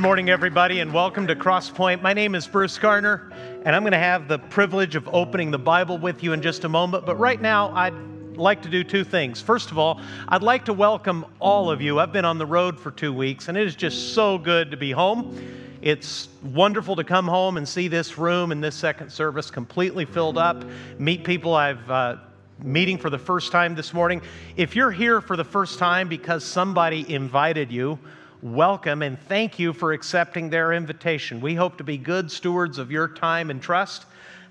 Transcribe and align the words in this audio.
morning, 0.00 0.30
everybody, 0.30 0.80
and 0.80 0.94
welcome 0.94 1.26
to 1.26 1.36
Crosspoint. 1.36 2.00
My 2.00 2.14
name 2.14 2.34
is 2.34 2.46
Bruce 2.46 2.78
Garner, 2.78 3.30
and 3.66 3.76
I'm 3.76 3.82
going 3.82 3.92
to 3.92 3.98
have 3.98 4.28
the 4.28 4.38
privilege 4.38 4.96
of 4.96 5.06
opening 5.12 5.50
the 5.50 5.58
Bible 5.58 5.98
with 5.98 6.22
you 6.22 6.32
in 6.32 6.40
just 6.40 6.64
a 6.64 6.70
moment. 6.70 7.04
But 7.04 7.18
right 7.18 7.38
now, 7.38 7.70
I'd 7.72 7.92
like 8.34 8.62
to 8.62 8.70
do 8.70 8.82
two 8.82 9.04
things. 9.04 9.42
First 9.42 9.70
of 9.70 9.76
all, 9.76 10.00
I'd 10.26 10.42
like 10.42 10.64
to 10.64 10.72
welcome 10.72 11.26
all 11.38 11.70
of 11.70 11.82
you. 11.82 11.98
I've 12.00 12.14
been 12.14 12.24
on 12.24 12.38
the 12.38 12.46
road 12.46 12.80
for 12.80 12.90
two 12.90 13.12
weeks, 13.12 13.48
and 13.48 13.58
it 13.58 13.66
is 13.66 13.76
just 13.76 14.14
so 14.14 14.38
good 14.38 14.70
to 14.70 14.78
be 14.78 14.90
home. 14.90 15.36
It's 15.82 16.30
wonderful 16.42 16.96
to 16.96 17.04
come 17.04 17.28
home 17.28 17.58
and 17.58 17.68
see 17.68 17.86
this 17.86 18.16
room 18.16 18.52
and 18.52 18.64
this 18.64 18.76
second 18.76 19.10
service 19.10 19.50
completely 19.50 20.06
filled 20.06 20.38
up, 20.38 20.64
meet 20.98 21.24
people 21.24 21.52
I've 21.52 21.90
uh, 21.90 22.16
meeting 22.62 22.96
for 22.96 23.10
the 23.10 23.18
first 23.18 23.52
time 23.52 23.74
this 23.74 23.92
morning. 23.92 24.22
If 24.56 24.74
you're 24.74 24.92
here 24.92 25.20
for 25.20 25.36
the 25.36 25.44
first 25.44 25.78
time 25.78 26.08
because 26.08 26.42
somebody 26.42 27.12
invited 27.12 27.70
you, 27.70 27.98
welcome 28.42 29.02
and 29.02 29.18
thank 29.28 29.58
you 29.58 29.72
for 29.72 29.92
accepting 29.92 30.48
their 30.48 30.72
invitation. 30.72 31.40
We 31.40 31.54
hope 31.54 31.76
to 31.78 31.84
be 31.84 31.98
good 31.98 32.30
stewards 32.30 32.78
of 32.78 32.90
your 32.90 33.08
time 33.08 33.50
and 33.50 33.60
trust. 33.60 34.06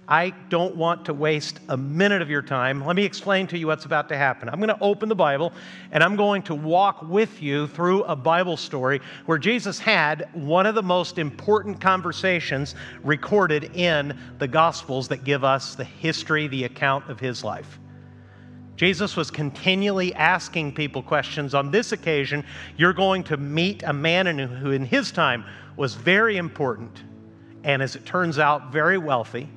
I 0.07 0.31
don't 0.49 0.75
want 0.75 1.05
to 1.05 1.13
waste 1.13 1.59
a 1.69 1.77
minute 1.77 2.21
of 2.21 2.29
your 2.29 2.41
time. 2.41 2.83
Let 2.83 2.95
me 2.95 3.03
explain 3.03 3.45
to 3.47 3.57
you 3.57 3.67
what's 3.67 3.85
about 3.85 4.09
to 4.09 4.17
happen. 4.17 4.49
I'm 4.49 4.59
going 4.59 4.69
to 4.69 4.81
open 4.81 5.07
the 5.07 5.15
Bible 5.15 5.53
and 5.91 6.03
I'm 6.03 6.15
going 6.15 6.41
to 6.43 6.55
walk 6.55 7.03
with 7.03 7.41
you 7.41 7.67
through 7.67 8.03
a 8.03 8.15
Bible 8.15 8.57
story 8.57 9.01
where 9.25 9.37
Jesus 9.37 9.77
had 9.77 10.29
one 10.33 10.65
of 10.65 10.75
the 10.75 10.83
most 10.83 11.17
important 11.17 11.79
conversations 11.79 12.75
recorded 13.03 13.75
in 13.75 14.17
the 14.39 14.47
Gospels 14.47 15.07
that 15.09 15.23
give 15.23 15.43
us 15.43 15.75
the 15.75 15.83
history, 15.83 16.47
the 16.47 16.63
account 16.63 17.09
of 17.09 17.19
his 17.19 17.43
life. 17.43 17.79
Jesus 18.79 19.17
was 19.17 19.29
continually 19.29 20.15
asking 20.15 20.73
people 20.73 21.03
questions. 21.03 21.53
On 21.53 21.69
this 21.69 21.91
occasion, 21.91 22.45
you're 22.77 22.93
going 22.93 23.25
to 23.25 23.35
meet 23.35 23.83
a 23.83 23.91
man 23.91 24.39
who, 24.39 24.71
in 24.71 24.85
his 24.85 25.11
time, 25.11 25.43
was 25.75 25.95
very 25.95 26.37
important 26.37 27.03
and, 27.65 27.81
as 27.81 27.97
it 27.97 28.05
turns 28.05 28.39
out, 28.39 28.71
very 28.71 28.97
wealthy, 28.97 29.49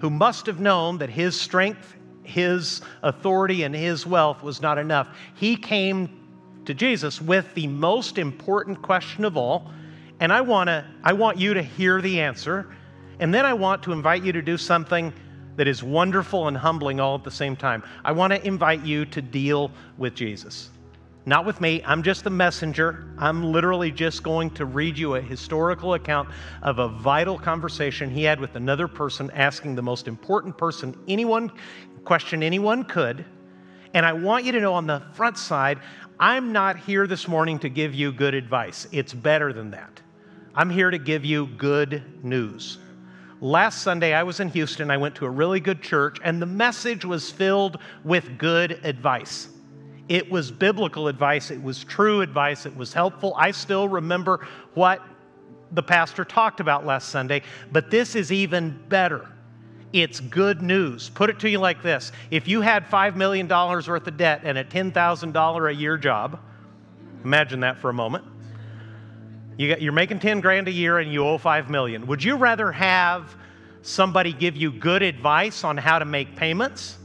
who 0.00 0.10
must 0.10 0.44
have 0.44 0.60
known 0.60 0.98
that 0.98 1.08
his 1.08 1.40
strength, 1.40 1.94
his 2.22 2.82
authority, 3.02 3.62
and 3.62 3.74
his 3.74 4.04
wealth 4.04 4.42
was 4.42 4.60
not 4.60 4.76
enough. 4.76 5.08
He 5.34 5.56
came 5.56 6.20
to 6.66 6.74
Jesus 6.74 7.22
with 7.22 7.54
the 7.54 7.68
most 7.68 8.18
important 8.18 8.82
question 8.82 9.24
of 9.24 9.38
all, 9.38 9.70
and 10.20 10.30
I, 10.30 10.42
wanna, 10.42 10.86
I 11.02 11.14
want 11.14 11.38
you 11.38 11.54
to 11.54 11.62
hear 11.62 12.02
the 12.02 12.20
answer, 12.20 12.70
and 13.18 13.32
then 13.32 13.46
I 13.46 13.54
want 13.54 13.82
to 13.84 13.92
invite 13.92 14.22
you 14.22 14.32
to 14.32 14.42
do 14.42 14.58
something 14.58 15.10
that 15.56 15.68
is 15.68 15.82
wonderful 15.82 16.48
and 16.48 16.56
humbling 16.56 17.00
all 17.00 17.14
at 17.16 17.24
the 17.24 17.30
same 17.30 17.56
time. 17.56 17.82
I 18.04 18.12
want 18.12 18.32
to 18.32 18.46
invite 18.46 18.84
you 18.84 19.04
to 19.06 19.22
deal 19.22 19.70
with 19.98 20.14
Jesus. 20.14 20.70
Not 21.26 21.44
with 21.44 21.60
me, 21.60 21.82
I'm 21.84 22.02
just 22.02 22.24
the 22.24 22.30
messenger. 22.30 23.04
I'm 23.18 23.52
literally 23.52 23.90
just 23.90 24.22
going 24.22 24.50
to 24.52 24.64
read 24.64 24.96
you 24.96 25.16
a 25.16 25.20
historical 25.20 25.94
account 25.94 26.30
of 26.62 26.78
a 26.78 26.88
vital 26.88 27.38
conversation 27.38 28.10
he 28.10 28.22
had 28.22 28.40
with 28.40 28.56
another 28.56 28.88
person, 28.88 29.30
asking 29.32 29.74
the 29.74 29.82
most 29.82 30.08
important 30.08 30.56
person 30.56 30.96
anyone 31.08 31.52
question 32.04 32.42
anyone 32.42 32.84
could. 32.84 33.24
And 33.92 34.06
I 34.06 34.12
want 34.12 34.44
you 34.44 34.52
to 34.52 34.60
know 34.60 34.72
on 34.72 34.86
the 34.86 35.02
front 35.12 35.36
side, 35.36 35.80
I'm 36.18 36.52
not 36.52 36.78
here 36.78 37.06
this 37.06 37.28
morning 37.28 37.58
to 37.60 37.68
give 37.68 37.94
you 37.94 38.12
good 38.12 38.34
advice. 38.34 38.86
It's 38.90 39.12
better 39.12 39.52
than 39.52 39.70
that. 39.72 40.00
I'm 40.54 40.70
here 40.70 40.90
to 40.90 40.98
give 40.98 41.24
you 41.24 41.46
good 41.46 42.02
news. 42.24 42.78
Last 43.42 43.80
Sunday, 43.80 44.12
I 44.12 44.22
was 44.22 44.38
in 44.40 44.48
Houston. 44.50 44.90
I 44.90 44.98
went 44.98 45.14
to 45.16 45.24
a 45.24 45.30
really 45.30 45.60
good 45.60 45.80
church, 45.80 46.18
and 46.22 46.42
the 46.42 46.46
message 46.46 47.06
was 47.06 47.30
filled 47.30 47.78
with 48.04 48.36
good 48.36 48.84
advice. 48.84 49.48
It 50.10 50.30
was 50.30 50.50
biblical 50.50 51.08
advice, 51.08 51.50
it 51.50 51.62
was 51.62 51.84
true 51.84 52.20
advice, 52.20 52.66
it 52.66 52.76
was 52.76 52.92
helpful. 52.92 53.32
I 53.38 53.52
still 53.52 53.88
remember 53.88 54.46
what 54.74 55.00
the 55.72 55.82
pastor 55.82 56.24
talked 56.24 56.60
about 56.60 56.84
last 56.84 57.08
Sunday, 57.08 57.42
but 57.72 57.90
this 57.90 58.14
is 58.14 58.32
even 58.32 58.78
better. 58.88 59.28
It's 59.92 60.20
good 60.20 60.62
news. 60.62 61.08
Put 61.10 61.30
it 61.30 61.38
to 61.40 61.48
you 61.48 61.60
like 61.60 61.82
this 61.82 62.12
if 62.30 62.46
you 62.46 62.60
had 62.60 62.84
$5 62.86 63.16
million 63.16 63.48
worth 63.48 63.88
of 63.88 64.16
debt 64.16 64.42
and 64.44 64.58
a 64.58 64.64
$10,000 64.64 65.70
a 65.70 65.74
year 65.74 65.96
job, 65.96 66.40
imagine 67.24 67.60
that 67.60 67.78
for 67.78 67.88
a 67.88 67.94
moment 67.94 68.24
you 69.60 69.76
you're 69.78 69.92
making 69.92 70.18
10 70.18 70.40
grand 70.40 70.68
a 70.68 70.72
year 70.72 71.00
and 71.00 71.12
you 71.12 71.22
owe 71.22 71.36
5 71.36 71.68
million. 71.68 72.06
Would 72.06 72.24
you 72.24 72.36
rather 72.36 72.72
have 72.72 73.36
somebody 73.82 74.32
give 74.32 74.56
you 74.56 74.72
good 74.72 75.02
advice 75.02 75.64
on 75.64 75.76
how 75.76 75.98
to 75.98 76.06
make 76.06 76.34
payments 76.34 76.96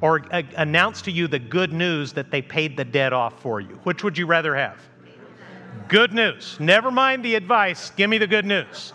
or 0.00 0.22
a- 0.32 0.44
announce 0.56 1.00
to 1.02 1.12
you 1.12 1.28
the 1.28 1.38
good 1.38 1.72
news 1.72 2.12
that 2.14 2.32
they 2.32 2.42
paid 2.42 2.76
the 2.76 2.84
debt 2.84 3.12
off 3.12 3.40
for 3.40 3.60
you? 3.60 3.78
Which 3.84 4.02
would 4.02 4.18
you 4.18 4.26
rather 4.26 4.56
have? 4.56 4.78
Good 5.86 6.12
news. 6.12 6.56
Never 6.58 6.90
mind 6.90 7.24
the 7.24 7.36
advice, 7.36 7.90
give 7.90 8.10
me 8.10 8.18
the 8.18 8.26
good 8.26 8.46
news. 8.46 8.92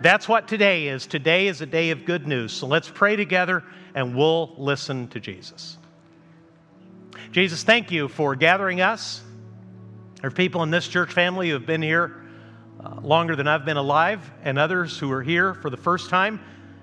That's 0.00 0.26
what 0.26 0.48
today 0.48 0.88
is. 0.88 1.06
Today 1.06 1.48
is 1.48 1.60
a 1.60 1.66
day 1.66 1.90
of 1.90 2.06
good 2.06 2.26
news. 2.26 2.52
So 2.52 2.66
let's 2.66 2.88
pray 2.88 3.14
together 3.14 3.62
and 3.94 4.16
we'll 4.16 4.54
listen 4.56 5.06
to 5.08 5.20
Jesus. 5.20 5.76
Jesus, 7.30 7.62
thank 7.62 7.90
you 7.90 8.08
for 8.08 8.34
gathering 8.34 8.80
us 8.80 9.22
there 10.20 10.28
are 10.28 10.30
people 10.30 10.62
in 10.62 10.70
this 10.70 10.86
church 10.86 11.12
family 11.14 11.48
who 11.48 11.54
have 11.54 11.64
been 11.64 11.80
here 11.80 12.14
uh, 12.84 13.00
longer 13.00 13.34
than 13.36 13.48
I've 13.48 13.64
been 13.64 13.78
alive, 13.78 14.30
and 14.42 14.58
others 14.58 14.98
who 14.98 15.10
are 15.12 15.22
here 15.22 15.54
for 15.54 15.70
the 15.70 15.78
first 15.78 16.10
time, 16.10 16.40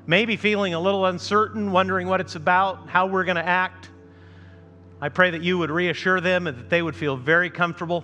maybe 0.08 0.36
feeling 0.38 0.74
a 0.74 0.80
little 0.80 1.06
uncertain, 1.06 1.72
wondering 1.72 2.08
what 2.08 2.20
it's 2.20 2.34
about, 2.34 2.90
how 2.90 3.06
we're 3.06 3.26
going 3.26 3.38
to 3.38 3.48
act. 3.48 3.90
I 5.00 5.10
pray 5.10 5.30
that 5.30 5.44
you 5.44 5.60
would 5.60 5.70
reassure 5.70 6.20
them 6.20 6.48
and 6.48 6.58
that 6.58 6.72
they 6.72 6.82
would 6.82 6.96
feel 6.96 7.16
very 7.16 7.52
comfortable, 7.52 8.04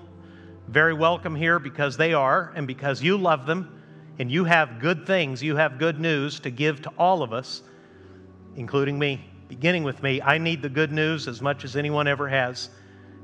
very 0.67 0.93
welcome 0.93 1.35
here 1.35 1.57
because 1.57 1.97
they 1.97 2.13
are, 2.13 2.53
and 2.55 2.67
because 2.67 3.01
you 3.01 3.17
love 3.17 3.47
them, 3.47 3.81
and 4.19 4.31
you 4.31 4.43
have 4.43 4.79
good 4.79 5.07
things, 5.07 5.41
you 5.41 5.55
have 5.55 5.79
good 5.79 5.99
news 5.99 6.39
to 6.41 6.51
give 6.51 6.83
to 6.83 6.91
all 6.99 7.23
of 7.23 7.33
us, 7.33 7.63
including 8.55 8.99
me. 8.99 9.19
Beginning 9.47 9.83
with 9.83 10.03
me, 10.03 10.21
I 10.21 10.37
need 10.37 10.61
the 10.61 10.69
good 10.69 10.91
news 10.91 11.27
as 11.27 11.41
much 11.41 11.63
as 11.63 11.75
anyone 11.75 12.07
ever 12.07 12.29
has. 12.29 12.69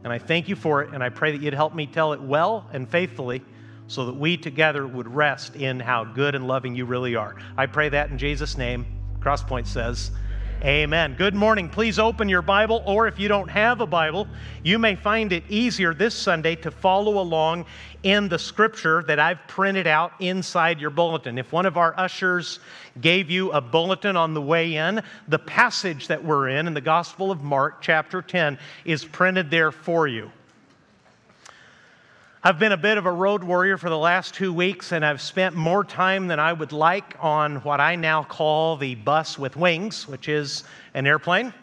And 0.03 0.13
I 0.13 0.17
thank 0.17 0.47
you 0.47 0.55
for 0.55 0.81
it, 0.81 0.93
and 0.93 1.03
I 1.03 1.09
pray 1.09 1.31
that 1.31 1.41
you'd 1.41 1.53
help 1.53 1.75
me 1.75 1.85
tell 1.85 2.13
it 2.13 2.21
well 2.21 2.69
and 2.71 2.89
faithfully 2.89 3.43
so 3.87 4.05
that 4.05 4.15
we 4.15 4.37
together 4.37 4.85
would 4.85 5.07
rest 5.07 5.55
in 5.55 5.79
how 5.79 6.03
good 6.03 6.35
and 6.35 6.47
loving 6.47 6.75
you 6.75 6.85
really 6.85 7.15
are. 7.15 7.35
I 7.57 7.65
pray 7.65 7.89
that 7.89 8.11
in 8.11 8.17
Jesus' 8.17 8.57
name. 8.57 8.85
Crosspoint 9.19 9.67
says, 9.67 10.11
Amen. 10.61 11.15
Good 11.17 11.35
morning. 11.35 11.69
Please 11.69 11.99
open 11.99 12.27
your 12.27 12.41
Bible, 12.41 12.83
or 12.85 13.07
if 13.07 13.17
you 13.17 13.29
don't 13.29 13.47
have 13.47 13.79
a 13.79 13.85
Bible, 13.85 14.27
you 14.61 14.77
may 14.77 14.93
find 14.93 15.31
it 15.31 15.45
easier 15.47 15.93
this 15.93 16.13
Sunday 16.13 16.55
to 16.57 16.69
follow 16.69 17.21
along 17.21 17.65
in 18.03 18.27
the 18.27 18.37
scripture 18.37 19.01
that 19.03 19.19
I've 19.19 19.39
printed 19.47 19.87
out 19.87 20.11
inside 20.19 20.81
your 20.81 20.89
bulletin. 20.89 21.37
If 21.37 21.53
one 21.53 21.65
of 21.65 21.77
our 21.77 21.97
ushers 21.97 22.59
gave 22.99 23.29
you 23.29 23.53
a 23.53 23.61
bulletin 23.61 24.17
on 24.17 24.33
the 24.33 24.41
way 24.41 24.75
in, 24.75 25.01
the 25.29 25.39
passage 25.39 26.07
that 26.07 26.25
we're 26.25 26.49
in, 26.49 26.67
in 26.67 26.73
the 26.73 26.81
Gospel 26.81 27.31
of 27.31 27.41
Mark, 27.41 27.81
chapter 27.81 28.21
10, 28.21 28.59
is 28.83 29.05
printed 29.05 29.49
there 29.49 29.71
for 29.71 30.09
you. 30.09 30.29
I've 32.41 32.57
been 32.57 32.71
a 32.71 32.77
bit 32.77 32.97
of 32.97 33.05
a 33.05 33.11
road 33.11 33.43
warrior 33.43 33.77
for 33.77 33.89
the 33.89 33.97
last 33.97 34.33
two 34.33 34.53
weeks, 34.53 34.93
and 34.93 35.05
I've 35.05 35.19
spent 35.19 35.57
more 35.57 35.83
time 35.83 36.29
than 36.29 36.39
I 36.39 36.53
would 36.53 36.71
like 36.71 37.17
on 37.19 37.57
what 37.63 37.81
I 37.81 37.97
now 37.97 38.23
call 38.23 38.77
the 38.77 38.95
bus 38.95 39.37
with 39.37 39.57
wings, 39.57 40.07
which 40.07 40.29
is 40.29 40.63
an 40.93 41.05
airplane. 41.05 41.53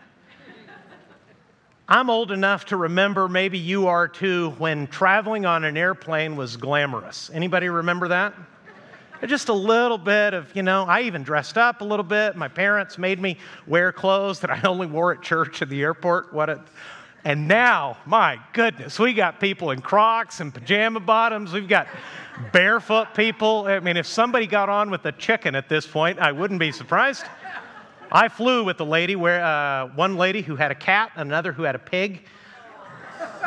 I'm 1.89 2.11
old 2.11 2.31
enough 2.31 2.67
to 2.67 2.77
remember, 2.77 3.27
maybe 3.27 3.57
you 3.57 3.87
are 3.87 4.07
too, 4.07 4.51
when 4.59 4.87
traveling 4.89 5.47
on 5.47 5.65
an 5.65 5.79
airplane 5.79 6.37
was 6.37 6.59
glamorous. 6.59 7.31
Anybody 7.33 7.71
remember 7.71 8.09
that? 8.09 8.35
Just 9.25 9.49
a 9.49 9.55
little 9.55 9.97
bit 9.97 10.35
of, 10.35 10.55
you 10.55 10.63
know, 10.63 10.85
I 10.85 11.01
even 11.03 11.23
dressed 11.23 11.57
up 11.57 11.81
a 11.81 11.85
little 11.85 12.05
bit. 12.05 12.37
My 12.37 12.49
parents 12.49 12.99
made 12.99 13.19
me 13.19 13.39
wear 13.67 13.93
clothes 13.93 14.41
that 14.41 14.51
I 14.51 14.61
only 14.69 14.87
wore 14.87 15.11
at 15.15 15.23
church 15.23 15.63
at 15.63 15.71
the 15.71 15.81
airport. 15.81 16.35
What 16.35 16.51
a 16.51 16.63
and 17.27 17.49
now, 17.49 17.97
my 18.07 18.39
goodness, 18.53 19.01
we 19.01 19.13
got 19.13 19.41
people 19.41 19.73
in 19.73 19.81
Crocs 19.81 20.39
and 20.39 20.55
pajama 20.55 21.01
bottoms. 21.01 21.53
We've 21.53 21.67
got 21.67 21.89
barefoot 22.53 23.15
people. 23.15 23.65
I 23.67 23.81
mean, 23.81 23.97
if 23.97 24.07
somebody 24.07 24.47
got 24.47 24.69
on 24.69 24.93
with 24.93 25.05
a 25.07 25.11
chicken 25.11 25.57
at 25.57 25.69
this 25.69 25.89
point, 25.89 26.21
I 26.21 26.31
wouldn't 26.31 26.61
be 26.61 26.71
surprised. 26.71 27.25
I 28.13 28.29
flew 28.29 28.63
with 28.63 28.79
a 28.79 28.85
lady 28.85 29.17
where 29.17 29.45
uh, 29.45 29.89
one 29.97 30.17
lady 30.17 30.41
who 30.41 30.55
had 30.55 30.71
a 30.71 30.77
cat, 30.77 31.11
another 31.17 31.51
who 31.53 31.65
had 31.65 31.75
a 31.75 31.81
pig. 31.81 32.23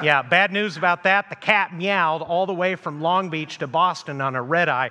Yeah, 0.03 0.23
bad 0.23 0.51
news 0.51 0.75
about 0.75 1.03
that. 1.03 1.29
The 1.29 1.37
cat 1.37 1.73
meowed 1.73 2.21
all 2.21 2.45
the 2.45 2.53
way 2.53 2.75
from 2.75 2.99
Long 2.99 3.29
Beach 3.29 3.59
to 3.59 3.67
Boston 3.67 4.19
on 4.19 4.35
a 4.35 4.41
red 4.41 4.67
eye, 4.67 4.89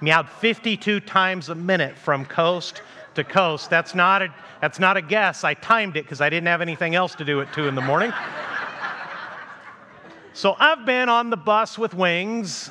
meowed 0.00 0.28
52 0.28 1.00
times 1.00 1.48
a 1.48 1.56
minute 1.56 1.98
from 1.98 2.24
coast 2.24 2.82
to 3.18 3.24
coast. 3.24 3.68
That's 3.68 3.94
not 3.94 4.22
a, 4.22 4.34
that's 4.60 4.78
not 4.78 4.96
a 4.96 5.02
guess. 5.02 5.42
I 5.44 5.54
timed 5.54 5.96
it 5.96 6.04
because 6.04 6.20
I 6.20 6.30
didn't 6.30 6.46
have 6.46 6.60
anything 6.60 6.94
else 6.94 7.14
to 7.16 7.24
do 7.24 7.40
at 7.40 7.52
2 7.52 7.66
in 7.66 7.74
the 7.74 7.82
morning. 7.82 8.12
so 10.32 10.54
I've 10.58 10.86
been 10.86 11.08
on 11.08 11.30
the 11.30 11.36
bus 11.36 11.76
with 11.76 11.94
wings, 11.94 12.70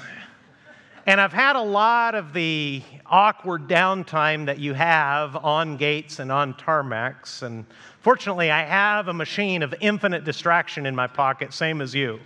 and 1.05 1.19
I've 1.19 1.33
had 1.33 1.57
a 1.57 1.61
lot 1.61 2.15
of 2.15 2.31
the 2.31 2.81
awkward 3.05 3.67
downtime 3.67 4.45
that 4.45 4.57
you 4.59 4.73
have 4.73 5.35
on 5.35 5.75
gates 5.75 6.19
and 6.19 6.31
on 6.31 6.53
tarmacs. 6.53 7.43
And 7.43 7.65
fortunately, 7.99 8.49
I 8.49 8.63
have 8.63 9.09
a 9.09 9.13
machine 9.13 9.63
of 9.63 9.75
infinite 9.81 10.23
distraction 10.23 10.85
in 10.85 10.95
my 10.95 11.07
pocket, 11.07 11.53
same 11.53 11.81
as 11.81 11.93
you. 11.93 12.19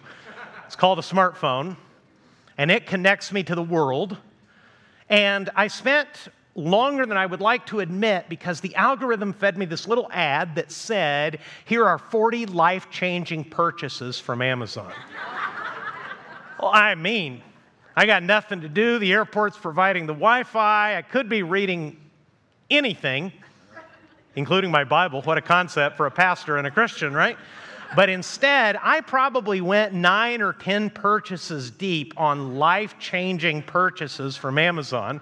It's 0.67 0.75
called 0.75 0.99
a 0.99 1.03
smartphone. 1.03 1.75
and 2.57 2.69
it 2.69 2.85
connects 2.85 3.31
me 3.31 3.41
to 3.41 3.55
the 3.55 3.63
world. 3.63 4.17
And 5.09 5.49
I 5.55 5.67
spent 5.67 6.29
longer 6.55 7.05
than 7.05 7.17
I 7.17 7.25
would 7.25 7.41
like 7.41 7.65
to 7.67 7.79
admit 7.79 8.27
because 8.29 8.59
the 8.59 8.75
algorithm 8.75 9.33
fed 9.33 9.57
me 9.57 9.65
this 9.65 9.87
little 9.87 10.09
ad 10.11 10.55
that 10.55 10.71
said, 10.71 11.39
Here 11.65 11.85
are 11.85 11.97
40 11.97 12.47
life 12.47 12.89
changing 12.89 13.45
purchases 13.45 14.19
from 14.19 14.41
Amazon. 14.41 14.91
well, 16.61 16.71
I 16.73 16.95
mean, 16.95 17.41
I 17.95 18.05
got 18.05 18.23
nothing 18.23 18.61
to 18.61 18.69
do. 18.69 18.99
The 18.99 19.13
airport's 19.13 19.57
providing 19.57 20.07
the 20.07 20.13
Wi 20.13 20.43
Fi. 20.43 20.97
I 20.97 21.01
could 21.01 21.29
be 21.29 21.43
reading 21.43 21.97
anything, 22.69 23.31
including 24.35 24.71
my 24.71 24.83
Bible. 24.83 25.21
What 25.21 25.37
a 25.37 25.41
concept 25.41 25.97
for 25.97 26.05
a 26.05 26.11
pastor 26.11 26.57
and 26.57 26.67
a 26.67 26.71
Christian, 26.71 27.13
right? 27.13 27.37
But 27.95 28.09
instead, 28.09 28.77
I 28.81 29.01
probably 29.01 29.59
went 29.59 29.93
nine 29.93 30.41
or 30.41 30.53
10 30.53 30.91
purchases 30.91 31.69
deep 31.71 32.13
on 32.15 32.57
life 32.57 32.95
changing 32.99 33.63
purchases 33.63 34.37
from 34.37 34.57
Amazon. 34.57 35.19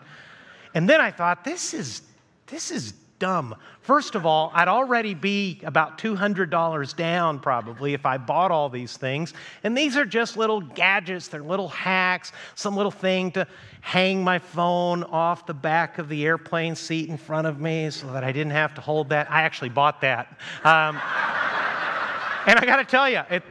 And 0.74 0.90
then 0.90 1.02
I 1.02 1.12
thought, 1.12 1.44
this 1.44 1.74
is, 1.74 2.02
this 2.48 2.72
is 2.72 2.94
dumb. 3.20 3.56
First 3.82 4.16
of 4.16 4.26
all, 4.26 4.52
I'd 4.54 4.68
already 4.68 5.14
be 5.14 5.60
about 5.64 5.98
$200 5.98 6.96
down 6.96 7.40
probably 7.40 7.94
if 7.94 8.06
I 8.06 8.18
bought 8.18 8.52
all 8.52 8.70
these 8.70 8.98
things. 8.98 9.34
And 9.64 9.78
these 9.78 9.98
are 9.98 10.06
just 10.06 10.38
little 10.38 10.62
gadgets, 10.62 11.28
they're 11.28 11.44
little 11.44 11.68
hacks, 11.68 12.32
some 12.56 12.76
little 12.76 12.92
thing 12.92 13.32
to 13.32 13.46
hang 13.82 14.24
my 14.24 14.40
phone 14.40 15.04
off 15.04 15.46
the 15.46 15.54
back 15.54 15.98
of 15.98 16.10
the 16.10 16.26
airplane 16.26 16.76
seat 16.76 17.10
in 17.10 17.18
front 17.18 17.46
of 17.46 17.60
me 17.60 17.90
so 17.90 18.12
that 18.14 18.24
I 18.24 18.32
didn't 18.32 18.54
have 18.54 18.74
to 18.76 18.82
hold 18.82 19.10
that. 19.10 19.30
I 19.30 19.42
actually 19.42 19.70
bought 19.70 20.02
that. 20.02 20.28
Um, 20.64 20.96
and 22.48 22.58
I 22.58 22.64
got 22.66 22.78
to 22.78 22.86
tell 22.86 23.10
you, 23.10 23.22
it, 23.30 23.44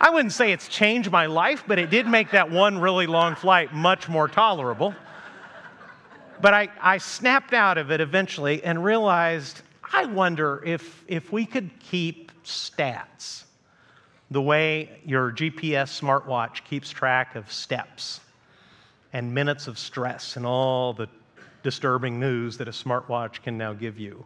I 0.00 0.10
wouldn't 0.10 0.32
say 0.32 0.52
it's 0.52 0.68
changed 0.68 1.10
my 1.10 1.26
life, 1.26 1.64
but 1.66 1.78
it 1.78 1.90
did 1.90 2.06
make 2.06 2.32
that 2.32 2.50
one 2.50 2.78
really 2.78 3.06
long 3.06 3.34
flight 3.34 3.72
much 3.72 4.08
more 4.08 4.28
tolerable. 4.28 4.94
But 6.40 6.54
I, 6.54 6.68
I 6.80 6.98
snapped 6.98 7.54
out 7.54 7.78
of 7.78 7.90
it 7.90 8.00
eventually 8.00 8.62
and 8.62 8.84
realized 8.84 9.62
I 9.92 10.06
wonder 10.06 10.62
if, 10.64 11.04
if 11.08 11.32
we 11.32 11.46
could 11.46 11.70
keep 11.78 12.32
stats 12.42 13.44
the 14.30 14.42
way 14.42 15.00
your 15.04 15.30
GPS 15.30 16.00
smartwatch 16.00 16.64
keeps 16.64 16.90
track 16.90 17.36
of 17.36 17.50
steps 17.50 18.20
and 19.12 19.32
minutes 19.32 19.68
of 19.68 19.78
stress 19.78 20.36
and 20.36 20.44
all 20.44 20.92
the 20.92 21.08
disturbing 21.62 22.18
news 22.18 22.58
that 22.58 22.68
a 22.68 22.72
smartwatch 22.72 23.42
can 23.42 23.56
now 23.56 23.72
give 23.72 23.98
you. 23.98 24.24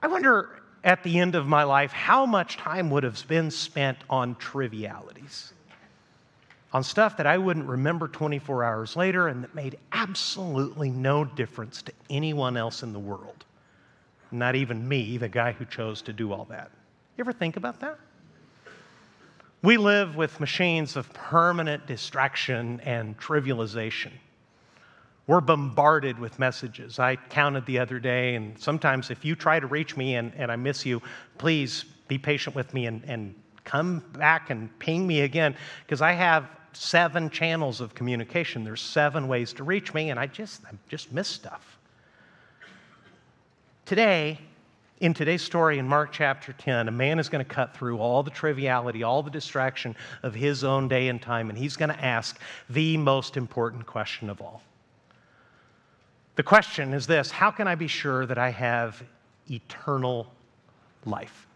I 0.00 0.06
wonder 0.06 0.60
at 0.84 1.02
the 1.02 1.18
end 1.18 1.34
of 1.34 1.46
my 1.46 1.64
life 1.64 1.92
how 1.92 2.26
much 2.26 2.58
time 2.58 2.90
would 2.90 3.02
have 3.02 3.26
been 3.26 3.50
spent 3.50 3.98
on 4.10 4.34
trivialities 4.36 5.53
on 6.74 6.82
stuff 6.82 7.16
that 7.16 7.26
I 7.26 7.38
wouldn't 7.38 7.66
remember 7.66 8.08
24 8.08 8.64
hours 8.64 8.96
later 8.96 9.28
and 9.28 9.44
that 9.44 9.54
made 9.54 9.78
absolutely 9.92 10.90
no 10.90 11.24
difference 11.24 11.80
to 11.82 11.92
anyone 12.10 12.56
else 12.56 12.82
in 12.82 12.92
the 12.92 12.98
world. 12.98 13.44
Not 14.32 14.56
even 14.56 14.86
me, 14.86 15.16
the 15.16 15.28
guy 15.28 15.52
who 15.52 15.64
chose 15.66 16.02
to 16.02 16.12
do 16.12 16.32
all 16.32 16.44
that. 16.46 16.72
You 17.16 17.22
ever 17.22 17.32
think 17.32 17.56
about 17.56 17.78
that? 17.80 17.96
We 19.62 19.76
live 19.76 20.16
with 20.16 20.40
machines 20.40 20.96
of 20.96 21.10
permanent 21.12 21.86
distraction 21.86 22.80
and 22.80 23.16
trivialization. 23.18 24.10
We're 25.28 25.40
bombarded 25.40 26.18
with 26.18 26.40
messages. 26.40 26.98
I 26.98 27.16
counted 27.16 27.64
the 27.64 27.78
other 27.78 27.98
day, 27.98 28.34
and 28.34 28.58
sometimes 28.58 29.10
if 29.10 29.24
you 29.24 29.36
try 29.36 29.58
to 29.58 29.66
reach 29.66 29.96
me 29.96 30.16
and, 30.16 30.32
and 30.36 30.52
I 30.52 30.56
miss 30.56 30.84
you, 30.84 31.00
please 31.38 31.84
be 32.08 32.18
patient 32.18 32.54
with 32.54 32.74
me 32.74 32.86
and, 32.86 33.02
and 33.06 33.34
come 33.62 34.00
back 34.18 34.50
and 34.50 34.76
ping 34.80 35.06
me 35.06 35.22
again 35.22 35.56
because 35.86 36.02
I 36.02 36.12
have 36.12 36.48
seven 36.76 37.30
channels 37.30 37.80
of 37.80 37.94
communication. 37.94 38.64
There's 38.64 38.80
seven 38.80 39.28
ways 39.28 39.52
to 39.54 39.64
reach 39.64 39.94
me, 39.94 40.10
and 40.10 40.18
I 40.18 40.26
just, 40.26 40.64
I 40.64 40.70
just 40.88 41.12
miss 41.12 41.28
stuff. 41.28 41.78
Today, 43.84 44.38
in 45.00 45.12
today's 45.12 45.42
story 45.42 45.78
in 45.78 45.86
Mark 45.86 46.12
chapter 46.12 46.52
10, 46.52 46.88
a 46.88 46.90
man 46.90 47.18
is 47.18 47.28
going 47.28 47.44
to 47.44 47.50
cut 47.50 47.76
through 47.76 47.98
all 47.98 48.22
the 48.22 48.30
triviality, 48.30 49.02
all 49.02 49.22
the 49.22 49.30
distraction 49.30 49.94
of 50.22 50.34
his 50.34 50.64
own 50.64 50.88
day 50.88 51.08
and 51.08 51.20
time, 51.20 51.50
and 51.50 51.58
he's 51.58 51.76
going 51.76 51.90
to 51.90 52.04
ask 52.04 52.38
the 52.70 52.96
most 52.96 53.36
important 53.36 53.84
question 53.86 54.30
of 54.30 54.40
all. 54.40 54.62
The 56.36 56.42
question 56.42 56.94
is 56.94 57.06
this 57.06 57.30
How 57.30 57.50
can 57.50 57.68
I 57.68 57.74
be 57.74 57.86
sure 57.86 58.26
that 58.26 58.38
I 58.38 58.50
have 58.50 59.02
eternal 59.50 60.32
life? 61.04 61.46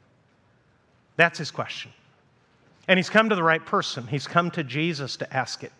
That's 1.17 1.38
his 1.38 1.50
question. 1.50 1.93
And 2.88 2.99
he's 2.99 3.11
come 3.11 3.29
to 3.29 3.35
the 3.35 3.43
right 3.43 3.64
person. 3.64 4.06
He's 4.06 4.26
come 4.26 4.50
to 4.52 4.64
Jesus 4.64 5.17
to 5.19 5.37
ask 5.37 5.62
it. 5.62 5.73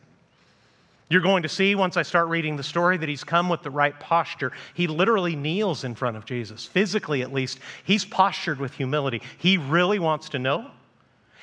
You're 1.11 1.23
going 1.23 1.43
to 1.43 1.49
see 1.49 1.75
once 1.75 1.97
I 1.97 2.03
start 2.03 2.29
reading 2.29 2.57
the 2.57 2.63
story 2.63 2.99
that 2.99 3.09
he's 3.09 3.25
come 3.25 3.49
with 3.49 3.63
the 3.63 3.71
right 3.71 3.99
posture. 3.99 4.53
He 4.75 4.87
literally 4.87 5.35
kneels 5.35 5.85
in 5.85 5.95
front 5.95 6.19
of 6.19 6.27
Jesus, 6.27 6.67
physically 6.67 7.23
at 7.23 7.33
least. 7.33 7.61
He's 7.85 8.05
postured 8.05 8.61
with 8.61 8.75
humility. 8.75 9.23
He 9.39 9.57
really 9.57 9.99
wants 9.99 10.29
to 10.31 10.39
know, 10.39 10.71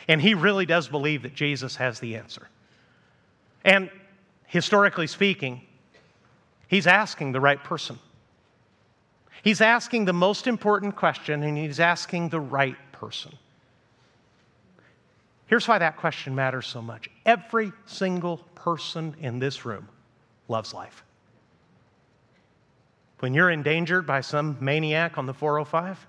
and 0.08 0.22
he 0.22 0.36
really 0.36 0.68
does 0.68 0.88
believe 0.88 1.24
that 1.24 1.34
Jesus 1.34 1.78
has 1.78 2.00
the 2.00 2.16
answer. 2.16 2.48
And 3.64 3.90
historically 4.46 5.08
speaking, 5.08 5.62
he's 6.68 6.86
asking 6.86 7.32
the 7.32 7.42
right 7.42 7.64
person. 7.64 7.98
He's 9.44 9.62
asking 9.62 10.06
the 10.06 10.14
most 10.14 10.46
important 10.46 10.96
question, 10.96 11.42
and 11.42 11.58
he's 11.58 11.80
asking 11.80 12.30
the 12.30 12.40
right 12.40 12.78
person. 12.92 13.34
Here's 15.48 15.68
why 15.68 15.78
that 15.78 15.98
question 15.98 16.34
matters 16.34 16.66
so 16.66 16.82
much 16.82 17.10
every 17.26 17.72
single 17.86 18.38
person 18.56 19.16
in 19.20 19.40
this 19.40 19.66
room 19.66 19.88
loves 20.48 20.74
life. 20.74 21.04
When 23.20 23.34
you're 23.34 23.50
endangered 23.50 24.06
by 24.06 24.22
some 24.22 24.58
maniac 24.60 25.18
on 25.18 25.26
the 25.26 25.34
405, 25.34 26.06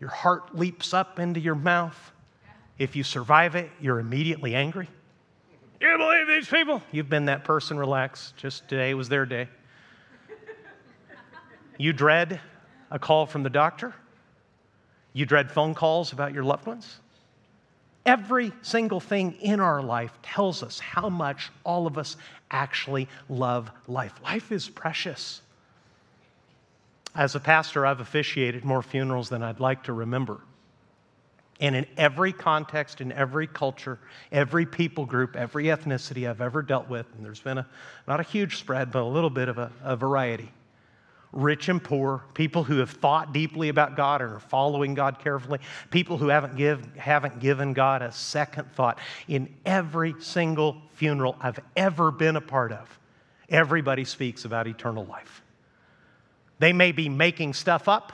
your 0.00 0.10
heart 0.10 0.54
leaps 0.54 0.92
up 0.92 1.18
into 1.18 1.40
your 1.40 1.54
mouth. 1.54 2.12
If 2.78 2.94
you 2.94 3.02
survive 3.02 3.56
it, 3.56 3.70
you're 3.80 3.98
immediately 3.98 4.54
angry. 4.54 4.88
You 5.80 5.96
believe 5.96 6.26
these 6.26 6.48
people? 6.48 6.82
You've 6.92 7.08
been 7.08 7.26
that 7.26 7.44
person, 7.44 7.78
relax. 7.78 8.34
Just 8.36 8.68
today 8.68 8.94
was 8.94 9.08
their 9.08 9.24
day. 9.24 9.48
You 11.78 11.92
dread 11.92 12.40
a 12.90 12.98
call 12.98 13.26
from 13.26 13.42
the 13.42 13.50
doctor. 13.50 13.94
You 15.12 15.26
dread 15.26 15.50
phone 15.50 15.74
calls 15.74 16.12
about 16.12 16.32
your 16.34 16.44
loved 16.44 16.66
ones. 16.66 17.00
Every 18.06 18.52
single 18.62 19.00
thing 19.00 19.32
in 19.40 19.58
our 19.58 19.82
life 19.82 20.12
tells 20.22 20.62
us 20.62 20.78
how 20.78 21.08
much 21.08 21.50
all 21.64 21.88
of 21.88 21.98
us 21.98 22.16
actually 22.52 23.08
love 23.28 23.68
life. 23.88 24.14
Life 24.22 24.52
is 24.52 24.68
precious. 24.68 25.42
As 27.16 27.34
a 27.34 27.40
pastor, 27.40 27.84
I've 27.84 27.98
officiated 27.98 28.64
more 28.64 28.82
funerals 28.82 29.28
than 29.28 29.42
I'd 29.42 29.58
like 29.58 29.82
to 29.84 29.92
remember. 29.92 30.38
And 31.58 31.74
in 31.74 31.86
every 31.96 32.32
context, 32.32 33.00
in 33.00 33.10
every 33.10 33.48
culture, 33.48 33.98
every 34.30 34.66
people 34.66 35.04
group, 35.04 35.34
every 35.34 35.64
ethnicity 35.64 36.28
I've 36.30 36.42
ever 36.42 36.62
dealt 36.62 36.88
with, 36.88 37.06
and 37.16 37.24
there's 37.24 37.40
been 37.40 37.58
a, 37.58 37.66
not 38.06 38.20
a 38.20 38.22
huge 38.22 38.58
spread, 38.58 38.92
but 38.92 39.02
a 39.02 39.04
little 39.04 39.30
bit 39.30 39.48
of 39.48 39.58
a, 39.58 39.72
a 39.82 39.96
variety 39.96 40.52
rich 41.36 41.68
and 41.68 41.82
poor, 41.82 42.24
people 42.34 42.64
who 42.64 42.78
have 42.78 42.90
thought 42.90 43.32
deeply 43.32 43.68
about 43.68 43.96
God 43.96 44.22
and 44.22 44.32
are 44.32 44.40
following 44.40 44.94
God 44.94 45.18
carefully, 45.18 45.60
people 45.90 46.16
who 46.16 46.28
haven't, 46.28 46.56
give, 46.56 46.84
haven't 46.96 47.40
given 47.40 47.74
God 47.74 48.02
a 48.02 48.10
second 48.10 48.72
thought. 48.72 48.98
In 49.28 49.54
every 49.64 50.14
single 50.18 50.80
funeral 50.94 51.36
I've 51.40 51.60
ever 51.76 52.10
been 52.10 52.36
a 52.36 52.40
part 52.40 52.72
of, 52.72 52.98
everybody 53.48 54.04
speaks 54.04 54.44
about 54.44 54.66
eternal 54.66 55.04
life. 55.04 55.42
They 56.58 56.72
may 56.72 56.92
be 56.92 57.08
making 57.08 57.52
stuff 57.52 57.86
up, 57.86 58.12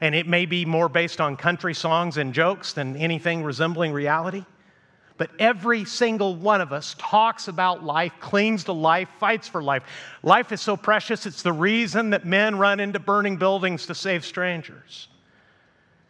and 0.00 0.14
it 0.14 0.28
may 0.28 0.44
be 0.44 0.64
more 0.64 0.88
based 0.88 1.20
on 1.20 1.36
country 1.36 1.74
songs 1.74 2.18
and 2.18 2.34
jokes 2.34 2.74
than 2.74 2.94
anything 2.96 3.42
resembling 3.42 3.92
reality 3.92 4.44
but 5.18 5.30
every 5.38 5.84
single 5.84 6.36
one 6.36 6.60
of 6.60 6.72
us 6.72 6.94
talks 6.98 7.48
about 7.48 7.84
life, 7.84 8.12
clings 8.20 8.64
to 8.64 8.72
life, 8.72 9.08
fights 9.18 9.48
for 9.48 9.62
life. 9.62 9.82
Life 10.22 10.52
is 10.52 10.60
so 10.60 10.76
precious, 10.76 11.26
it's 11.26 11.42
the 11.42 11.52
reason 11.52 12.10
that 12.10 12.24
men 12.24 12.56
run 12.56 12.80
into 12.80 12.98
burning 12.98 13.36
buildings 13.36 13.86
to 13.86 13.94
save 13.94 14.24
strangers. 14.24 15.08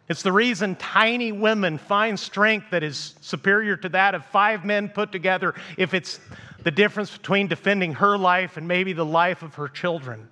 It's 0.07 0.23
the 0.23 0.31
reason 0.31 0.75
tiny 0.75 1.31
women 1.31 1.77
find 1.77 2.19
strength 2.19 2.71
that 2.71 2.83
is 2.83 3.15
superior 3.21 3.75
to 3.77 3.89
that 3.89 4.15
of 4.15 4.25
five 4.25 4.65
men 4.65 4.89
put 4.89 5.11
together 5.11 5.53
if 5.77 5.93
it's 5.93 6.19
the 6.63 6.71
difference 6.71 7.15
between 7.15 7.47
defending 7.47 7.93
her 7.93 8.17
life 8.17 8.57
and 8.57 8.67
maybe 8.67 8.93
the 8.93 9.05
life 9.05 9.43
of 9.43 9.55
her 9.55 9.67
children. 9.67 10.27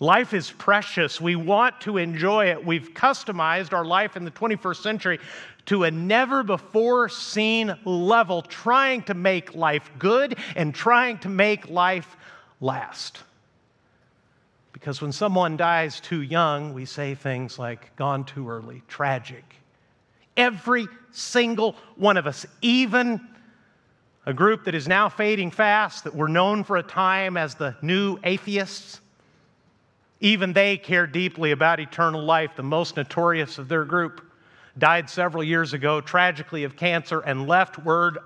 Life 0.00 0.32
is 0.32 0.50
precious. 0.50 1.20
We 1.20 1.34
want 1.36 1.80
to 1.82 1.98
enjoy 1.98 2.46
it. 2.46 2.64
We've 2.64 2.94
customized 2.94 3.72
our 3.72 3.84
life 3.84 4.16
in 4.16 4.24
the 4.24 4.30
21st 4.30 4.76
century 4.76 5.18
to 5.68 5.84
a 5.84 5.90
never 5.90 6.42
before 6.42 7.10
seen 7.10 7.74
level, 7.84 8.40
trying 8.40 9.02
to 9.02 9.12
make 9.12 9.54
life 9.54 9.90
good 9.98 10.38
and 10.56 10.74
trying 10.74 11.18
to 11.18 11.28
make 11.28 11.68
life 11.68 12.16
last. 12.58 13.18
Because 14.72 15.02
when 15.02 15.12
someone 15.12 15.58
dies 15.58 16.00
too 16.00 16.22
young, 16.22 16.72
we 16.72 16.86
say 16.86 17.14
things 17.14 17.58
like, 17.58 17.94
gone 17.96 18.24
too 18.24 18.48
early, 18.48 18.82
tragic. 18.88 19.44
Every 20.38 20.88
single 21.10 21.76
one 21.96 22.16
of 22.16 22.26
us, 22.26 22.46
even 22.62 23.20
a 24.24 24.32
group 24.32 24.64
that 24.64 24.74
is 24.74 24.88
now 24.88 25.10
fading 25.10 25.50
fast, 25.50 26.04
that 26.04 26.14
were 26.14 26.28
known 26.28 26.64
for 26.64 26.78
a 26.78 26.82
time 26.82 27.36
as 27.36 27.56
the 27.56 27.76
new 27.82 28.18
atheists. 28.24 29.02
Even 30.20 30.54
they 30.54 30.78
care 30.78 31.06
deeply 31.06 31.50
about 31.50 31.78
eternal 31.78 32.24
life. 32.24 32.52
The 32.56 32.62
most 32.62 32.96
notorious 32.96 33.58
of 33.58 33.68
their 33.68 33.84
group 33.84 34.22
died 34.78 35.10
several 35.10 35.42
years 35.42 35.72
ago, 35.72 36.00
tragically, 36.00 36.64
of 36.64 36.76
cancer, 36.76 37.20
and 37.20 37.46
left 37.46 37.78
word 37.78 38.18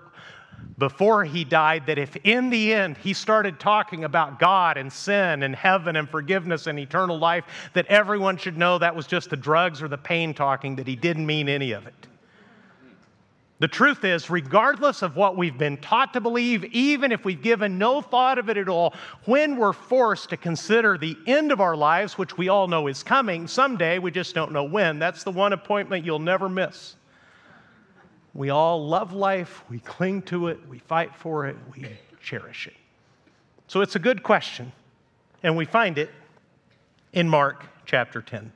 before 0.78 1.25
he 1.25 1.44
died 1.44 1.87
that 1.87 1.99
if 1.99 2.16
in 2.16 2.50
the 2.50 2.73
end 2.73 2.97
he 2.97 3.12
started 3.12 3.61
talking 3.61 4.04
about 4.04 4.38
God 4.38 4.76
and 4.76 4.92
sin 4.92 5.42
and 5.42 5.54
heaven 5.54 5.97
and 5.97 6.09
forgiveness 6.09 6.66
and 6.66 6.78
eternal 6.78 7.18
life, 7.18 7.44
that 7.75 7.87
everyone 7.87 8.37
should 8.37 8.56
know 8.56 8.78
that 8.78 8.94
was 8.94 9.06
just 9.06 9.30
the 9.30 9.37
drugs 9.37 9.82
or 9.82 9.88
the 9.88 9.99
pain 9.99 10.35
talking, 10.35 10.76
that 10.76 10.87
he 10.87 10.97
didn't 10.97 11.26
mean 11.26 11.49
any 11.49 11.73
of 11.73 11.87
it. 11.87 12.06
The 13.62 13.69
truth 13.69 14.02
is, 14.02 14.28
regardless 14.28 15.02
of 15.02 15.14
what 15.14 15.37
we've 15.37 15.57
been 15.57 15.76
taught 15.76 16.14
to 16.14 16.21
believe, 16.21 16.64
even 16.64 17.12
if 17.12 17.25
we've 17.25 17.40
given 17.40 17.78
no 17.78 18.00
thought 18.00 18.40
of 18.40 18.49
it 18.49 18.57
at 18.57 18.69
all, 18.69 18.92
when 19.25 19.57
we're 19.57 19.73
forced 19.73 20.31
to 20.31 20.37
consider 20.37 20.99
the 20.99 21.16
end 21.28 21.52
of 21.52 21.61
our 21.61 21.76
lives, 21.76 22.19
which 22.19 22.37
we 22.37 22.49
all 22.49 22.66
know 22.66 22.88
is 22.88 23.04
coming 23.04 23.47
someday, 23.47 24.00
we 24.00 24.11
just 24.11 24.35
don't 24.35 24.50
know 24.50 24.64
when, 24.64 24.99
that's 24.99 25.23
the 25.23 25.31
one 25.31 25.52
appointment 25.52 26.04
you'll 26.04 26.19
never 26.19 26.49
miss. 26.49 26.97
We 28.35 28.50
all 28.50 28.85
love 28.85 29.12
life, 29.12 29.62
we 29.71 29.78
cling 29.78 30.23
to 30.23 30.49
it, 30.49 30.59
we 30.69 30.81
fight 30.81 31.14
for 31.14 31.47
it, 31.47 31.54
we 31.73 31.87
cherish 32.21 32.66
it. 32.66 32.75
So 33.69 33.81
it's 33.81 33.95
a 33.95 34.00
good 34.00 34.25
question, 34.25 34.73
and 35.45 35.57
we 35.57 35.66
find 35.66 35.99
it 35.99 36.11
in 37.12 37.28
Mark 37.28 37.64
chapter 37.87 38.23
10. 38.23 38.50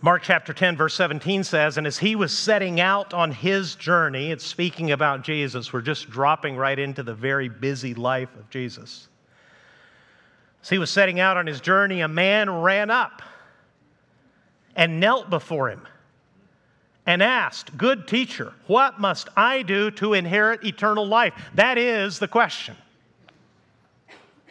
Mark 0.00 0.22
chapter 0.22 0.52
10, 0.52 0.76
verse 0.76 0.94
17 0.94 1.42
says, 1.42 1.76
And 1.76 1.86
as 1.86 1.98
he 1.98 2.14
was 2.14 2.36
setting 2.36 2.78
out 2.80 3.12
on 3.12 3.32
his 3.32 3.74
journey, 3.74 4.30
it's 4.30 4.46
speaking 4.46 4.92
about 4.92 5.22
Jesus. 5.22 5.72
We're 5.72 5.80
just 5.80 6.08
dropping 6.08 6.56
right 6.56 6.78
into 6.78 7.02
the 7.02 7.14
very 7.14 7.48
busy 7.48 7.94
life 7.94 8.32
of 8.36 8.48
Jesus. 8.48 9.08
As 10.62 10.70
he 10.70 10.78
was 10.78 10.90
setting 10.90 11.18
out 11.18 11.36
on 11.36 11.48
his 11.48 11.60
journey, 11.60 12.00
a 12.00 12.08
man 12.08 12.48
ran 12.48 12.90
up 12.90 13.22
and 14.76 15.00
knelt 15.00 15.30
before 15.30 15.68
him 15.68 15.82
and 17.04 17.20
asked, 17.20 17.76
Good 17.76 18.06
teacher, 18.06 18.52
what 18.68 19.00
must 19.00 19.28
I 19.36 19.62
do 19.62 19.90
to 19.92 20.14
inherit 20.14 20.64
eternal 20.64 21.06
life? 21.06 21.34
That 21.54 21.76
is 21.76 22.20
the 22.20 22.28
question. 22.28 22.76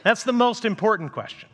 That's 0.04 0.24
the 0.24 0.34
most 0.34 0.66
important 0.66 1.14
question. 1.14 1.47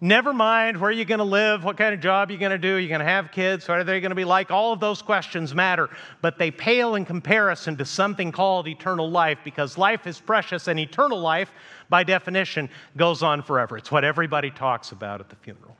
Never 0.00 0.32
mind 0.32 0.80
where 0.80 0.92
you're 0.92 1.04
going 1.04 1.18
to 1.18 1.24
live, 1.24 1.64
what 1.64 1.76
kind 1.76 1.92
of 1.92 2.00
job 2.00 2.30
you're 2.30 2.38
going 2.38 2.52
to 2.52 2.58
do, 2.58 2.76
you're 2.76 2.88
going 2.88 3.00
to 3.00 3.04
have 3.04 3.32
kids, 3.32 3.66
what 3.66 3.78
are 3.78 3.84
they 3.84 3.98
going 3.98 4.10
to 4.10 4.16
be 4.16 4.24
like? 4.24 4.52
All 4.52 4.72
of 4.72 4.78
those 4.78 5.02
questions 5.02 5.56
matter, 5.56 5.90
but 6.22 6.38
they 6.38 6.52
pale 6.52 6.94
in 6.94 7.04
comparison 7.04 7.76
to 7.78 7.84
something 7.84 8.30
called 8.30 8.68
eternal 8.68 9.10
life 9.10 9.38
because 9.42 9.76
life 9.76 10.06
is 10.06 10.20
precious 10.20 10.68
and 10.68 10.78
eternal 10.78 11.20
life, 11.20 11.50
by 11.88 12.04
definition, 12.04 12.70
goes 12.96 13.24
on 13.24 13.42
forever. 13.42 13.76
It's 13.76 13.90
what 13.90 14.04
everybody 14.04 14.52
talks 14.52 14.92
about 14.92 15.20
at 15.20 15.30
the 15.30 15.36
funeral. 15.36 15.76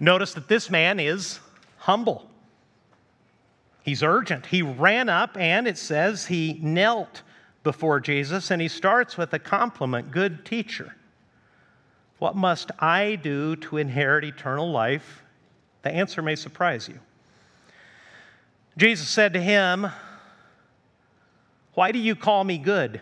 Notice 0.00 0.34
that 0.34 0.48
this 0.48 0.68
man 0.68 1.00
is 1.00 1.40
humble. 1.78 2.28
He's 3.82 4.02
urgent. 4.02 4.44
He 4.44 4.60
ran 4.60 5.08
up 5.08 5.34
and 5.38 5.66
it 5.66 5.78
says 5.78 6.26
he 6.26 6.58
knelt 6.60 7.22
before 7.62 8.00
Jesus 8.00 8.50
and 8.50 8.60
he 8.60 8.68
starts 8.68 9.16
with 9.16 9.32
a 9.32 9.38
compliment 9.38 10.10
good 10.10 10.44
teacher. 10.44 10.94
What 12.18 12.36
must 12.36 12.70
I 12.78 13.16
do 13.16 13.56
to 13.56 13.76
inherit 13.76 14.24
eternal 14.24 14.70
life? 14.70 15.22
The 15.82 15.90
answer 15.90 16.20
may 16.20 16.34
surprise 16.34 16.88
you. 16.88 16.98
Jesus 18.76 19.08
said 19.08 19.32
to 19.34 19.40
him, 19.40 19.88
Why 21.74 21.92
do 21.92 21.98
you 21.98 22.16
call 22.16 22.44
me 22.44 22.58
good? 22.58 23.00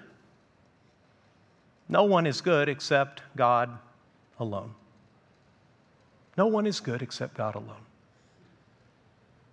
No 1.89 2.05
one 2.05 2.27
is 2.27 2.41
good 2.41 2.69
except 2.69 3.23
God 3.37 3.71
alone. 4.39 4.75
No 6.37 6.47
one 6.47 6.67
is 6.67 6.81
good 6.81 7.01
except 7.01 7.35
God 7.35 7.55
alone. 7.55 7.87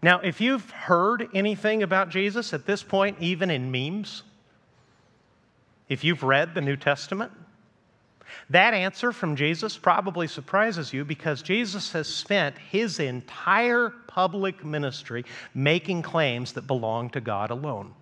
Now, 0.01 0.19
if 0.19 0.41
you've 0.41 0.69
heard 0.69 1.29
anything 1.33 1.83
about 1.83 2.09
Jesus 2.09 2.53
at 2.53 2.65
this 2.65 2.83
point, 2.83 3.17
even 3.21 3.49
in 3.49 3.71
memes, 3.71 4.23
if 5.87 6.03
you've 6.03 6.23
read 6.23 6.55
the 6.55 6.61
New 6.61 6.75
Testament, 6.75 7.31
that 8.49 8.73
answer 8.73 9.11
from 9.11 9.35
Jesus 9.35 9.77
probably 9.77 10.27
surprises 10.27 10.93
you 10.93 11.05
because 11.05 11.41
Jesus 11.41 11.91
has 11.93 12.07
spent 12.07 12.57
his 12.57 12.99
entire 12.99 13.89
public 14.07 14.63
ministry 14.63 15.25
making 15.53 16.01
claims 16.01 16.53
that 16.53 16.67
belong 16.67 17.09
to 17.11 17.21
God 17.21 17.51
alone. 17.51 17.93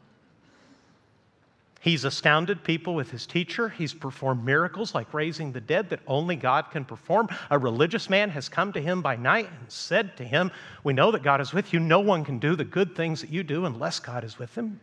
He's 1.81 2.05
astounded 2.05 2.63
people 2.63 2.93
with 2.93 3.09
his 3.09 3.25
teacher. 3.25 3.67
He's 3.69 3.91
performed 3.91 4.45
miracles 4.45 4.93
like 4.93 5.15
raising 5.15 5.51
the 5.51 5.59
dead 5.59 5.89
that 5.89 6.01
only 6.05 6.35
God 6.35 6.69
can 6.69 6.85
perform. 6.85 7.27
A 7.50 7.57
religious 7.57 8.07
man 8.07 8.29
has 8.29 8.47
come 8.47 8.71
to 8.73 8.81
him 8.81 9.01
by 9.01 9.15
night 9.15 9.50
and 9.50 9.71
said 9.71 10.15
to 10.17 10.23
him, 10.23 10.51
We 10.83 10.93
know 10.93 11.09
that 11.09 11.23
God 11.23 11.41
is 11.41 11.53
with 11.53 11.73
you. 11.73 11.79
No 11.79 12.00
one 12.00 12.23
can 12.23 12.38
do 12.38 12.55
the 12.55 12.63
good 12.63 12.95
things 12.95 13.21
that 13.21 13.31
you 13.31 13.41
do 13.41 13.65
unless 13.65 14.00
God 14.00 14.23
is 14.23 14.38
with 14.38 14.53
him. 14.53 14.79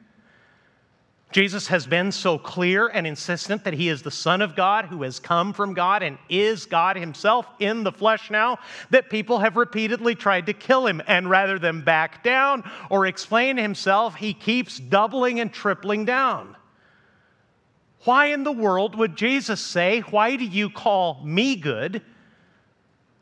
Jesus 1.30 1.66
has 1.66 1.86
been 1.86 2.10
so 2.10 2.38
clear 2.38 2.88
and 2.88 3.06
insistent 3.06 3.64
that 3.64 3.74
he 3.74 3.90
is 3.90 4.00
the 4.00 4.10
Son 4.10 4.40
of 4.40 4.56
God 4.56 4.86
who 4.86 5.02
has 5.02 5.20
come 5.20 5.52
from 5.52 5.74
God 5.74 6.02
and 6.02 6.16
is 6.30 6.64
God 6.64 6.96
himself 6.96 7.46
in 7.58 7.84
the 7.84 7.92
flesh 7.92 8.30
now 8.30 8.58
that 8.90 9.10
people 9.10 9.38
have 9.38 9.56
repeatedly 9.56 10.14
tried 10.14 10.46
to 10.46 10.54
kill 10.54 10.86
him. 10.86 11.02
And 11.06 11.28
rather 11.28 11.58
than 11.58 11.82
back 11.82 12.24
down 12.24 12.64
or 12.88 13.06
explain 13.06 13.58
himself, 13.58 14.14
he 14.14 14.32
keeps 14.32 14.78
doubling 14.78 15.38
and 15.38 15.52
tripling 15.52 16.06
down. 16.06 16.56
Why 18.04 18.26
in 18.26 18.42
the 18.42 18.52
world 18.52 18.94
would 18.96 19.14
Jesus 19.14 19.60
say, 19.60 20.00
Why 20.00 20.36
do 20.36 20.44
you 20.44 20.70
call 20.70 21.20
me 21.24 21.56
good? 21.56 22.02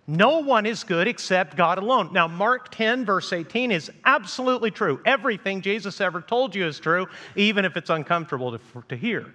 No 0.07 0.39
one 0.39 0.67
is 0.67 0.85
good 0.85 1.09
except 1.09 1.57
God 1.57 1.79
alone. 1.79 2.13
Now, 2.13 2.29
Mark 2.29 2.71
10, 2.71 3.05
verse 3.05 3.33
18 3.33 3.73
is 3.73 3.91
absolutely 4.05 4.71
true. 4.71 5.01
Everything 5.05 5.61
Jesus 5.61 6.01
ever 6.01 6.21
told 6.21 6.55
you 6.55 6.65
is 6.67 6.79
true, 6.79 7.09
even 7.35 7.65
if 7.65 7.77
it's 7.77 7.91
uncomfortable 7.91 8.57
to, 8.57 8.61
to 8.89 8.97
hear. 8.97 9.33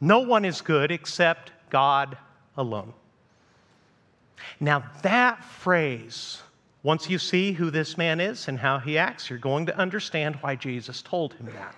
No 0.00 0.20
one 0.20 0.44
is 0.44 0.60
good 0.60 0.92
except 0.92 1.50
God 1.68 2.16
alone. 2.56 2.92
Now, 4.60 4.84
that 5.02 5.44
phrase, 5.44 6.42
once 6.84 7.10
you 7.10 7.18
see 7.18 7.52
who 7.52 7.70
this 7.70 7.98
man 7.98 8.20
is 8.20 8.46
and 8.46 8.58
how 8.58 8.78
he 8.78 8.98
acts, 8.98 9.28
you're 9.28 9.38
going 9.40 9.66
to 9.66 9.76
understand 9.76 10.36
why 10.36 10.54
Jesus 10.54 11.02
told 11.02 11.34
him 11.34 11.46
that. 11.46 11.74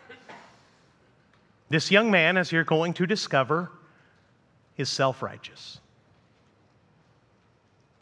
This 1.70 1.90
young 1.90 2.10
man, 2.10 2.36
as 2.36 2.52
you're 2.52 2.64
going 2.64 2.92
to 2.94 3.06
discover, 3.06 3.70
is 4.76 4.88
self 4.88 5.22
righteous. 5.22 5.80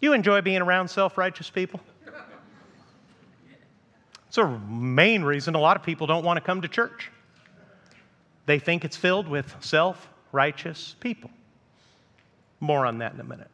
You 0.01 0.13
enjoy 0.13 0.43
being 0.43 0.63
around 0.63 0.89
self 0.89 1.17
righteous 1.17 1.51
people? 1.51 1.81
It's 4.29 4.39
a 4.39 4.59
main 4.69 5.23
reason 5.23 5.55
a 5.55 5.61
lot 5.61 5.77
of 5.77 5.83
people 5.83 6.07
don't 6.07 6.25
want 6.25 6.37
to 6.37 6.43
come 6.43 6.61
to 6.63 6.69
church. 6.69 7.11
They 8.45 8.59
think 8.59 8.85
it's 8.85 8.97
filled 8.97 9.29
with 9.29 9.55
self 9.61 10.09
righteous 10.33 10.95
people. 11.01 11.31
More 12.61 12.85
on 12.87 12.99
that 12.99 13.15
in 13.15 13.21
a 13.21 13.25
minute. 13.25 13.51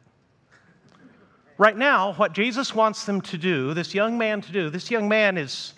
Right 1.57 1.77
now, 1.77 2.13
what 2.13 2.33
Jesus 2.33 2.73
wants 2.73 3.05
them 3.05 3.21
to 3.21 3.37
do, 3.37 3.73
this 3.73 3.93
young 3.93 4.17
man 4.17 4.41
to 4.41 4.51
do, 4.51 4.69
this 4.69 4.89
young 4.89 5.07
man 5.07 5.37
is, 5.37 5.73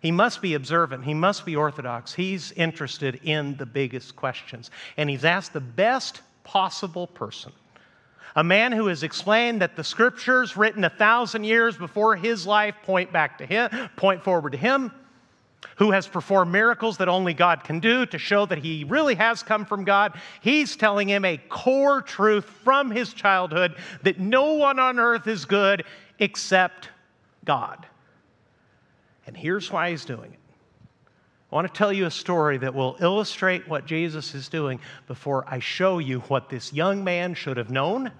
he 0.00 0.12
must 0.12 0.42
be 0.42 0.54
observant, 0.54 1.04
he 1.04 1.14
must 1.14 1.46
be 1.46 1.56
orthodox. 1.56 2.12
He's 2.12 2.52
interested 2.52 3.20
in 3.24 3.56
the 3.56 3.66
biggest 3.66 4.16
questions. 4.16 4.70
And 4.96 5.08
he's 5.08 5.24
asked 5.24 5.52
the 5.52 5.60
best 5.60 6.20
possible 6.44 7.06
person 7.06 7.52
a 8.36 8.44
man 8.44 8.72
who 8.72 8.86
has 8.86 9.02
explained 9.02 9.62
that 9.62 9.76
the 9.76 9.84
scriptures 9.84 10.56
written 10.56 10.84
a 10.84 10.90
thousand 10.90 11.44
years 11.44 11.76
before 11.76 12.16
his 12.16 12.46
life 12.46 12.74
point 12.84 13.12
back 13.12 13.38
to 13.38 13.46
him, 13.46 13.70
point 13.96 14.22
forward 14.22 14.52
to 14.52 14.58
him, 14.58 14.92
who 15.76 15.90
has 15.90 16.06
performed 16.06 16.52
miracles 16.52 16.98
that 16.98 17.08
only 17.08 17.34
God 17.34 17.64
can 17.64 17.80
do 17.80 18.06
to 18.06 18.18
show 18.18 18.46
that 18.46 18.58
he 18.58 18.84
really 18.84 19.14
has 19.14 19.42
come 19.42 19.64
from 19.64 19.84
God. 19.84 20.18
He's 20.40 20.76
telling 20.76 21.08
him 21.08 21.24
a 21.24 21.36
core 21.36 22.02
truth 22.02 22.44
from 22.44 22.90
his 22.90 23.12
childhood 23.12 23.76
that 24.02 24.18
no 24.18 24.54
one 24.54 24.78
on 24.78 24.98
earth 24.98 25.26
is 25.26 25.44
good 25.44 25.84
except 26.18 26.90
God. 27.44 27.86
And 29.26 29.36
here's 29.36 29.70
why 29.70 29.90
he's 29.90 30.04
doing 30.04 30.32
it. 30.32 30.37
I 31.50 31.54
want 31.54 31.66
to 31.66 31.72
tell 31.72 31.92
you 31.92 32.04
a 32.04 32.10
story 32.10 32.58
that 32.58 32.74
will 32.74 32.96
illustrate 33.00 33.66
what 33.66 33.86
Jesus 33.86 34.34
is 34.34 34.48
doing 34.48 34.80
before 35.06 35.44
I 35.48 35.60
show 35.60 35.98
you 35.98 36.20
what 36.20 36.50
this 36.50 36.74
young 36.74 37.02
man 37.02 37.32
should 37.32 37.56
have 37.56 37.70
known. 37.70 38.12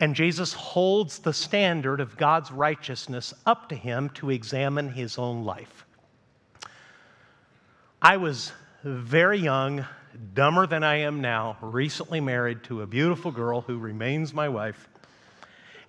And 0.00 0.14
Jesus 0.14 0.52
holds 0.52 1.18
the 1.18 1.32
standard 1.32 1.98
of 1.98 2.18
God's 2.18 2.50
righteousness 2.50 3.32
up 3.46 3.70
to 3.70 3.74
him 3.74 4.10
to 4.10 4.30
examine 4.30 4.90
his 4.90 5.16
own 5.16 5.44
life. 5.44 5.86
I 8.02 8.18
was 8.18 8.52
very 8.82 9.38
young, 9.38 9.86
dumber 10.34 10.66
than 10.66 10.82
I 10.82 10.96
am 10.96 11.22
now, 11.22 11.56
recently 11.62 12.20
married 12.20 12.64
to 12.64 12.82
a 12.82 12.86
beautiful 12.86 13.30
girl 13.30 13.62
who 13.62 13.78
remains 13.78 14.34
my 14.34 14.48
wife. 14.48 14.88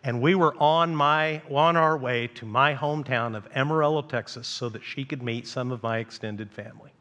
And 0.04 0.22
we 0.22 0.34
were 0.34 0.56
on, 0.56 0.96
my, 0.96 1.42
on 1.50 1.78
our 1.78 1.96
way 1.98 2.28
to 2.36 2.46
my 2.46 2.74
hometown 2.74 3.36
of 3.36 3.48
Amarillo, 3.54 4.02
Texas, 4.02 4.48
so 4.48 4.68
that 4.70 4.84
she 4.84 5.06
could 5.06 5.22
meet 5.22 5.48
some 5.48 5.72
of 5.72 5.84
my 5.84 6.00
extended 6.00 6.52
family. 6.52 6.92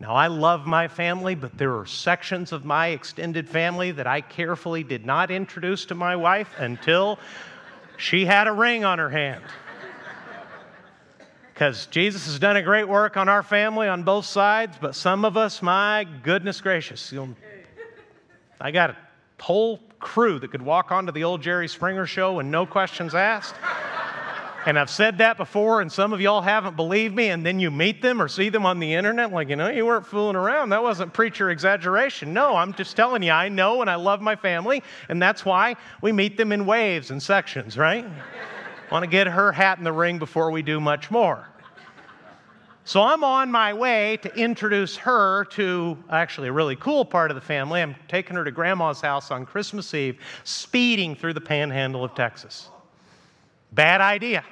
Now, 0.00 0.14
I 0.14 0.26
love 0.26 0.66
my 0.66 0.88
family, 0.88 1.34
but 1.34 1.56
there 1.56 1.78
are 1.78 1.86
sections 1.86 2.52
of 2.52 2.64
my 2.64 2.88
extended 2.88 3.48
family 3.48 3.92
that 3.92 4.06
I 4.06 4.20
carefully 4.20 4.82
did 4.82 5.06
not 5.06 5.30
introduce 5.30 5.86
to 5.86 5.94
my 5.94 6.16
wife 6.16 6.52
until 6.58 7.18
she 7.96 8.26
had 8.26 8.46
a 8.46 8.52
ring 8.52 8.84
on 8.84 8.98
her 8.98 9.08
hand. 9.08 9.42
Because 11.54 11.86
Jesus 11.86 12.26
has 12.26 12.38
done 12.38 12.56
a 12.56 12.62
great 12.62 12.86
work 12.86 13.16
on 13.16 13.30
our 13.30 13.42
family 13.42 13.88
on 13.88 14.02
both 14.02 14.26
sides, 14.26 14.76
but 14.78 14.94
some 14.94 15.24
of 15.24 15.38
us, 15.38 15.62
my 15.62 16.06
goodness 16.22 16.60
gracious, 16.60 17.14
I 18.60 18.70
got 18.72 18.90
a 18.90 18.96
whole 19.40 19.80
crew 19.98 20.38
that 20.38 20.50
could 20.50 20.62
walk 20.62 20.92
onto 20.92 21.12
the 21.12 21.24
old 21.24 21.42
Jerry 21.42 21.68
Springer 21.68 22.06
show 22.06 22.38
and 22.38 22.50
no 22.50 22.66
questions 22.66 23.14
asked. 23.14 23.54
And 24.66 24.76
I've 24.76 24.90
said 24.90 25.18
that 25.18 25.36
before, 25.36 25.80
and 25.80 25.92
some 25.92 26.12
of 26.12 26.20
y'all 26.20 26.40
haven't 26.40 26.74
believed 26.74 27.14
me, 27.14 27.28
and 27.28 27.46
then 27.46 27.60
you 27.60 27.70
meet 27.70 28.02
them 28.02 28.20
or 28.20 28.26
see 28.26 28.48
them 28.48 28.66
on 28.66 28.80
the 28.80 28.94
internet, 28.94 29.32
like, 29.32 29.48
you 29.48 29.54
know, 29.54 29.68
you 29.68 29.86
weren't 29.86 30.04
fooling 30.04 30.34
around. 30.34 30.70
That 30.70 30.82
wasn't 30.82 31.12
preacher 31.12 31.50
exaggeration. 31.50 32.32
No, 32.32 32.56
I'm 32.56 32.74
just 32.74 32.96
telling 32.96 33.22
you, 33.22 33.30
I 33.30 33.48
know 33.48 33.80
and 33.80 33.88
I 33.88 33.94
love 33.94 34.20
my 34.20 34.34
family, 34.34 34.82
and 35.08 35.22
that's 35.22 35.44
why 35.44 35.76
we 36.02 36.10
meet 36.10 36.36
them 36.36 36.50
in 36.50 36.66
waves 36.66 37.12
and 37.12 37.22
sections, 37.22 37.78
right? 37.78 38.04
Want 38.90 39.04
to 39.04 39.08
get 39.08 39.28
her 39.28 39.52
hat 39.52 39.78
in 39.78 39.84
the 39.84 39.92
ring 39.92 40.18
before 40.18 40.50
we 40.50 40.62
do 40.62 40.80
much 40.80 41.12
more. 41.12 41.46
So 42.86 43.02
I'm 43.02 43.24
on 43.24 43.50
my 43.50 43.74
way 43.74 44.16
to 44.18 44.32
introduce 44.36 44.96
her 44.98 45.46
to 45.46 45.98
actually 46.08 46.46
a 46.46 46.52
really 46.52 46.76
cool 46.76 47.04
part 47.04 47.32
of 47.32 47.34
the 47.34 47.40
family. 47.40 47.82
I'm 47.82 47.96
taking 48.06 48.36
her 48.36 48.44
to 48.44 48.52
grandma's 48.52 49.00
house 49.00 49.32
on 49.32 49.44
Christmas 49.44 49.92
Eve, 49.92 50.20
speeding 50.44 51.16
through 51.16 51.32
the 51.32 51.40
panhandle 51.40 52.04
of 52.04 52.14
Texas. 52.14 52.68
Bad 53.72 54.00
idea. 54.00 54.44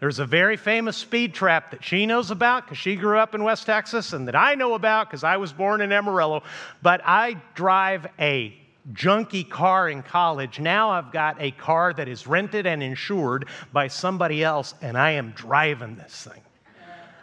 There's 0.00 0.20
a 0.20 0.24
very 0.24 0.56
famous 0.56 0.96
speed 0.96 1.34
trap 1.34 1.72
that 1.72 1.84
she 1.84 2.06
knows 2.06 2.30
about 2.30 2.64
because 2.64 2.78
she 2.78 2.96
grew 2.96 3.18
up 3.18 3.34
in 3.34 3.44
West 3.44 3.66
Texas 3.66 4.14
and 4.14 4.26
that 4.26 4.34
I 4.34 4.54
know 4.54 4.72
about 4.72 5.10
because 5.10 5.22
I 5.22 5.36
was 5.36 5.52
born 5.52 5.82
in 5.82 5.92
Amarillo. 5.92 6.42
But 6.80 7.02
I 7.04 7.42
drive 7.54 8.06
a 8.18 8.56
junky 8.94 9.46
car 9.46 9.90
in 9.90 10.02
college. 10.02 10.60
Now 10.60 10.92
I've 10.92 11.12
got 11.12 11.36
a 11.38 11.50
car 11.50 11.92
that 11.92 12.08
is 12.08 12.26
rented 12.26 12.66
and 12.66 12.82
insured 12.82 13.48
by 13.70 13.88
somebody 13.88 14.42
else, 14.42 14.72
and 14.80 14.96
I 14.96 15.10
am 15.10 15.32
driving 15.32 15.96
this 15.96 16.24
thing. 16.24 16.40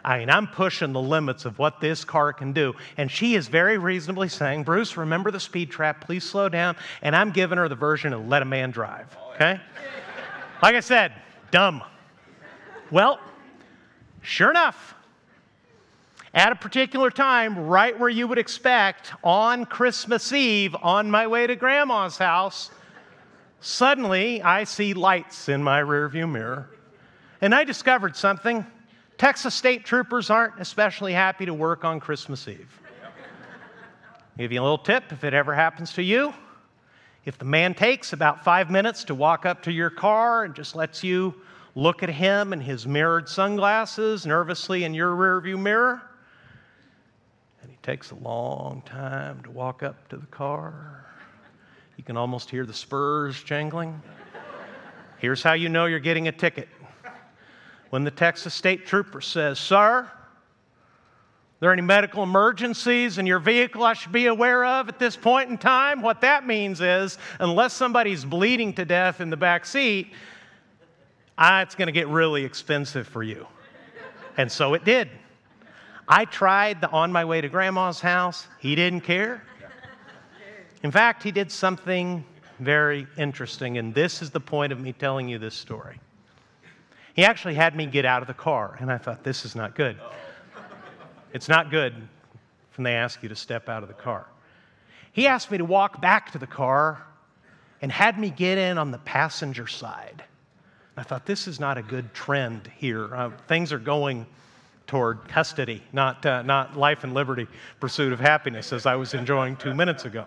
I 0.08 0.20
mean, 0.20 0.30
I'm 0.30 0.46
pushing 0.46 0.94
the 0.94 1.02
limits 1.02 1.44
of 1.44 1.58
what 1.58 1.80
this 1.80 2.02
car 2.02 2.32
can 2.32 2.54
do. 2.54 2.74
And 2.96 3.10
she 3.10 3.34
is 3.34 3.46
very 3.46 3.76
reasonably 3.76 4.30
saying, 4.30 4.62
Bruce, 4.62 4.96
remember 4.96 5.30
the 5.30 5.38
speed 5.38 5.70
trap, 5.70 6.00
please 6.00 6.24
slow 6.24 6.48
down. 6.48 6.76
And 7.02 7.14
I'm 7.14 7.30
giving 7.30 7.58
her 7.58 7.68
the 7.68 7.74
version 7.74 8.14
of 8.14 8.26
let 8.26 8.40
a 8.40 8.46
man 8.46 8.70
drive, 8.70 9.14
okay? 9.34 9.60
Like 10.62 10.74
I 10.74 10.80
said, 10.80 11.12
dumb. 11.50 11.82
Well, 12.90 13.20
sure 14.22 14.48
enough, 14.48 14.94
at 16.32 16.52
a 16.52 16.56
particular 16.56 17.10
time, 17.10 17.66
right 17.66 17.98
where 17.98 18.08
you 18.08 18.26
would 18.28 18.38
expect, 18.38 19.12
on 19.22 19.66
Christmas 19.66 20.32
Eve, 20.32 20.74
on 20.80 21.10
my 21.10 21.26
way 21.26 21.46
to 21.46 21.54
grandma's 21.54 22.16
house, 22.16 22.70
suddenly 23.60 24.40
I 24.40 24.64
see 24.64 24.94
lights 24.94 25.50
in 25.50 25.62
my 25.62 25.82
rearview 25.82 26.30
mirror. 26.32 26.70
And 27.42 27.54
I 27.54 27.64
discovered 27.64 28.16
something. 28.16 28.64
Texas 29.18 29.52
state 29.52 29.84
troopers 29.84 30.30
aren't 30.30 30.60
especially 30.60 31.12
happy 31.12 31.44
to 31.44 31.52
work 31.52 31.84
on 31.84 31.98
Christmas 31.98 32.46
Eve. 32.46 32.80
Give 34.38 34.52
you 34.52 34.60
a 34.60 34.62
little 34.62 34.78
tip 34.78 35.10
if 35.10 35.24
it 35.24 35.34
ever 35.34 35.52
happens 35.52 35.92
to 35.94 36.02
you. 36.02 36.32
If 37.24 37.36
the 37.36 37.44
man 37.44 37.74
takes 37.74 38.12
about 38.12 38.44
five 38.44 38.70
minutes 38.70 39.02
to 39.04 39.14
walk 39.16 39.44
up 39.44 39.62
to 39.64 39.72
your 39.72 39.90
car 39.90 40.44
and 40.44 40.54
just 40.54 40.76
lets 40.76 41.02
you 41.02 41.34
look 41.74 42.04
at 42.04 42.08
him 42.08 42.52
and 42.52 42.62
his 42.62 42.86
mirrored 42.86 43.28
sunglasses 43.28 44.24
nervously 44.24 44.84
in 44.84 44.94
your 44.94 45.10
rearview 45.10 45.60
mirror. 45.60 46.00
And 47.60 47.70
he 47.70 47.76
takes 47.82 48.12
a 48.12 48.14
long 48.14 48.82
time 48.86 49.42
to 49.42 49.50
walk 49.50 49.82
up 49.82 50.08
to 50.10 50.16
the 50.16 50.26
car. 50.26 51.04
You 51.96 52.04
can 52.04 52.16
almost 52.16 52.48
hear 52.48 52.64
the 52.64 52.72
spurs 52.72 53.42
jangling. 53.42 54.00
Here's 55.18 55.42
how 55.42 55.54
you 55.54 55.68
know 55.68 55.86
you're 55.86 55.98
getting 55.98 56.28
a 56.28 56.32
ticket. 56.32 56.68
When 57.90 58.04
the 58.04 58.10
Texas 58.10 58.54
State 58.54 58.86
Trooper 58.86 59.20
says, 59.20 59.58
Sir, 59.58 59.76
are 59.76 60.12
there 61.60 61.72
any 61.72 61.82
medical 61.82 62.22
emergencies 62.22 63.18
in 63.18 63.26
your 63.26 63.40
vehicle 63.40 63.82
I 63.82 63.94
should 63.94 64.12
be 64.12 64.26
aware 64.26 64.64
of 64.64 64.88
at 64.88 64.98
this 64.98 65.16
point 65.16 65.50
in 65.50 65.58
time? 65.58 66.02
What 66.02 66.20
that 66.20 66.46
means 66.46 66.80
is, 66.80 67.18
unless 67.40 67.72
somebody's 67.72 68.24
bleeding 68.24 68.72
to 68.74 68.84
death 68.84 69.20
in 69.20 69.30
the 69.30 69.36
back 69.36 69.66
seat, 69.66 70.12
ah, 71.36 71.62
it's 71.62 71.74
going 71.74 71.86
to 71.86 71.92
get 71.92 72.08
really 72.08 72.44
expensive 72.44 73.08
for 73.08 73.22
you. 73.22 73.46
And 74.36 74.52
so 74.52 74.74
it 74.74 74.84
did. 74.84 75.08
I 76.06 76.26
tried 76.26 76.80
the 76.80 76.90
on 76.90 77.10
my 77.10 77.24
way 77.24 77.40
to 77.40 77.48
grandma's 77.48 78.00
house. 78.00 78.46
He 78.60 78.74
didn't 78.74 79.00
care. 79.00 79.42
In 80.84 80.92
fact, 80.92 81.24
he 81.24 81.32
did 81.32 81.50
something 81.50 82.24
very 82.60 83.06
interesting, 83.16 83.78
and 83.78 83.92
this 83.92 84.22
is 84.22 84.30
the 84.30 84.40
point 84.40 84.72
of 84.72 84.80
me 84.80 84.92
telling 84.92 85.28
you 85.28 85.38
this 85.38 85.54
story. 85.54 85.98
He 87.18 87.24
actually 87.24 87.54
had 87.54 87.74
me 87.74 87.86
get 87.86 88.04
out 88.04 88.22
of 88.22 88.28
the 88.28 88.32
car, 88.32 88.76
and 88.78 88.92
I 88.92 88.96
thought, 88.96 89.24
this 89.24 89.44
is 89.44 89.56
not 89.56 89.74
good. 89.74 89.96
It's 91.32 91.48
not 91.48 91.68
good 91.68 91.92
when 92.76 92.84
they 92.84 92.94
ask 92.94 93.24
you 93.24 93.28
to 93.28 93.34
step 93.34 93.68
out 93.68 93.82
of 93.82 93.88
the 93.88 93.94
car. 93.96 94.24
He 95.10 95.26
asked 95.26 95.50
me 95.50 95.58
to 95.58 95.64
walk 95.64 96.00
back 96.00 96.30
to 96.30 96.38
the 96.38 96.46
car 96.46 97.02
and 97.82 97.90
had 97.90 98.20
me 98.20 98.30
get 98.30 98.56
in 98.56 98.78
on 98.78 98.92
the 98.92 98.98
passenger 98.98 99.66
side. 99.66 100.22
I 100.96 101.02
thought, 101.02 101.26
this 101.26 101.48
is 101.48 101.58
not 101.58 101.76
a 101.76 101.82
good 101.82 102.14
trend 102.14 102.70
here. 102.76 103.12
Uh, 103.12 103.30
things 103.48 103.72
are 103.72 103.80
going 103.80 104.24
toward 104.86 105.26
custody, 105.26 105.82
not, 105.92 106.24
uh, 106.24 106.42
not 106.42 106.76
life 106.76 107.02
and 107.02 107.14
liberty, 107.14 107.48
pursuit 107.80 108.12
of 108.12 108.20
happiness, 108.20 108.72
as 108.72 108.86
I 108.86 108.94
was 108.94 109.12
enjoying 109.12 109.56
two 109.56 109.74
minutes 109.74 110.04
ago. 110.04 110.24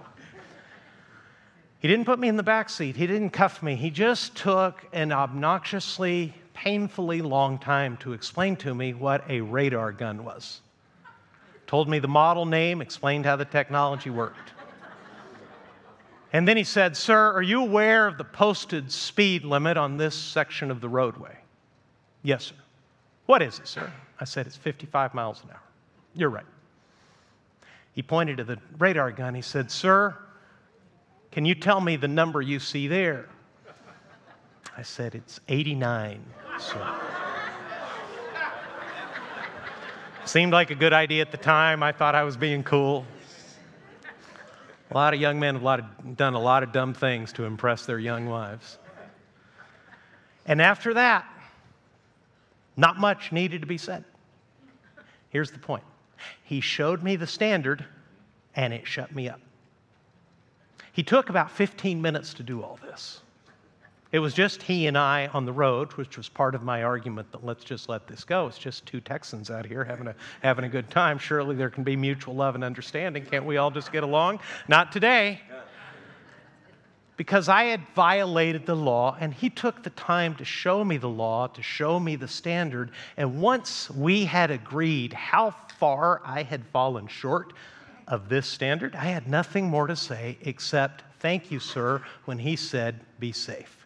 He 1.79 1.87
didn't 1.87 2.03
put 2.03 2.19
me 2.19 2.27
in 2.27 2.35
the 2.35 2.43
back 2.43 2.69
seat. 2.69 2.97
He 2.97 3.07
didn't 3.07 3.29
cuff 3.29 3.63
me. 3.63 3.77
He 3.77 3.91
just 3.91 4.35
took 4.35 4.85
an 4.91 5.13
obnoxiously, 5.13 6.33
painfully 6.61 7.23
long 7.23 7.57
time 7.57 7.97
to 7.97 8.13
explain 8.13 8.55
to 8.55 8.75
me 8.75 8.93
what 8.93 9.27
a 9.27 9.41
radar 9.41 9.91
gun 9.91 10.23
was. 10.23 10.61
Told 11.65 11.89
me 11.89 11.97
the 11.97 12.07
model 12.07 12.45
name, 12.45 12.81
explained 12.81 13.25
how 13.25 13.35
the 13.35 13.45
technology 13.45 14.11
worked. 14.11 14.51
And 16.33 16.47
then 16.47 16.57
he 16.57 16.63
said, 16.63 16.95
Sir, 16.95 17.33
are 17.33 17.41
you 17.41 17.63
aware 17.63 18.05
of 18.05 18.19
the 18.19 18.23
posted 18.23 18.91
speed 18.91 19.43
limit 19.43 19.75
on 19.75 19.97
this 19.97 20.15
section 20.15 20.69
of 20.69 20.81
the 20.81 20.87
roadway? 20.87 21.35
Yes, 22.21 22.45
sir. 22.45 22.55
What 23.25 23.41
is 23.41 23.57
it, 23.57 23.67
sir? 23.67 23.91
I 24.19 24.25
said, 24.25 24.45
It's 24.45 24.55
55 24.55 25.15
miles 25.15 25.41
an 25.43 25.49
hour. 25.49 25.61
You're 26.13 26.29
right. 26.29 26.45
He 27.93 28.03
pointed 28.03 28.37
to 28.37 28.43
the 28.43 28.59
radar 28.77 29.11
gun. 29.11 29.33
He 29.33 29.41
said, 29.41 29.71
Sir, 29.71 30.15
can 31.31 31.43
you 31.43 31.55
tell 31.55 31.81
me 31.81 31.95
the 31.95 32.07
number 32.07 32.39
you 32.39 32.59
see 32.59 32.87
there? 32.87 33.29
I 34.77 34.83
said, 34.83 35.15
It's 35.15 35.39
89, 35.47 36.23
sir. 36.59 36.99
Seemed 40.25 40.53
like 40.53 40.71
a 40.71 40.75
good 40.75 40.93
idea 40.93 41.21
at 41.21 41.31
the 41.31 41.37
time. 41.37 41.83
I 41.83 41.91
thought 41.91 42.15
I 42.15 42.23
was 42.23 42.37
being 42.37 42.63
cool. 42.63 43.05
A 44.89 44.93
lot 44.93 45.13
of 45.13 45.19
young 45.19 45.39
men 45.39 45.55
have 45.55 45.63
a 45.63 45.65
of, 45.79 46.17
done 46.17 46.33
a 46.33 46.39
lot 46.39 46.63
of 46.63 46.71
dumb 46.71 46.93
things 46.93 47.33
to 47.33 47.45
impress 47.45 47.85
their 47.85 47.99
young 47.99 48.27
wives. 48.27 48.77
And 50.45 50.61
after 50.61 50.93
that, 50.93 51.25
not 52.75 52.97
much 52.97 53.31
needed 53.31 53.61
to 53.61 53.67
be 53.67 53.77
said. 53.77 54.03
Here's 55.29 55.51
the 55.51 55.59
point 55.59 55.83
He 56.43 56.61
showed 56.61 57.03
me 57.03 57.15
the 57.15 57.27
standard, 57.27 57.85
and 58.55 58.73
it 58.73 58.85
shut 58.85 59.15
me 59.15 59.29
up. 59.29 59.39
He 60.91 61.03
took 61.03 61.29
about 61.29 61.51
15 61.51 62.01
minutes 62.01 62.33
to 62.35 62.43
do 62.43 62.61
all 62.61 62.77
this. 62.83 63.21
It 64.11 64.19
was 64.19 64.33
just 64.33 64.61
he 64.63 64.87
and 64.87 64.97
I 64.97 65.27
on 65.27 65.45
the 65.45 65.53
road, 65.53 65.93
which 65.93 66.17
was 66.17 66.27
part 66.27 66.53
of 66.53 66.63
my 66.63 66.83
argument 66.83 67.31
that 67.31 67.45
let's 67.45 67.63
just 67.63 67.87
let 67.87 68.07
this 68.07 68.25
go. 68.25 68.47
It's 68.47 68.57
just 68.57 68.85
two 68.85 68.99
Texans 68.99 69.49
out 69.49 69.65
here 69.65 69.85
having 69.85 70.07
a, 70.07 70.15
having 70.41 70.65
a 70.65 70.69
good 70.69 70.89
time. 70.89 71.17
Surely 71.17 71.55
there 71.55 71.69
can 71.69 71.85
be 71.85 71.95
mutual 71.95 72.35
love 72.35 72.55
and 72.55 72.63
understanding. 72.63 73.25
Can't 73.25 73.45
we 73.45 73.55
all 73.55 73.71
just 73.71 73.93
get 73.93 74.03
along? 74.03 74.41
Not 74.67 74.91
today. 74.91 75.39
Because 77.15 77.47
I 77.47 77.65
had 77.65 77.81
violated 77.95 78.65
the 78.65 78.75
law, 78.75 79.15
and 79.19 79.33
he 79.33 79.49
took 79.49 79.83
the 79.83 79.91
time 79.91 80.35
to 80.35 80.45
show 80.45 80.83
me 80.83 80.97
the 80.97 81.09
law, 81.09 81.47
to 81.47 81.61
show 81.61 81.99
me 81.99 82.15
the 82.15 82.27
standard. 82.27 82.91
And 83.15 83.39
once 83.39 83.89
we 83.91 84.25
had 84.25 84.51
agreed 84.51 85.13
how 85.13 85.55
far 85.77 86.21
I 86.25 86.43
had 86.43 86.65
fallen 86.65 87.07
short 87.07 87.53
of 88.07 88.27
this 88.27 88.47
standard, 88.47 88.95
I 88.95 89.05
had 89.05 89.29
nothing 89.29 89.65
more 89.65 89.87
to 89.87 89.95
say 89.95 90.37
except, 90.41 91.03
Thank 91.19 91.51
you, 91.51 91.59
sir, 91.59 92.01
when 92.25 92.39
he 92.39 92.55
said, 92.55 92.99
Be 93.19 93.31
safe. 93.31 93.80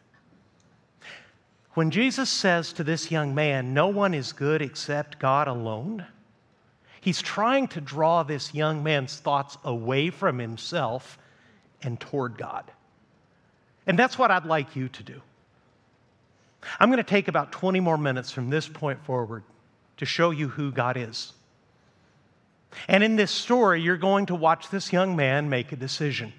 When 1.76 1.92
Jesus 1.92 2.30
says 2.30 2.74
to 2.74 2.84
this 2.84 3.12
young 3.12 3.36
man, 3.36 3.74
No 3.74 3.88
one 3.88 4.14
is 4.14 4.34
good 4.34 4.62
except 4.62 5.20
God 5.20 5.48
alone, 5.48 6.06
he's 7.02 7.22
trying 7.22 7.68
to 7.70 7.82
draw 7.82 8.24
this 8.24 8.54
young 8.54 8.82
man's 8.82 9.18
thoughts 9.20 9.58
away 9.64 10.10
from 10.10 10.40
himself 10.40 11.20
and 11.84 12.00
toward 12.00 12.38
God. 12.38 12.72
And 13.86 14.00
that's 14.00 14.18
what 14.18 14.32
I'd 14.32 14.46
like 14.46 14.76
you 14.76 14.90
to 14.90 15.04
do. 15.04 15.22
I'm 16.80 16.90
going 16.90 16.98
to 16.98 17.04
take 17.04 17.28
about 17.28 17.52
20 17.52 17.80
more 17.80 17.98
minutes 17.98 18.32
from 18.32 18.50
this 18.50 18.68
point 18.68 19.04
forward 19.04 19.44
to 19.98 20.06
show 20.06 20.32
you 20.32 20.48
who 20.48 20.72
God 20.72 20.98
is. 20.98 21.34
And 22.88 23.04
in 23.04 23.18
this 23.18 23.32
story, 23.32 23.82
you're 23.82 23.98
going 23.98 24.26
to 24.28 24.36
watch 24.36 24.70
this 24.70 24.92
young 24.92 25.16
man 25.16 25.50
make 25.50 25.72
a 25.72 25.76
decision. 25.76 26.34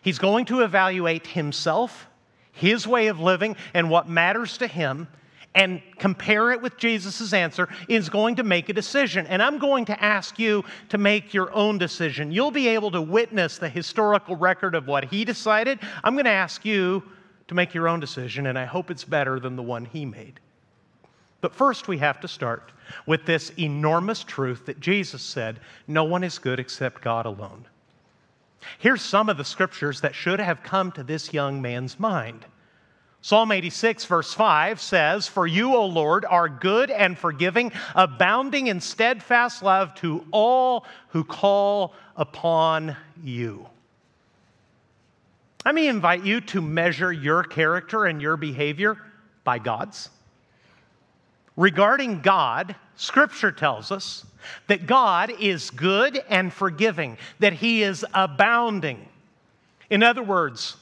He's 0.00 0.18
going 0.18 0.46
to 0.46 0.60
evaluate 0.60 1.26
himself, 1.26 2.08
his 2.52 2.86
way 2.86 3.08
of 3.08 3.18
living, 3.18 3.56
and 3.74 3.90
what 3.90 4.08
matters 4.08 4.58
to 4.58 4.66
him, 4.66 5.08
and 5.54 5.82
compare 5.98 6.52
it 6.52 6.62
with 6.62 6.78
Jesus' 6.78 7.32
answer, 7.32 7.68
is 7.88 8.08
going 8.08 8.36
to 8.36 8.42
make 8.42 8.68
a 8.68 8.72
decision. 8.72 9.26
And 9.26 9.42
I'm 9.42 9.58
going 9.58 9.84
to 9.86 10.02
ask 10.02 10.38
you 10.38 10.64
to 10.90 10.98
make 10.98 11.34
your 11.34 11.52
own 11.54 11.76
decision. 11.78 12.32
You'll 12.32 12.50
be 12.50 12.68
able 12.68 12.90
to 12.92 13.02
witness 13.02 13.58
the 13.58 13.68
historical 13.68 14.36
record 14.36 14.74
of 14.74 14.86
what 14.86 15.04
he 15.04 15.24
decided. 15.24 15.78
I'm 16.04 16.14
going 16.14 16.24
to 16.24 16.30
ask 16.30 16.64
you 16.64 17.02
to 17.48 17.54
make 17.54 17.74
your 17.74 17.88
own 17.88 18.00
decision, 18.00 18.46
and 18.46 18.58
I 18.58 18.64
hope 18.64 18.90
it's 18.90 19.04
better 19.04 19.38
than 19.38 19.56
the 19.56 19.62
one 19.62 19.84
he 19.84 20.06
made. 20.06 20.40
But 21.42 21.54
first, 21.54 21.88
we 21.88 21.98
have 21.98 22.20
to 22.20 22.28
start 22.28 22.72
with 23.04 23.26
this 23.26 23.50
enormous 23.58 24.24
truth 24.24 24.64
that 24.66 24.80
Jesus 24.80 25.22
said 25.22 25.60
no 25.86 26.04
one 26.04 26.24
is 26.24 26.38
good 26.38 26.60
except 26.60 27.02
God 27.02 27.26
alone. 27.26 27.66
Here's 28.78 29.02
some 29.02 29.28
of 29.28 29.36
the 29.36 29.44
scriptures 29.44 30.00
that 30.00 30.14
should 30.14 30.40
have 30.40 30.62
come 30.62 30.92
to 30.92 31.02
this 31.02 31.32
young 31.32 31.62
man's 31.62 31.98
mind. 31.98 32.44
Psalm 33.24 33.52
86, 33.52 34.04
verse 34.06 34.34
5 34.34 34.80
says, 34.80 35.28
For 35.28 35.46
you, 35.46 35.76
O 35.76 35.86
Lord, 35.86 36.24
are 36.24 36.48
good 36.48 36.90
and 36.90 37.16
forgiving, 37.16 37.70
abounding 37.94 38.66
in 38.66 38.80
steadfast 38.80 39.62
love 39.62 39.94
to 39.96 40.24
all 40.32 40.84
who 41.10 41.22
call 41.22 41.94
upon 42.16 42.96
you. 43.22 43.68
Let 45.64 45.76
me 45.76 45.86
invite 45.86 46.24
you 46.24 46.40
to 46.40 46.60
measure 46.60 47.12
your 47.12 47.44
character 47.44 48.06
and 48.06 48.20
your 48.20 48.36
behavior 48.36 48.98
by 49.44 49.60
God's. 49.60 50.08
Regarding 51.56 52.20
God, 52.20 52.74
Scripture 52.96 53.52
tells 53.52 53.92
us 53.92 54.24
that 54.66 54.86
God 54.86 55.32
is 55.40 55.70
good 55.70 56.22
and 56.28 56.52
forgiving, 56.52 57.18
that 57.40 57.52
He 57.52 57.82
is 57.82 58.04
abounding. 58.14 59.08
In 59.90 60.02
other 60.02 60.22
words, 60.22 60.76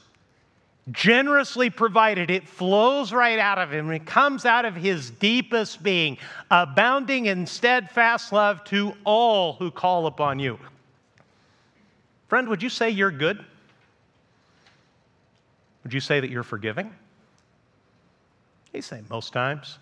generously 0.91 1.69
provided, 1.69 2.31
it 2.31 2.47
flows 2.47 3.13
right 3.13 3.37
out 3.37 3.59
of 3.59 3.71
Him. 3.71 3.91
It 3.91 4.05
comes 4.05 4.45
out 4.45 4.65
of 4.65 4.75
His 4.75 5.11
deepest 5.11 5.83
being, 5.83 6.17
abounding 6.49 7.25
in 7.27 7.45
steadfast 7.45 8.31
love 8.31 8.63
to 8.65 8.93
all 9.03 9.53
who 9.53 9.71
call 9.71 10.07
upon 10.07 10.39
you. 10.39 10.57
Friend, 12.29 12.47
would 12.47 12.63
you 12.63 12.69
say 12.69 12.89
you're 12.89 13.11
good? 13.11 13.43
Would 15.83 15.93
you 15.93 15.99
say 15.99 16.19
that 16.19 16.29
you're 16.29 16.43
forgiving? 16.43 16.93
You 18.73 18.81
say 18.81 19.01
most 19.09 19.33
times. 19.33 19.79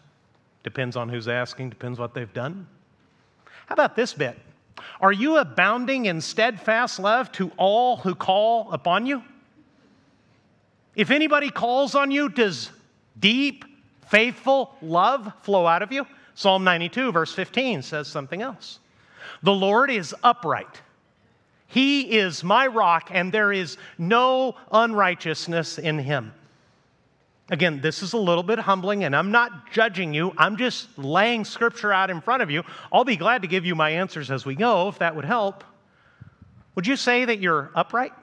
Depends 0.69 0.95
on 0.95 1.09
who's 1.09 1.27
asking, 1.27 1.69
depends 1.69 1.97
what 1.97 2.13
they've 2.13 2.31
done. 2.31 2.67
How 3.65 3.73
about 3.73 3.95
this 3.95 4.13
bit? 4.13 4.37
Are 5.01 5.11
you 5.11 5.37
abounding 5.37 6.05
in 6.05 6.21
steadfast 6.21 6.99
love 6.99 7.31
to 7.33 7.51
all 7.57 7.97
who 7.97 8.13
call 8.13 8.71
upon 8.71 9.05
you? 9.05 9.23
If 10.95 11.09
anybody 11.09 11.49
calls 11.49 11.95
on 11.95 12.11
you, 12.11 12.29
does 12.29 12.69
deep, 13.19 13.65
faithful 14.07 14.75
love 14.81 15.33
flow 15.41 15.65
out 15.65 15.81
of 15.81 15.91
you? 15.91 16.05
Psalm 16.35 16.63
92, 16.63 17.11
verse 17.11 17.33
15 17.33 17.81
says 17.81 18.07
something 18.07 18.41
else. 18.41 18.79
The 19.41 19.53
Lord 19.53 19.89
is 19.89 20.13
upright 20.23 20.81
he 21.69 22.17
is 22.17 22.43
my 22.43 22.65
rock, 22.65 23.09
and 23.13 23.31
there 23.31 23.53
is 23.53 23.77
no 23.99 24.55
unrighteousness 24.71 25.77
in 25.77 25.99
him. 25.99 26.33
Again, 27.51 27.81
this 27.81 28.03
is 28.03 28.13
a 28.13 28.17
little 28.17 28.43
bit 28.43 28.59
humbling, 28.59 29.03
and 29.03 29.15
I'm 29.15 29.31
not 29.31 29.71
judging 29.71 30.13
you. 30.13 30.33
I'm 30.37 30.55
just 30.55 30.97
laying 30.97 31.43
scripture 31.43 31.91
out 31.91 32.09
in 32.09 32.21
front 32.21 32.43
of 32.43 32.51
you. 32.51 32.63
I'll 32.91 33.05
be 33.05 33.15
glad 33.15 33.41
to 33.41 33.47
give 33.47 33.65
you 33.65 33.75
my 33.75 33.89
answers 33.89 34.29
as 34.29 34.45
we 34.45 34.55
go, 34.55 34.87
if 34.87 34.99
that 34.99 35.15
would 35.15 35.25
help. 35.25 35.63
Would 36.75 36.85
you 36.85 36.95
say 36.95 37.25
that 37.25 37.39
you're 37.39 37.71
upright? 37.73 38.13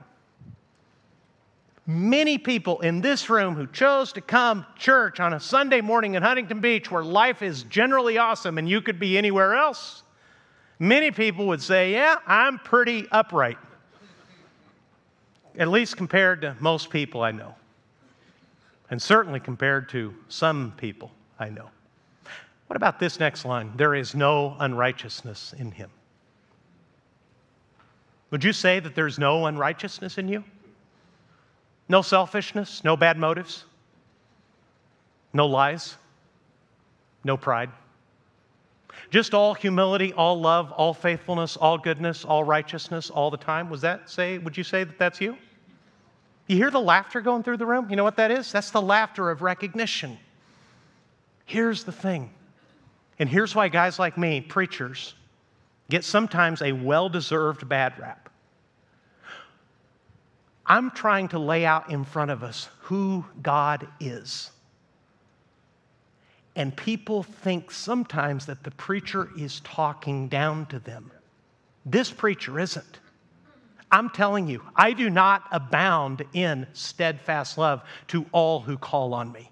Many 1.88 2.38
people 2.38 2.80
in 2.80 3.00
this 3.00 3.28
room 3.28 3.54
who 3.54 3.66
chose 3.66 4.12
to 4.12 4.20
come 4.20 4.66
church 4.76 5.20
on 5.20 5.34
a 5.34 5.40
Sunday 5.40 5.80
morning 5.80 6.14
in 6.14 6.22
Huntington 6.22 6.60
Beach, 6.60 6.90
where 6.90 7.04
life 7.04 7.42
is 7.42 7.64
generally 7.64 8.18
awesome 8.18 8.58
and 8.58 8.68
you 8.68 8.80
could 8.80 8.98
be 8.98 9.18
anywhere 9.18 9.54
else, 9.54 10.02
Many 10.78 11.10
people 11.10 11.46
would 11.48 11.62
say, 11.62 11.92
Yeah, 11.92 12.16
I'm 12.26 12.58
pretty 12.58 13.06
upright, 13.10 13.58
at 15.58 15.68
least 15.68 15.96
compared 15.96 16.42
to 16.42 16.56
most 16.60 16.90
people 16.90 17.22
I 17.22 17.32
know, 17.32 17.54
and 18.90 19.00
certainly 19.00 19.40
compared 19.40 19.88
to 19.90 20.14
some 20.28 20.72
people 20.76 21.10
I 21.38 21.48
know. 21.50 21.68
What 22.66 22.76
about 22.76 22.98
this 22.98 23.20
next 23.20 23.44
line? 23.44 23.72
There 23.76 23.94
is 23.94 24.14
no 24.14 24.56
unrighteousness 24.58 25.54
in 25.58 25.70
him. 25.70 25.90
Would 28.30 28.42
you 28.42 28.52
say 28.52 28.80
that 28.80 28.94
there's 28.94 29.18
no 29.18 29.46
unrighteousness 29.46 30.18
in 30.18 30.28
you? 30.28 30.42
No 31.88 32.02
selfishness, 32.02 32.82
no 32.82 32.96
bad 32.96 33.16
motives, 33.16 33.64
no 35.32 35.46
lies, 35.46 35.96
no 37.22 37.36
pride? 37.36 37.70
Just 39.10 39.34
all 39.34 39.54
humility, 39.54 40.12
all 40.14 40.40
love, 40.40 40.72
all 40.72 40.92
faithfulness, 40.92 41.56
all 41.56 41.78
goodness, 41.78 42.24
all 42.24 42.42
righteousness 42.42 43.10
all 43.10 43.30
the 43.30 43.36
time. 43.36 43.70
Was 43.70 43.80
that 43.82 44.10
say, 44.10 44.38
would 44.38 44.56
you 44.56 44.64
say 44.64 44.82
that 44.82 44.98
that's 44.98 45.20
you? 45.20 45.36
You 46.46 46.56
hear 46.56 46.70
the 46.70 46.80
laughter 46.80 47.20
going 47.20 47.42
through 47.42 47.56
the 47.56 47.66
room? 47.66 47.90
You 47.90 47.96
know 47.96 48.04
what 48.04 48.16
that 48.16 48.30
is? 48.30 48.52
That's 48.52 48.70
the 48.70 48.82
laughter 48.82 49.30
of 49.30 49.42
recognition. 49.42 50.18
Here's 51.44 51.84
the 51.84 51.92
thing, 51.92 52.30
and 53.18 53.28
here's 53.28 53.54
why 53.54 53.68
guys 53.68 53.98
like 53.98 54.18
me, 54.18 54.40
preachers, 54.40 55.14
get 55.88 56.04
sometimes 56.04 56.62
a 56.62 56.72
well 56.72 57.08
deserved 57.08 57.68
bad 57.68 57.98
rap. 57.98 58.28
I'm 60.66 60.90
trying 60.90 61.28
to 61.28 61.38
lay 61.38 61.64
out 61.64 61.90
in 61.90 62.04
front 62.04 62.32
of 62.32 62.42
us 62.42 62.68
who 62.80 63.24
God 63.40 63.86
is. 64.00 64.50
And 66.56 66.76
people 66.76 67.22
think 67.22 67.70
sometimes 67.70 68.46
that 68.46 68.64
the 68.64 68.72
preacher 68.72 69.28
is 69.38 69.60
talking 69.60 70.26
down 70.26 70.66
to 70.66 70.78
them. 70.78 71.12
This 71.84 72.10
preacher 72.10 72.58
isn't. 72.58 72.98
I'm 73.90 74.10
telling 74.10 74.48
you, 74.48 74.62
I 74.74 74.92
do 74.92 75.08
not 75.08 75.44
abound 75.52 76.24
in 76.32 76.66
steadfast 76.72 77.56
love 77.56 77.82
to 78.08 78.26
all 78.32 78.60
who 78.60 78.76
call 78.76 79.14
on 79.14 79.30
me. 79.30 79.50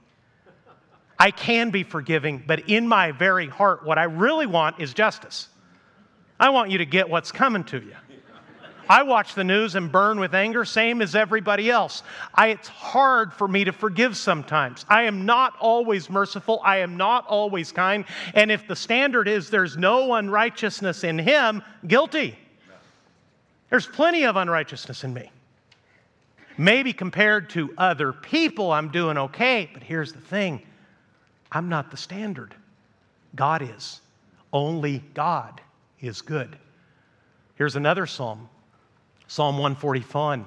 I 1.19 1.31
can 1.31 1.71
be 1.71 1.85
forgiving, 1.85 2.43
but 2.45 2.69
in 2.69 2.89
my 2.89 3.13
very 3.13 3.47
heart, 3.47 3.85
what 3.85 3.99
I 3.99 4.05
really 4.05 4.47
want 4.47 4.81
is 4.81 4.93
justice. 4.93 5.49
I 6.41 6.51
want 6.51 6.71
you 6.71 6.79
to 6.79 6.87
get 6.87 7.09
what's 7.09 7.31
coming 7.31 7.65
to 7.65 7.79
you. 7.79 7.95
I 8.89 9.03
watch 9.05 9.35
the 9.35 9.45
news 9.45 9.77
and 9.77 9.91
burn 9.91 10.21
with 10.21 10.35
anger, 10.35 10.65
same 10.65 11.01
as 11.01 11.15
everybody 11.15 11.71
else. 11.71 12.03
I, 12.35 12.49
it's 12.49 12.69
hard 12.69 13.33
for 13.33 13.49
me 13.49 13.65
to 13.65 13.73
forgive 13.73 14.17
sometimes. 14.17 14.85
I 14.89 15.03
am 15.05 15.25
not 15.25 15.55
always 15.59 16.11
merciful. 16.11 16.61
I 16.63 16.79
am 16.79 16.97
not 16.97 17.27
always 17.27 17.73
kind. 17.73 18.05
And 18.35 18.53
if 18.53 18.69
the 18.69 18.77
standard 18.77 19.27
is 19.27 19.49
there's 19.49 19.79
no 19.79 20.13
unrighteousness 20.15 21.05
in 21.05 21.19
him, 21.19 21.63
guilty. 21.87 22.39
There's 23.75 23.89
plenty 23.89 24.23
of 24.23 24.37
unrighteousness 24.37 25.03
in 25.03 25.13
me. 25.13 25.33
Maybe 26.57 26.93
compared 26.93 27.51
to 27.51 27.75
other 27.77 28.13
people, 28.13 28.71
I'm 28.71 28.93
doing 28.93 29.19
okay, 29.19 29.69
but 29.75 29.83
here's 29.83 30.13
the 30.13 30.21
thing 30.21 30.63
I'm 31.51 31.69
not 31.69 31.91
the 31.91 31.97
standard. 31.97 32.55
God 33.35 33.63
is. 33.63 34.01
Only 34.53 35.03
God 35.13 35.61
is 36.01 36.23
good. 36.23 36.57
Here's 37.57 37.75
another 37.75 38.07
psalm 38.07 38.49
Psalm 39.27 39.57
141. 39.59 40.47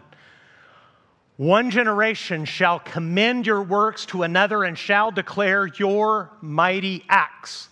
One 1.36 1.70
generation 1.70 2.46
shall 2.46 2.80
commend 2.80 3.46
your 3.46 3.62
works 3.62 4.06
to 4.06 4.24
another 4.24 4.64
and 4.64 4.78
shall 4.78 5.12
declare 5.12 5.68
your 5.68 6.32
mighty 6.40 7.04
acts. 7.10 7.68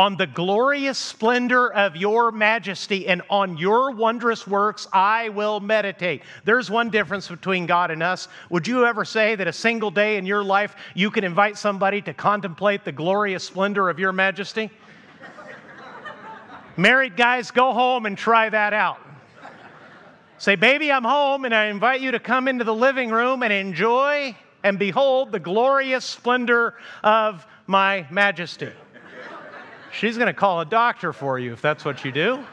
On 0.00 0.16
the 0.16 0.26
glorious 0.26 0.96
splendor 0.96 1.70
of 1.70 1.94
your 1.94 2.32
majesty 2.32 3.06
and 3.06 3.20
on 3.28 3.58
your 3.58 3.90
wondrous 3.90 4.46
works 4.46 4.88
I 4.94 5.28
will 5.28 5.60
meditate. 5.60 6.22
There's 6.46 6.70
one 6.70 6.88
difference 6.88 7.28
between 7.28 7.66
God 7.66 7.90
and 7.90 8.02
us. 8.02 8.26
Would 8.48 8.66
you 8.66 8.86
ever 8.86 9.04
say 9.04 9.34
that 9.34 9.46
a 9.46 9.52
single 9.52 9.90
day 9.90 10.16
in 10.16 10.24
your 10.24 10.42
life 10.42 10.74
you 10.94 11.10
can 11.10 11.22
invite 11.22 11.58
somebody 11.58 12.00
to 12.00 12.14
contemplate 12.14 12.82
the 12.82 12.92
glorious 12.92 13.44
splendor 13.44 13.90
of 13.90 13.98
your 13.98 14.10
majesty? 14.10 14.70
Married 16.78 17.14
guys, 17.14 17.50
go 17.50 17.74
home 17.74 18.06
and 18.06 18.16
try 18.16 18.48
that 18.48 18.72
out. 18.72 19.00
Say, 20.38 20.54
baby, 20.56 20.90
I'm 20.90 21.04
home, 21.04 21.44
and 21.44 21.54
I 21.54 21.66
invite 21.66 22.00
you 22.00 22.12
to 22.12 22.18
come 22.18 22.48
into 22.48 22.64
the 22.64 22.74
living 22.74 23.10
room 23.10 23.42
and 23.42 23.52
enjoy 23.52 24.34
and 24.64 24.78
behold 24.78 25.30
the 25.30 25.40
glorious 25.40 26.06
splendor 26.06 26.72
of 27.04 27.46
my 27.66 28.06
majesty. 28.10 28.70
She's 29.92 30.16
going 30.16 30.28
to 30.28 30.32
call 30.32 30.60
a 30.60 30.64
doctor 30.64 31.12
for 31.12 31.38
you 31.38 31.52
if 31.52 31.60
that's 31.60 31.84
what 31.84 32.04
you 32.04 32.12
do. 32.12 32.44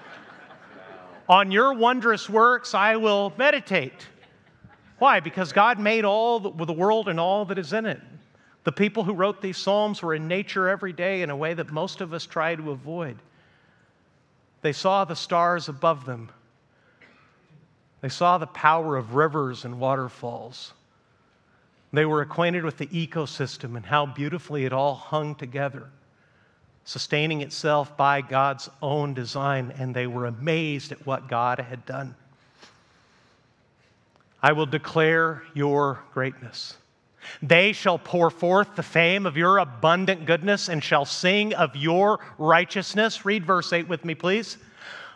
On 1.29 1.51
your 1.51 1.73
wondrous 1.73 2.29
works, 2.29 2.73
I 2.73 2.95
will 2.95 3.33
meditate. 3.37 4.07
Why? 4.99 5.19
Because 5.19 5.53
God 5.53 5.79
made 5.79 6.05
all 6.05 6.39
the, 6.39 6.65
the 6.65 6.73
world 6.73 7.07
and 7.09 7.19
all 7.19 7.45
that 7.45 7.57
is 7.57 7.73
in 7.73 7.85
it. 7.85 8.01
The 8.63 8.71
people 8.71 9.03
who 9.03 9.13
wrote 9.13 9.41
these 9.41 9.57
Psalms 9.57 10.01
were 10.01 10.15
in 10.15 10.27
nature 10.27 10.67
every 10.67 10.93
day 10.93 11.21
in 11.21 11.29
a 11.29 11.35
way 11.35 11.53
that 11.53 11.71
most 11.71 12.01
of 12.01 12.13
us 12.13 12.25
try 12.25 12.55
to 12.55 12.71
avoid. 12.71 13.17
They 14.61 14.73
saw 14.73 15.05
the 15.05 15.15
stars 15.15 15.69
above 15.69 16.05
them, 16.05 16.29
they 18.01 18.09
saw 18.09 18.37
the 18.37 18.47
power 18.47 18.95
of 18.95 19.15
rivers 19.15 19.65
and 19.65 19.79
waterfalls. 19.79 20.73
They 21.93 22.05
were 22.05 22.21
acquainted 22.21 22.63
with 22.63 22.77
the 22.77 22.87
ecosystem 22.87 23.75
and 23.75 23.85
how 23.85 24.05
beautifully 24.05 24.65
it 24.65 24.73
all 24.73 24.95
hung 24.95 25.35
together, 25.35 25.89
sustaining 26.87 27.41
itself 27.41 27.97
by 27.97 28.21
God's 28.21 28.69
own 28.81 29.13
design, 29.13 29.73
and 29.77 29.93
they 29.93 30.07
were 30.07 30.25
amazed 30.25 30.93
at 30.93 31.05
what 31.05 31.27
God 31.27 31.59
had 31.59 31.85
done. 31.85 32.15
I 34.41 34.53
will 34.53 34.65
declare 34.65 35.43
your 35.53 35.99
greatness. 36.13 36.77
They 37.41 37.73
shall 37.73 37.99
pour 37.99 38.29
forth 38.29 38.77
the 38.77 38.83
fame 38.83 39.25
of 39.25 39.35
your 39.35 39.57
abundant 39.57 40.25
goodness 40.25 40.69
and 40.69 40.81
shall 40.81 41.03
sing 41.03 41.53
of 41.53 41.75
your 41.75 42.21
righteousness. 42.37 43.25
Read 43.25 43.45
verse 43.45 43.73
8 43.73 43.89
with 43.89 44.05
me, 44.05 44.15
please. 44.15 44.57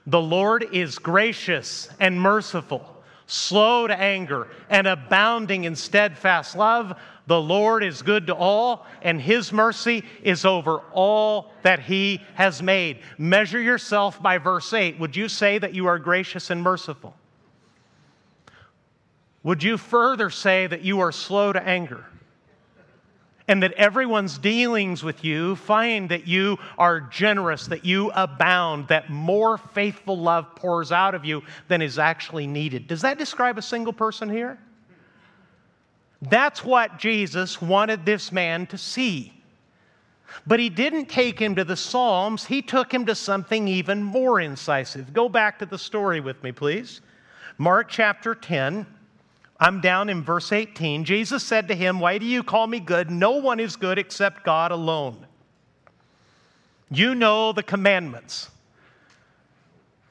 The 0.06 0.20
Lord 0.20 0.68
is 0.74 1.00
gracious 1.00 1.88
and 2.02 2.20
merciful, 2.20 3.02
slow 3.28 3.88
to 3.88 3.98
anger, 3.98 4.50
and 4.70 4.88
abounding 4.88 5.64
in 5.64 5.78
steadfast 5.78 6.58
love. 6.58 7.00
The 7.28 7.40
Lord 7.42 7.84
is 7.84 8.02
good 8.02 8.28
to 8.28 8.36
all, 8.36 8.86
and 9.02 9.22
his 9.22 9.54
mercy 9.54 10.04
is 10.24 10.44
over 10.44 10.80
all 10.92 11.52
that 11.62 11.80
he 11.80 12.22
has 12.34 12.62
made. 12.62 13.00
Measure 13.18 13.62
yourself 13.62 14.22
by 14.22 14.38
verse 14.38 14.74
8. 14.74 15.00
Would 15.00 15.16
you 15.16 15.30
say 15.30 15.58
that 15.58 15.74
you 15.74 15.86
are 15.86 16.00
gracious 16.00 16.50
and 16.50 16.62
merciful? 16.62 17.16
Would 19.44 19.64
you 19.64 19.78
further 19.78 20.30
say 20.30 20.68
that 20.68 20.82
you 20.82 21.00
are 21.00 21.12
slow 21.12 21.54
to 21.54 21.62
anger? 21.62 22.06
And 23.48 23.64
that 23.64 23.74
everyone's 23.74 24.38
dealings 24.38 25.04
with 25.04 25.24
you 25.24 25.56
find 25.58 26.10
that 26.10 26.28
you 26.28 26.58
are 26.78 27.02
generous, 27.02 27.68
that 27.68 27.84
you 27.84 28.12
abound, 28.12 28.88
that 28.88 29.10
more 29.10 29.58
faithful 29.58 30.18
love 30.18 30.56
pours 30.56 30.92
out 30.92 31.16
of 31.16 31.26
you 31.26 31.44
than 31.68 31.82
is 31.82 32.00
actually 32.00 32.48
needed. 32.48 32.88
Does 32.88 33.02
that 33.02 33.18
describe 33.18 33.58
a 33.58 33.62
single 33.62 33.94
person 33.94 34.30
here? 34.30 34.58
That's 36.22 36.64
what 36.64 37.00
Jesus 37.00 37.62
wanted 37.62 38.06
this 38.06 38.32
man 38.32 38.68
to 38.68 38.78
see. 38.78 39.34
But 40.46 40.60
he 40.60 40.70
didn't 40.70 41.08
take 41.08 41.40
him 41.40 41.56
to 41.56 41.64
the 41.64 41.76
Psalms, 41.76 42.46
he 42.46 42.62
took 42.62 42.94
him 42.94 43.06
to 43.06 43.16
something 43.16 43.68
even 43.68 44.04
more 44.04 44.40
incisive. 44.40 45.14
Go 45.14 45.28
back 45.28 45.60
to 45.60 45.66
the 45.66 45.78
story 45.78 46.20
with 46.20 46.42
me, 46.44 46.52
please. 46.52 47.02
Mark 47.58 47.90
chapter 47.90 48.34
10. 48.34 48.86
I'm 49.60 49.80
down 49.80 50.10
in 50.10 50.24
verse 50.24 50.52
18. 50.52 51.04
Jesus 51.06 51.44
said 51.44 51.68
to 51.68 51.76
him, 51.76 52.00
Why 52.00 52.18
do 52.18 52.26
you 52.26 52.42
call 52.42 52.66
me 52.66 52.80
good? 52.80 53.12
No 53.12 53.32
one 53.32 53.60
is 53.60 53.76
good 53.76 54.00
except 54.00 54.44
God 54.44 54.72
alone. 54.72 55.28
You 56.90 57.14
know 57.14 57.54
the 57.54 57.62
commandments. 57.62 58.50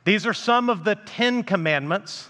These 0.04 0.24
are 0.26 0.32
some 0.32 0.70
of 0.70 0.84
the 0.84 0.94
Ten 0.94 1.42
Commandments. 1.42 2.29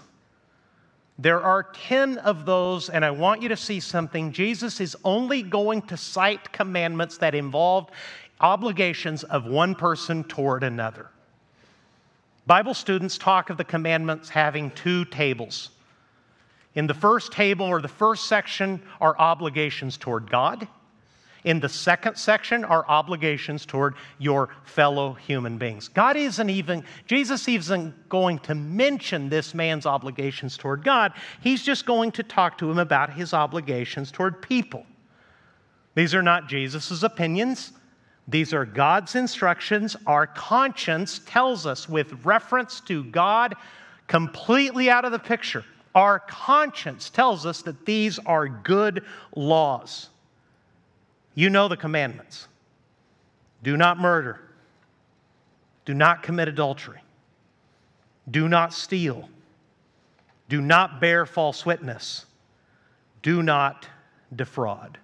There 1.21 1.39
are 1.39 1.61
10 1.61 2.17
of 2.17 2.45
those, 2.47 2.89
and 2.89 3.05
I 3.05 3.11
want 3.11 3.43
you 3.43 3.49
to 3.49 3.57
see 3.57 3.79
something. 3.79 4.31
Jesus 4.31 4.81
is 4.81 4.97
only 5.03 5.43
going 5.43 5.83
to 5.83 5.95
cite 5.95 6.51
commandments 6.51 7.19
that 7.19 7.35
involve 7.35 7.91
obligations 8.39 9.23
of 9.25 9.45
one 9.45 9.75
person 9.75 10.23
toward 10.23 10.63
another. 10.63 11.11
Bible 12.47 12.73
students 12.73 13.19
talk 13.19 13.51
of 13.51 13.57
the 13.57 13.63
commandments 13.63 14.29
having 14.29 14.71
two 14.71 15.05
tables. 15.05 15.69
In 16.73 16.87
the 16.87 16.95
first 16.95 17.31
table 17.31 17.67
or 17.67 17.81
the 17.81 17.87
first 17.87 18.25
section 18.25 18.81
are 18.99 19.15
obligations 19.19 19.97
toward 19.97 20.31
God. 20.31 20.67
In 21.43 21.59
the 21.59 21.69
second 21.69 22.17
section 22.17 22.63
are 22.63 22.85
obligations 22.87 23.65
toward 23.65 23.95
your 24.19 24.49
fellow 24.63 25.13
human 25.13 25.57
beings. 25.57 25.87
God 25.87 26.15
isn't 26.15 26.49
even, 26.49 26.83
Jesus 27.07 27.47
isn't 27.47 28.09
going 28.09 28.39
to 28.39 28.53
mention 28.53 29.27
this 29.27 29.55
man's 29.55 29.85
obligations 29.87 30.55
toward 30.55 30.83
God. 30.83 31.13
He's 31.41 31.63
just 31.63 31.85
going 31.85 32.11
to 32.13 32.23
talk 32.23 32.57
to 32.59 32.69
him 32.69 32.77
about 32.77 33.13
his 33.13 33.33
obligations 33.33 34.11
toward 34.11 34.41
people. 34.41 34.85
These 35.95 36.13
are 36.13 36.21
not 36.21 36.47
Jesus' 36.47 37.03
opinions. 37.03 37.73
These 38.27 38.53
are 38.53 38.65
God's 38.65 39.15
instructions. 39.15 39.97
Our 40.05 40.27
conscience 40.27 41.21
tells 41.25 41.65
us, 41.65 41.89
with 41.89 42.23
reference 42.23 42.79
to 42.81 43.03
God 43.05 43.55
completely 44.07 44.89
out 44.89 45.05
of 45.05 45.11
the 45.11 45.19
picture, 45.19 45.65
our 45.95 46.19
conscience 46.19 47.09
tells 47.09 47.45
us 47.45 47.63
that 47.63 47.85
these 47.85 48.19
are 48.19 48.47
good 48.47 49.03
laws. 49.35 50.09
You 51.33 51.49
know 51.49 51.67
the 51.67 51.77
commandments 51.77 52.47
do 53.63 53.77
not 53.77 53.99
murder, 53.99 54.39
do 55.85 55.93
not 55.93 56.23
commit 56.23 56.47
adultery, 56.47 57.01
do 58.29 58.49
not 58.49 58.73
steal, 58.73 59.29
do 60.49 60.61
not 60.61 60.99
bear 60.99 61.25
false 61.25 61.65
witness, 61.65 62.25
do 63.21 63.43
not 63.43 63.87
defraud. 64.35 64.97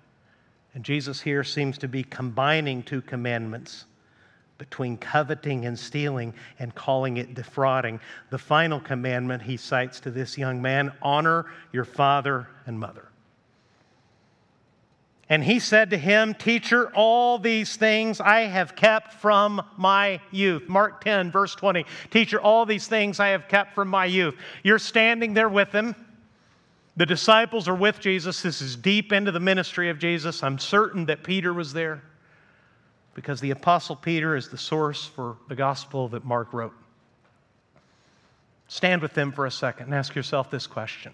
And 0.73 0.83
Jesus 0.83 1.21
here 1.21 1.43
seems 1.43 1.77
to 1.79 1.87
be 1.87 2.03
combining 2.03 2.83
two 2.83 3.01
commandments 3.01 3.85
between 4.57 4.97
coveting 4.97 5.65
and 5.65 5.77
stealing 5.77 6.33
and 6.59 6.73
calling 6.73 7.17
it 7.17 7.33
defrauding. 7.33 7.99
The 8.29 8.37
final 8.37 8.79
commandment 8.79 9.43
he 9.43 9.57
cites 9.57 9.99
to 10.01 10.11
this 10.11 10.37
young 10.37 10.61
man 10.61 10.91
honor 11.01 11.45
your 11.71 11.85
father 11.85 12.47
and 12.65 12.79
mother. 12.79 13.09
And 15.29 15.43
he 15.43 15.59
said 15.59 15.89
to 15.89 15.97
him, 15.97 16.33
Teacher, 16.33 16.89
all 16.95 17.37
these 17.37 17.75
things 17.75 18.21
I 18.21 18.41
have 18.41 18.75
kept 18.75 19.13
from 19.13 19.61
my 19.75 20.21
youth. 20.31 20.69
Mark 20.69 21.03
10, 21.03 21.31
verse 21.31 21.53
20. 21.53 21.85
Teacher, 22.11 22.39
all 22.39 22.65
these 22.65 22.87
things 22.87 23.19
I 23.19 23.29
have 23.29 23.49
kept 23.49 23.75
from 23.75 23.89
my 23.89 24.05
youth. 24.05 24.35
You're 24.63 24.79
standing 24.79 25.33
there 25.33 25.49
with 25.49 25.73
him. 25.73 25.95
The 26.95 27.05
disciples 27.05 27.67
are 27.67 27.75
with 27.75 27.99
Jesus. 27.99 28.41
This 28.41 28.61
is 28.61 28.75
deep 28.75 29.11
into 29.11 29.31
the 29.31 29.39
ministry 29.39 29.89
of 29.89 29.99
Jesus. 29.99 30.43
I'm 30.43 30.57
certain 30.57 31.05
that 31.07 31.23
Peter 31.23 31.53
was 31.53 31.73
there 31.73 32.01
because 33.13 33.41
the 33.41 33.51
Apostle 33.51 33.95
Peter 33.95 34.35
is 34.35 34.47
the 34.47 34.57
source 34.57 35.05
for 35.05 35.37
the 35.49 35.55
gospel 35.55 36.07
that 36.09 36.23
Mark 36.23 36.53
wrote. 36.53 36.73
Stand 38.67 39.01
with 39.01 39.13
them 39.13 39.31
for 39.31 39.45
a 39.45 39.51
second 39.51 39.87
and 39.87 39.95
ask 39.95 40.15
yourself 40.15 40.49
this 40.49 40.67
question 40.67 41.13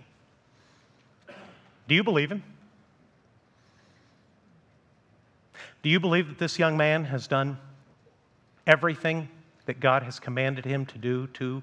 Do 1.87 1.95
you 1.95 2.03
believe 2.03 2.31
him? 2.31 2.43
Do 5.83 5.89
you 5.89 5.99
believe 5.99 6.29
that 6.29 6.39
this 6.39 6.57
young 6.57 6.77
man 6.77 7.03
has 7.05 7.27
done 7.27 7.57
everything 8.65 9.29
that 9.65 9.79
God 9.79 10.01
has 10.03 10.19
commanded 10.19 10.65
him 10.65 10.85
to 10.87 10.97
do 10.97 11.27
to, 11.27 11.61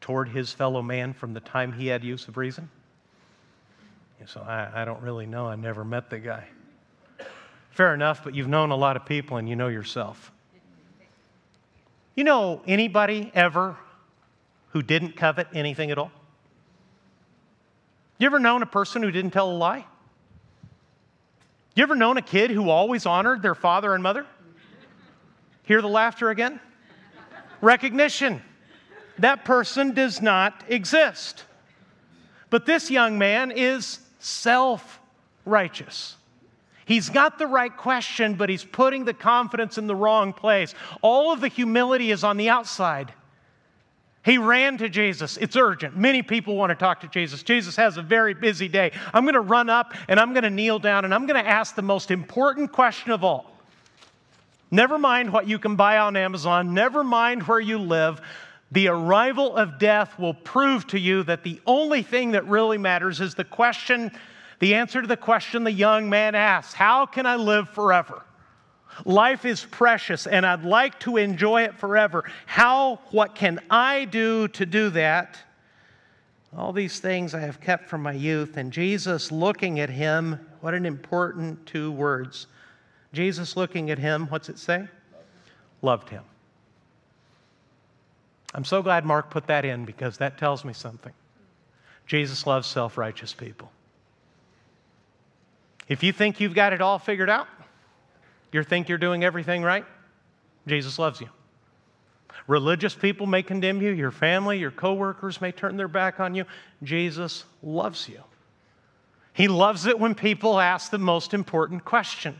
toward 0.00 0.28
his 0.28 0.52
fellow 0.52 0.82
man 0.82 1.14
from 1.14 1.32
the 1.32 1.40
time 1.40 1.72
he 1.72 1.86
had 1.86 2.04
use 2.04 2.28
of 2.28 2.36
reason? 2.36 2.70
So 4.26 4.40
I, 4.40 4.82
I 4.82 4.84
don't 4.84 5.02
really 5.02 5.26
know. 5.26 5.46
I 5.46 5.56
never 5.56 5.84
met 5.84 6.08
the 6.08 6.18
guy. 6.18 6.46
Fair 7.70 7.92
enough, 7.92 8.22
but 8.24 8.34
you've 8.34 8.48
known 8.48 8.70
a 8.70 8.76
lot 8.76 8.96
of 8.96 9.04
people 9.04 9.36
and 9.36 9.48
you 9.48 9.56
know 9.56 9.68
yourself. 9.68 10.32
You 12.14 12.24
know 12.24 12.62
anybody 12.66 13.30
ever 13.34 13.76
who 14.68 14.80
didn't 14.82 15.16
covet 15.16 15.48
anything 15.52 15.90
at 15.90 15.98
all? 15.98 16.12
You 18.18 18.26
ever 18.26 18.38
known 18.38 18.62
a 18.62 18.66
person 18.66 19.02
who 19.02 19.10
didn't 19.10 19.32
tell 19.32 19.50
a 19.50 19.56
lie? 19.56 19.84
You 21.74 21.82
ever 21.82 21.96
known 21.96 22.16
a 22.16 22.22
kid 22.22 22.50
who 22.50 22.70
always 22.70 23.04
honored 23.04 23.42
their 23.42 23.54
father 23.54 23.94
and 23.94 24.02
mother? 24.02 24.26
Hear 25.64 25.82
the 25.82 25.88
laughter 25.88 26.30
again? 26.30 26.60
Recognition. 27.60 28.42
That 29.18 29.44
person 29.44 29.92
does 29.92 30.22
not 30.22 30.64
exist. 30.68 31.44
But 32.50 32.66
this 32.66 32.90
young 32.90 33.18
man 33.18 33.50
is 33.50 33.98
self 34.18 35.00
righteous. 35.44 36.16
He's 36.86 37.08
got 37.08 37.38
the 37.38 37.46
right 37.46 37.74
question, 37.74 38.34
but 38.34 38.50
he's 38.50 38.64
putting 38.64 39.04
the 39.04 39.14
confidence 39.14 39.78
in 39.78 39.86
the 39.86 39.96
wrong 39.96 40.32
place. 40.32 40.74
All 41.00 41.32
of 41.32 41.40
the 41.40 41.48
humility 41.48 42.10
is 42.10 42.22
on 42.22 42.36
the 42.36 42.50
outside. 42.50 43.12
He 44.24 44.38
ran 44.38 44.78
to 44.78 44.88
Jesus. 44.88 45.36
It's 45.36 45.54
urgent. 45.54 45.96
Many 45.96 46.22
people 46.22 46.56
want 46.56 46.70
to 46.70 46.74
talk 46.74 47.00
to 47.00 47.08
Jesus. 47.08 47.42
Jesus 47.42 47.76
has 47.76 47.98
a 47.98 48.02
very 48.02 48.32
busy 48.32 48.68
day. 48.68 48.92
I'm 49.12 49.24
going 49.24 49.34
to 49.34 49.40
run 49.40 49.68
up 49.68 49.92
and 50.08 50.18
I'm 50.18 50.32
going 50.32 50.44
to 50.44 50.50
kneel 50.50 50.78
down 50.78 51.04
and 51.04 51.12
I'm 51.12 51.26
going 51.26 51.42
to 51.42 51.48
ask 51.48 51.74
the 51.74 51.82
most 51.82 52.10
important 52.10 52.72
question 52.72 53.12
of 53.12 53.22
all. 53.22 53.54
Never 54.70 54.98
mind 54.98 55.30
what 55.30 55.46
you 55.46 55.58
can 55.58 55.76
buy 55.76 55.98
on 55.98 56.16
Amazon, 56.16 56.72
never 56.72 57.04
mind 57.04 57.42
where 57.44 57.60
you 57.60 57.78
live. 57.78 58.20
The 58.72 58.88
arrival 58.88 59.56
of 59.56 59.78
death 59.78 60.18
will 60.18 60.34
prove 60.34 60.86
to 60.88 60.98
you 60.98 61.22
that 61.24 61.44
the 61.44 61.60
only 61.66 62.02
thing 62.02 62.32
that 62.32 62.46
really 62.48 62.78
matters 62.78 63.20
is 63.20 63.34
the 63.34 63.44
question 63.44 64.10
the 64.58 64.74
answer 64.74 65.02
to 65.02 65.06
the 65.06 65.16
question 65.16 65.64
the 65.64 65.72
young 65.72 66.08
man 66.08 66.34
asks 66.34 66.72
How 66.72 67.04
can 67.04 67.26
I 67.26 67.36
live 67.36 67.68
forever? 67.68 68.22
Life 69.04 69.44
is 69.44 69.64
precious 69.64 70.26
and 70.26 70.46
I'd 70.46 70.64
like 70.64 70.98
to 71.00 71.16
enjoy 71.16 71.62
it 71.62 71.76
forever. 71.76 72.24
How, 72.46 73.00
what 73.10 73.34
can 73.34 73.60
I 73.70 74.04
do 74.04 74.48
to 74.48 74.66
do 74.66 74.90
that? 74.90 75.38
All 76.56 76.72
these 76.72 77.00
things 77.00 77.34
I 77.34 77.40
have 77.40 77.60
kept 77.60 77.88
from 77.88 78.02
my 78.02 78.12
youth. 78.12 78.56
And 78.56 78.72
Jesus 78.72 79.32
looking 79.32 79.80
at 79.80 79.90
him, 79.90 80.38
what 80.60 80.74
an 80.74 80.86
important 80.86 81.66
two 81.66 81.90
words. 81.90 82.46
Jesus 83.12 83.56
looking 83.56 83.90
at 83.90 83.98
him, 83.98 84.26
what's 84.28 84.48
it 84.48 84.58
say? 84.58 84.88
Loved 85.82 86.08
him. 86.08 86.22
I'm 88.54 88.64
so 88.64 88.82
glad 88.82 89.04
Mark 89.04 89.30
put 89.30 89.48
that 89.48 89.64
in 89.64 89.84
because 89.84 90.18
that 90.18 90.38
tells 90.38 90.64
me 90.64 90.72
something. 90.72 91.12
Jesus 92.06 92.46
loves 92.46 92.68
self 92.68 92.96
righteous 92.96 93.32
people. 93.32 93.70
If 95.88 96.02
you 96.02 96.12
think 96.12 96.40
you've 96.40 96.54
got 96.54 96.72
it 96.72 96.80
all 96.80 96.98
figured 96.98 97.28
out, 97.28 97.48
you 98.54 98.62
think 98.62 98.88
you're 98.88 98.98
doing 98.98 99.24
everything 99.24 99.62
right, 99.62 99.84
Jesus 100.66 100.98
loves 100.98 101.20
you. 101.20 101.28
Religious 102.46 102.94
people 102.94 103.26
may 103.26 103.42
condemn 103.42 103.80
you, 103.82 103.90
your 103.90 104.10
family, 104.10 104.58
your 104.58 104.70
coworkers 104.70 105.40
may 105.40 105.52
turn 105.52 105.76
their 105.76 105.88
back 105.88 106.20
on 106.20 106.34
you. 106.34 106.44
Jesus 106.82 107.44
loves 107.62 108.08
you. 108.08 108.20
He 109.32 109.48
loves 109.48 109.86
it 109.86 109.98
when 109.98 110.14
people 110.14 110.60
ask 110.60 110.90
the 110.90 110.98
most 110.98 111.34
important 111.34 111.84
question. 111.84 112.38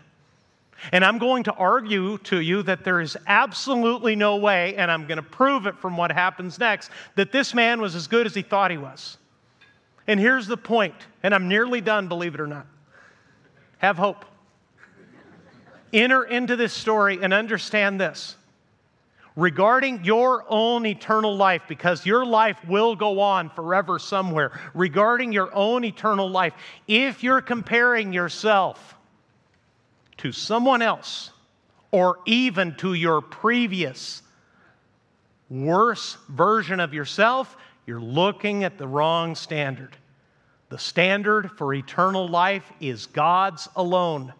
And 0.93 1.05
I'm 1.05 1.19
going 1.19 1.45
to 1.45 1.53
argue 1.55 2.19
to 2.19 2.41
you 2.41 2.63
that 2.65 2.85
there 2.85 3.01
is 3.01 3.17
absolutely 3.27 4.15
no 4.15 4.37
way, 4.37 4.77
and 4.77 4.91
I'm 4.91 5.07
going 5.07 5.17
to 5.17 5.23
prove 5.23 5.67
it 5.67 5.77
from 5.79 5.97
what 5.97 6.13
happens 6.13 6.59
next, 6.59 6.91
that 7.15 7.33
this 7.33 7.55
man 7.55 7.81
was 7.81 7.95
as 7.95 8.07
good 8.07 8.27
as 8.27 8.35
he 8.35 8.43
thought 8.43 8.71
he 8.71 8.77
was. 8.77 9.17
And 10.07 10.21
here's 10.21 10.47
the 10.47 10.57
point, 10.57 10.95
and 11.23 11.35
I'm 11.35 11.49
nearly 11.49 11.81
done, 11.81 12.09
believe 12.09 12.35
it 12.35 12.41
or 12.41 12.47
not. 12.47 12.67
Have 13.79 13.97
hope. 13.97 14.25
Enter 15.95 16.25
into 16.25 16.57
this 16.57 16.73
story 16.73 17.21
and 17.23 17.33
understand 17.33 18.01
this 18.01 18.37
regarding 19.37 20.05
your 20.05 20.45
own 20.49 20.87
eternal 20.87 21.37
life, 21.37 21.63
because 21.69 22.07
your 22.07 22.25
life 22.25 22.57
will 22.69 22.95
go 22.95 23.21
on 23.21 23.51
forever 23.51 23.99
somewhere, 23.99 24.53
regarding 24.75 25.33
your 25.33 25.55
own 25.55 25.85
eternal 25.85 26.29
life, 26.29 26.53
if 26.87 27.23
you're 27.23 27.41
comparing 27.41 28.13
yourself 28.13 28.95
to 30.19 30.31
someone 30.31 30.83
else 30.83 31.31
or 31.91 32.19
even 32.27 32.75
to 32.77 32.95
your 32.95 33.21
previous 33.21 34.23
worse 35.51 36.17
version 36.29 36.81
of 36.81 36.95
yourself, 36.95 37.57
you're 37.87 38.01
looking 38.01 38.65
at 38.65 38.79
the 38.79 38.87
wrong 38.87 39.35
standard. 39.35 39.97
The 40.71 40.79
standard 40.79 41.51
for 41.53 41.75
eternal 41.75 42.29
life 42.29 42.73
is 42.81 43.07
God's 43.07 43.69
alone. 43.77 44.33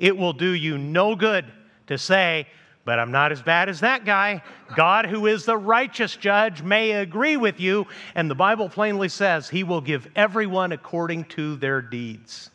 It 0.00 0.16
will 0.16 0.32
do 0.32 0.50
you 0.50 0.78
no 0.78 1.14
good 1.14 1.44
to 1.86 1.98
say, 1.98 2.48
but 2.86 2.98
I'm 2.98 3.12
not 3.12 3.32
as 3.32 3.42
bad 3.42 3.68
as 3.68 3.80
that 3.80 4.06
guy. 4.06 4.42
God, 4.74 5.04
who 5.04 5.26
is 5.26 5.44
the 5.44 5.58
righteous 5.58 6.16
judge, 6.16 6.62
may 6.62 6.92
agree 6.92 7.36
with 7.36 7.60
you. 7.60 7.86
And 8.14 8.28
the 8.28 8.34
Bible 8.34 8.70
plainly 8.70 9.10
says 9.10 9.50
he 9.50 9.62
will 9.62 9.82
give 9.82 10.08
everyone 10.16 10.72
according 10.72 11.24
to 11.26 11.56
their 11.56 11.82
deeds. 11.82 12.50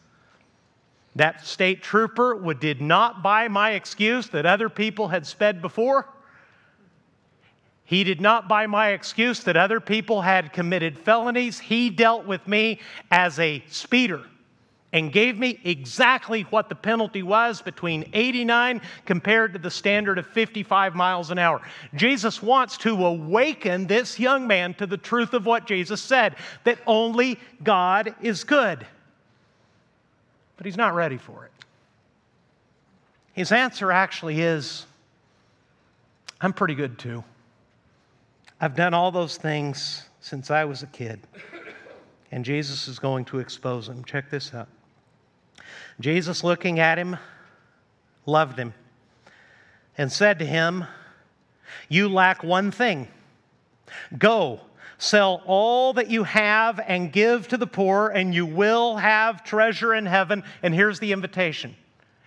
That 1.16 1.46
state 1.46 1.84
trooper 1.84 2.36
would, 2.36 2.60
did 2.60 2.82
not 2.82 3.22
buy 3.22 3.48
my 3.48 3.72
excuse 3.72 4.28
that 4.30 4.48
other 4.48 4.68
people 4.68 5.10
had 5.10 5.28
sped 5.28 5.62
before. 5.62 6.10
He 7.84 8.04
did 8.04 8.20
not 8.20 8.48
buy 8.48 8.66
my 8.66 8.90
excuse 8.90 9.44
that 9.44 9.56
other 9.56 9.80
people 9.80 10.24
had 10.24 10.52
committed 10.52 10.98
felonies. 10.98 11.60
He 11.60 11.92
dealt 11.92 12.26
with 12.26 12.48
me 12.48 12.80
as 13.12 13.38
a 13.38 13.64
speeder 13.68 14.24
and 14.96 15.12
gave 15.12 15.38
me 15.38 15.60
exactly 15.64 16.42
what 16.50 16.70
the 16.70 16.76
penalty 16.76 17.22
was 17.22 17.62
between 17.62 18.10
89 18.14 18.82
compared 19.06 19.54
to 19.54 19.60
the 19.60 19.70
standard 19.70 20.18
of 20.18 20.26
55 20.26 20.96
miles 20.96 21.30
an 21.30 21.38
hour. 21.38 21.62
Jesus 21.94 22.42
wants 22.42 22.78
to 22.78 23.06
awaken 23.06 23.86
this 23.86 24.20
young 24.20 24.48
man 24.48 24.74
to 24.76 24.88
the 24.88 24.98
truth 24.98 25.36
of 25.36 25.46
what 25.46 25.68
Jesus 25.68 26.02
said 26.02 26.36
that 26.64 26.80
only 26.88 27.38
God 27.64 28.16
is 28.24 28.44
good 28.44 28.88
but 30.58 30.66
he's 30.66 30.78
not 30.78 30.96
ready 30.96 31.18
for 31.18 31.46
it. 31.46 31.52
His 33.34 33.52
answer 33.52 33.92
actually 33.92 34.42
is 34.42 34.86
I'm 36.42 36.54
pretty 36.54 36.76
good 36.76 36.98
too. 36.98 37.24
I've 38.60 38.76
done 38.76 38.94
all 38.94 39.12
those 39.12 39.38
things 39.38 40.08
since 40.22 40.52
I 40.52 40.66
was 40.66 40.84
a 40.84 40.88
kid. 40.88 41.20
And 42.32 42.44
Jesus 42.44 42.88
is 42.88 43.00
going 43.00 43.26
to 43.26 43.40
expose 43.40 43.88
him. 43.88 44.04
Check 44.04 44.30
this 44.30 44.54
out. 44.54 44.68
Jesus, 46.00 46.44
looking 46.44 46.80
at 46.80 46.98
him, 46.98 47.18
loved 48.26 48.58
him 48.58 48.74
and 49.98 50.12
said 50.12 50.40
to 50.40 50.46
him, 50.46 50.86
You 51.90 52.10
lack 52.10 52.44
one 52.44 52.72
thing. 52.72 53.08
Go 54.18 54.62
Sell 54.98 55.42
all 55.46 55.94
that 55.94 56.10
you 56.10 56.24
have 56.24 56.80
and 56.80 57.12
give 57.12 57.50
to 57.50 57.58
the 57.58 57.68
poor, 57.68 58.10
and 58.10 58.34
you 58.34 58.46
will 58.46 58.96
have 58.96 59.44
treasure 59.44 59.94
in 59.94 60.06
heaven. 60.06 60.44
And 60.64 60.74
here's 60.74 61.00
the 61.00 61.12
invitation. 61.12 61.76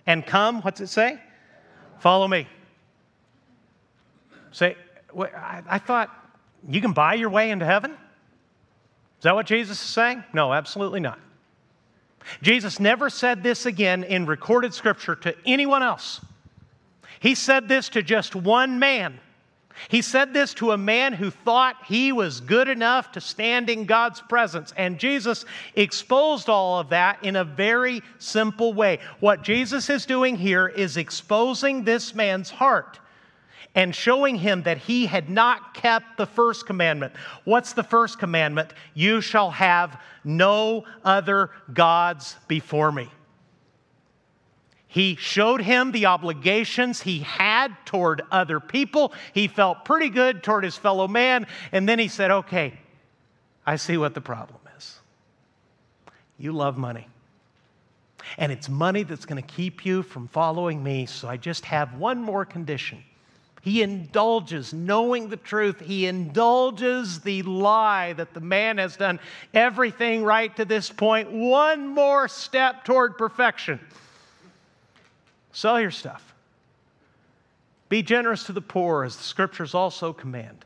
And 0.05 0.25
come, 0.25 0.61
what's 0.61 0.79
it 0.79 0.87
say? 0.87 1.19
Follow 1.99 2.27
me. 2.27 2.47
Say, 4.51 4.75
I 5.15 5.79
thought 5.79 6.09
you 6.67 6.81
can 6.81 6.93
buy 6.93 7.15
your 7.15 7.29
way 7.29 7.49
into 7.49 7.65
heaven? 7.65 7.91
Is 7.91 9.23
that 9.23 9.35
what 9.35 9.47
Jesus 9.47 9.81
is 9.81 9.89
saying? 9.89 10.23
No, 10.33 10.53
absolutely 10.53 10.99
not. 10.99 11.19
Jesus 12.41 12.79
never 12.79 13.09
said 13.09 13.43
this 13.43 13.65
again 13.65 14.03
in 14.03 14.25
recorded 14.25 14.73
scripture 14.73 15.15
to 15.15 15.35
anyone 15.45 15.83
else. 15.83 16.21
He 17.19 17.35
said 17.35 17.67
this 17.67 17.89
to 17.89 18.03
just 18.03 18.35
one 18.35 18.79
man 18.79 19.19
he 19.87 20.01
said 20.01 20.33
this 20.33 20.53
to 20.55 20.71
a 20.71 20.77
man 20.77 21.13
who 21.13 21.31
thought 21.31 21.85
he 21.85 22.11
was 22.11 22.41
good 22.41 22.67
enough 22.67 23.13
to 23.13 23.21
stand 23.21 23.69
in 23.69 23.85
God's 23.85 24.19
presence. 24.19 24.73
And 24.75 24.99
Jesus 24.99 25.45
exposed 25.75 26.49
all 26.49 26.79
of 26.79 26.89
that 26.89 27.23
in 27.23 27.37
a 27.37 27.43
very 27.43 28.01
simple 28.17 28.73
way. 28.73 28.99
What 29.19 29.43
Jesus 29.43 29.89
is 29.89 30.05
doing 30.05 30.35
here 30.35 30.67
is 30.67 30.97
exposing 30.97 31.83
this 31.83 32.13
man's 32.13 32.49
heart 32.49 32.99
and 33.75 33.95
showing 33.95 34.35
him 34.35 34.63
that 34.63 34.77
he 34.77 35.05
had 35.05 35.29
not 35.29 35.73
kept 35.73 36.17
the 36.17 36.25
first 36.25 36.65
commandment. 36.65 37.13
What's 37.43 37.73
the 37.73 37.83
first 37.83 38.19
commandment? 38.19 38.73
You 38.93 39.21
shall 39.21 39.51
have 39.51 40.01
no 40.23 40.85
other 41.03 41.51
gods 41.73 42.35
before 42.47 42.91
me. 42.91 43.09
He 44.87 45.15
showed 45.15 45.61
him 45.61 45.91
the 45.91 46.07
obligations 46.07 47.01
he 47.01 47.19
had 47.19 47.75
toward 47.85 48.23
other 48.31 48.59
people. 48.59 49.13
He 49.33 49.47
felt 49.47 49.85
pretty 49.85 50.09
good 50.09 50.41
toward 50.41 50.63
his 50.63 50.75
fellow 50.75 51.07
man. 51.07 51.45
And 51.71 51.87
then 51.87 51.99
he 51.99 52.07
said, 52.07 52.31
Okay, 52.31 52.73
I 53.67 53.75
see 53.75 53.97
what 53.97 54.15
the 54.15 54.21
problem 54.21 54.59
is. 54.75 54.97
You 56.39 56.53
love 56.53 56.75
money. 56.75 57.07
And 58.39 58.51
it's 58.51 58.67
money 58.67 59.03
that's 59.03 59.27
going 59.27 59.41
to 59.41 59.47
keep 59.47 59.85
you 59.85 60.01
from 60.01 60.27
following 60.27 60.83
me. 60.83 61.05
So 61.05 61.27
I 61.27 61.37
just 61.37 61.65
have 61.65 61.93
one 61.93 62.19
more 62.19 62.43
condition. 62.43 63.03
He 63.61 63.81
indulges, 63.81 64.73
knowing 64.73 65.29
the 65.29 65.37
truth, 65.37 65.81
he 65.81 66.05
indulges 66.05 67.19
the 67.19 67.43
lie 67.43 68.13
that 68.13 68.33
the 68.33 68.39
man 68.39 68.77
has 68.77 68.95
done 68.95 69.19
everything 69.53 70.23
right 70.23 70.55
to 70.55 70.65
this 70.65 70.89
point, 70.89 71.31
one 71.31 71.87
more 71.87 72.27
step 72.27 72.85
toward 72.85 73.17
perfection. 73.17 73.79
Sell 75.51 75.79
your 75.81 75.91
stuff. 75.91 76.33
Be 77.89 78.01
generous 78.01 78.43
to 78.45 78.53
the 78.53 78.61
poor, 78.61 79.03
as 79.03 79.17
the 79.17 79.23
scriptures 79.23 79.73
also 79.73 80.13
command. 80.13 80.63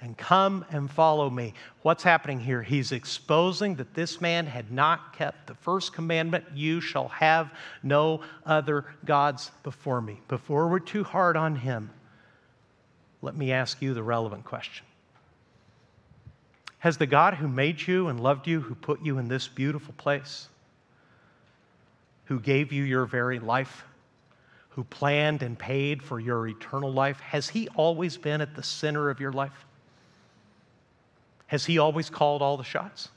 And 0.00 0.16
come 0.16 0.64
and 0.70 0.88
follow 0.88 1.28
me. 1.28 1.54
What's 1.82 2.04
happening 2.04 2.38
here? 2.38 2.62
He's 2.62 2.92
exposing 2.92 3.74
that 3.76 3.94
this 3.94 4.20
man 4.20 4.46
had 4.46 4.70
not 4.70 5.16
kept 5.16 5.46
the 5.48 5.54
first 5.54 5.92
commandment 5.92 6.44
you 6.54 6.80
shall 6.80 7.08
have 7.08 7.52
no 7.82 8.20
other 8.46 8.84
gods 9.04 9.50
before 9.64 10.00
me. 10.00 10.20
Before 10.28 10.68
we're 10.68 10.78
too 10.78 11.02
hard 11.02 11.36
on 11.36 11.56
him, 11.56 11.90
let 13.22 13.36
me 13.36 13.52
ask 13.52 13.82
you 13.82 13.94
the 13.94 14.02
relevant 14.02 14.44
question 14.44 14.86
Has 16.78 16.96
the 16.96 17.06
God 17.06 17.34
who 17.34 17.48
made 17.48 17.86
you 17.86 18.08
and 18.08 18.20
loved 18.20 18.46
you, 18.46 18.60
who 18.60 18.74
put 18.74 19.02
you 19.02 19.18
in 19.18 19.28
this 19.28 19.48
beautiful 19.48 19.94
place, 19.96 20.48
who 22.24 22.38
gave 22.40 22.72
you 22.72 22.84
your 22.84 23.06
very 23.06 23.38
life, 23.38 23.84
who 24.70 24.84
planned 24.84 25.42
and 25.42 25.58
paid 25.58 26.02
for 26.02 26.20
your 26.20 26.46
eternal 26.46 26.92
life, 26.92 27.18
has 27.20 27.48
He 27.48 27.68
always 27.70 28.16
been 28.16 28.40
at 28.40 28.54
the 28.54 28.62
center 28.62 29.10
of 29.10 29.18
your 29.18 29.32
life? 29.32 29.66
Has 31.48 31.64
He 31.64 31.78
always 31.78 32.10
called 32.10 32.42
all 32.42 32.56
the 32.56 32.64
shots? 32.64 33.08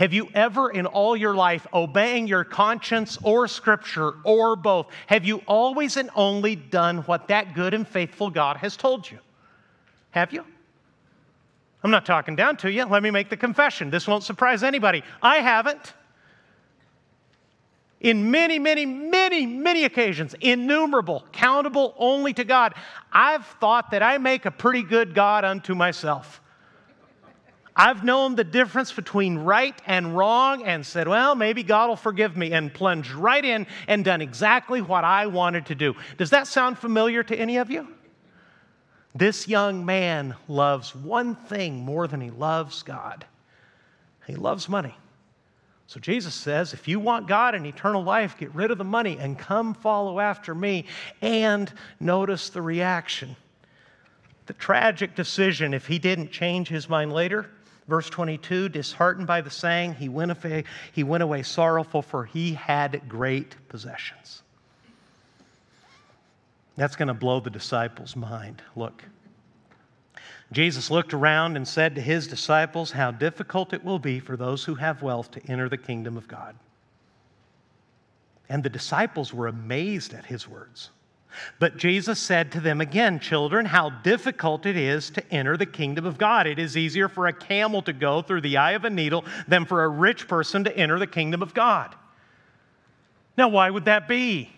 Have 0.00 0.14
you 0.14 0.30
ever 0.32 0.70
in 0.70 0.86
all 0.86 1.14
your 1.14 1.34
life, 1.34 1.66
obeying 1.74 2.26
your 2.26 2.42
conscience 2.42 3.18
or 3.22 3.46
scripture 3.46 4.14
or 4.24 4.56
both, 4.56 4.86
have 5.08 5.26
you 5.26 5.42
always 5.46 5.98
and 5.98 6.08
only 6.16 6.56
done 6.56 7.00
what 7.00 7.28
that 7.28 7.52
good 7.52 7.74
and 7.74 7.86
faithful 7.86 8.30
God 8.30 8.56
has 8.56 8.78
told 8.78 9.10
you? 9.10 9.18
Have 10.12 10.32
you? 10.32 10.42
I'm 11.84 11.90
not 11.90 12.06
talking 12.06 12.34
down 12.34 12.56
to 12.58 12.72
you. 12.72 12.86
Let 12.86 13.02
me 13.02 13.10
make 13.10 13.28
the 13.28 13.36
confession. 13.36 13.90
This 13.90 14.08
won't 14.08 14.22
surprise 14.22 14.62
anybody. 14.62 15.02
I 15.22 15.40
haven't 15.40 15.92
in 18.00 18.30
many, 18.30 18.58
many, 18.58 18.86
many, 18.86 19.44
many 19.44 19.84
occasions, 19.84 20.34
innumerable, 20.40 21.26
countable 21.30 21.94
only 21.98 22.32
to 22.32 22.44
God, 22.44 22.72
I've 23.12 23.44
thought 23.44 23.90
that 23.90 24.02
I 24.02 24.16
make 24.16 24.46
a 24.46 24.50
pretty 24.50 24.82
good 24.82 25.14
God 25.14 25.44
unto 25.44 25.74
myself. 25.74 26.40
I've 27.74 28.04
known 28.04 28.34
the 28.34 28.44
difference 28.44 28.92
between 28.92 29.38
right 29.38 29.80
and 29.86 30.16
wrong 30.16 30.64
and 30.64 30.84
said, 30.84 31.08
well, 31.08 31.34
maybe 31.34 31.62
God 31.62 31.88
will 31.88 31.96
forgive 31.96 32.36
me, 32.36 32.52
and 32.52 32.72
plunged 32.72 33.12
right 33.12 33.44
in 33.44 33.66
and 33.86 34.04
done 34.04 34.20
exactly 34.20 34.82
what 34.82 35.04
I 35.04 35.26
wanted 35.26 35.66
to 35.66 35.74
do. 35.74 35.94
Does 36.18 36.30
that 36.30 36.46
sound 36.46 36.78
familiar 36.78 37.22
to 37.22 37.36
any 37.36 37.58
of 37.58 37.70
you? 37.70 37.88
This 39.14 39.48
young 39.48 39.84
man 39.84 40.36
loves 40.48 40.94
one 40.94 41.34
thing 41.34 41.80
more 41.84 42.06
than 42.06 42.20
he 42.20 42.30
loves 42.30 42.82
God 42.82 43.24
he 44.30 44.36
loves 44.36 44.68
money. 44.68 44.94
So 45.86 45.98
Jesus 45.98 46.34
says, 46.34 46.72
if 46.72 46.86
you 46.86 47.00
want 47.00 47.26
God 47.26 47.54
and 47.54 47.66
eternal 47.66 48.02
life, 48.02 48.38
get 48.38 48.54
rid 48.54 48.70
of 48.70 48.78
the 48.78 48.84
money 48.84 49.18
and 49.18 49.36
come 49.36 49.74
follow 49.74 50.20
after 50.20 50.54
me. 50.54 50.84
And 51.20 51.70
notice 51.98 52.48
the 52.48 52.62
reaction. 52.62 53.34
The 54.46 54.52
tragic 54.52 55.16
decision 55.16 55.74
if 55.74 55.86
he 55.86 55.98
didn't 55.98 56.30
change 56.30 56.68
his 56.68 56.88
mind 56.88 57.12
later. 57.12 57.50
Verse 57.90 58.08
22 58.08 58.68
disheartened 58.68 59.26
by 59.26 59.40
the 59.40 59.50
saying, 59.50 59.94
he 59.94 60.08
went 60.08 60.30
away, 60.30 60.62
he 60.92 61.02
went 61.02 61.24
away 61.24 61.42
sorrowful, 61.42 62.02
for 62.02 62.24
he 62.24 62.54
had 62.54 63.02
great 63.08 63.56
possessions. 63.68 64.44
That's 66.76 66.94
going 66.94 67.08
to 67.08 67.14
blow 67.14 67.40
the 67.40 67.50
disciples' 67.50 68.14
mind. 68.14 68.62
Look. 68.76 69.02
Jesus 70.52 70.88
looked 70.88 71.12
around 71.12 71.56
and 71.56 71.66
said 71.66 71.96
to 71.96 72.00
his 72.00 72.28
disciples, 72.28 72.92
How 72.92 73.10
difficult 73.10 73.72
it 73.72 73.84
will 73.84 73.98
be 73.98 74.20
for 74.20 74.36
those 74.36 74.64
who 74.64 74.76
have 74.76 75.02
wealth 75.02 75.32
to 75.32 75.44
enter 75.50 75.68
the 75.68 75.76
kingdom 75.76 76.16
of 76.16 76.28
God. 76.28 76.54
And 78.48 78.62
the 78.62 78.70
disciples 78.70 79.34
were 79.34 79.48
amazed 79.48 80.14
at 80.14 80.26
his 80.26 80.46
words. 80.46 80.90
But 81.58 81.76
Jesus 81.76 82.18
said 82.18 82.52
to 82.52 82.60
them 82.60 82.80
again, 82.80 83.20
Children, 83.20 83.66
how 83.66 83.90
difficult 83.90 84.66
it 84.66 84.76
is 84.76 85.10
to 85.10 85.32
enter 85.32 85.56
the 85.56 85.66
kingdom 85.66 86.06
of 86.06 86.18
God. 86.18 86.46
It 86.46 86.58
is 86.58 86.76
easier 86.76 87.08
for 87.08 87.26
a 87.26 87.32
camel 87.32 87.82
to 87.82 87.92
go 87.92 88.22
through 88.22 88.40
the 88.42 88.56
eye 88.56 88.72
of 88.72 88.84
a 88.84 88.90
needle 88.90 89.24
than 89.48 89.64
for 89.64 89.84
a 89.84 89.88
rich 89.88 90.28
person 90.28 90.64
to 90.64 90.76
enter 90.76 90.98
the 90.98 91.06
kingdom 91.06 91.42
of 91.42 91.54
God. 91.54 91.94
Now, 93.36 93.48
why 93.48 93.70
would 93.70 93.86
that 93.86 94.08
be? 94.08 94.50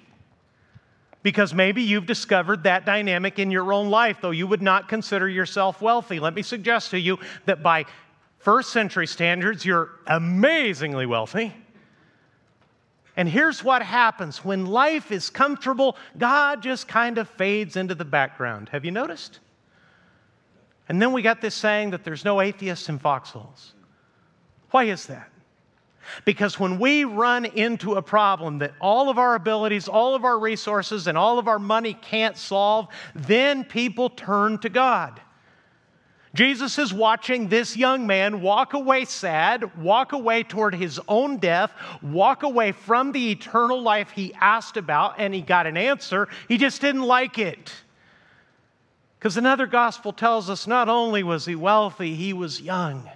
because 1.23 1.55
maybe 1.55 1.83
you've 1.83 2.07
discovered 2.07 2.64
that 2.64 2.85
dynamic 2.85 3.39
in 3.39 3.51
your 3.51 3.73
own 3.73 3.91
life, 3.91 4.18
though 4.20 4.31
you 4.31 4.47
would 4.47 4.62
not 4.62 4.89
consider 4.89 5.29
yourself 5.29 5.81
wealthy. 5.81 6.18
Let 6.18 6.35
me 6.35 6.43
suggest 6.43 6.91
to 6.91 6.99
you 6.99 7.18
that 7.47 7.62
by 7.62 7.87
first 8.39 8.70
century 8.70 9.07
standards, 9.07 9.64
you're 9.64 9.91
amazingly 10.07 11.07
wealthy. 11.07 11.55
And 13.17 13.29
here's 13.29 13.63
what 13.63 13.83
happens 13.83 14.45
when 14.45 14.67
life 14.67 15.13
is 15.13 15.29
comfortable, 15.29 15.97
God 16.17 16.63
just 16.63 16.89
kind 16.89 17.19
of 17.19 17.29
fades 17.29 17.77
into 17.77 17.95
the 17.95 18.05
background. 18.05 18.71
Have 18.71 18.85
you 18.85 18.91
noticed? 18.91 19.41
And 20.89 21.01
then 21.01 21.13
we 21.13 21.23
got 21.23 21.41
this 21.41 21.55
saying 21.55 21.91
that 21.91 22.05
there's 22.05 22.25
no 22.25 22.41
atheists 22.41 22.89
in 22.89 22.99
foxholes. 22.99 23.73
Why 24.71 24.85
is 24.85 25.07
that? 25.07 25.29
Because 26.25 26.59
when 26.59 26.79
we 26.79 27.05
run 27.05 27.45
into 27.45 27.95
a 27.95 28.03
problem 28.03 28.59
that 28.59 28.73
all 28.81 29.09
of 29.09 29.19
our 29.19 29.35
abilities, 29.35 29.89
all 29.89 30.15
of 30.15 30.25
our 30.25 30.39
resources, 30.39 31.07
and 31.07 31.17
all 31.17 31.39
of 31.39 31.47
our 31.47 31.59
money 31.59 31.95
can't 31.95 32.37
solve, 32.37 32.89
then 33.15 33.65
people 33.65 34.11
turn 34.11 34.59
to 34.59 34.69
God. 34.69 35.21
Jesus 36.35 36.78
is 36.78 36.95
watching 36.95 37.49
this 37.49 37.76
young 37.76 38.07
man 38.07 38.41
walk 38.41 38.72
away 38.72 39.05
sad, 39.05 39.76
walk 39.76 40.12
away 40.12 40.43
toward 40.43 40.74
his 40.74 40.99
own 41.07 41.37
death, 41.37 41.72
walk 42.01 42.43
away 42.43 42.72
from 42.72 43.12
the 43.12 43.30
eternal 43.33 43.83
life 43.83 44.11
he 44.11 44.33
asked 44.41 44.78
about, 44.78 45.16
and 45.18 45.35
he 45.35 45.43
got 45.43 45.66
an 45.66 45.76
answer. 45.76 46.28
He 46.49 46.57
just 46.57 46.80
didn't 46.80 47.03
like 47.03 47.39
it. 47.39 47.72
Because 49.18 49.37
another 49.37 49.66
gospel 49.66 50.12
tells 50.12 50.49
us 50.49 50.66
not 50.66 50.89
only 50.89 51.22
was 51.22 51.45
he 51.45 51.55
wealthy, 51.55 52.14
he 52.14 52.33
was 52.33 52.61
young. 52.61 53.09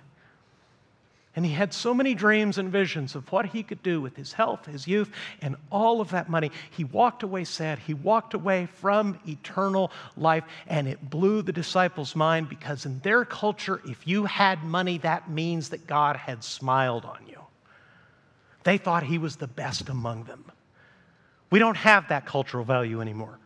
And 1.36 1.44
he 1.44 1.52
had 1.52 1.74
so 1.74 1.92
many 1.92 2.14
dreams 2.14 2.56
and 2.56 2.72
visions 2.72 3.14
of 3.14 3.30
what 3.30 3.44
he 3.44 3.62
could 3.62 3.82
do 3.82 4.00
with 4.00 4.16
his 4.16 4.32
health, 4.32 4.64
his 4.64 4.88
youth, 4.88 5.10
and 5.42 5.54
all 5.70 6.00
of 6.00 6.10
that 6.10 6.30
money. 6.30 6.50
He 6.70 6.82
walked 6.82 7.22
away 7.22 7.44
sad. 7.44 7.78
He 7.78 7.92
walked 7.92 8.32
away 8.32 8.66
from 8.66 9.20
eternal 9.28 9.92
life, 10.16 10.44
and 10.66 10.88
it 10.88 11.10
blew 11.10 11.42
the 11.42 11.52
disciples' 11.52 12.16
mind 12.16 12.48
because 12.48 12.86
in 12.86 13.00
their 13.00 13.26
culture, 13.26 13.82
if 13.84 14.06
you 14.08 14.24
had 14.24 14.64
money, 14.64 14.96
that 14.98 15.30
means 15.30 15.68
that 15.68 15.86
God 15.86 16.16
had 16.16 16.42
smiled 16.42 17.04
on 17.04 17.18
you. 17.28 17.40
They 18.64 18.78
thought 18.78 19.02
he 19.02 19.18
was 19.18 19.36
the 19.36 19.46
best 19.46 19.90
among 19.90 20.24
them. 20.24 20.50
We 21.50 21.58
don't 21.58 21.76
have 21.76 22.08
that 22.08 22.24
cultural 22.24 22.64
value 22.64 23.02
anymore. 23.02 23.38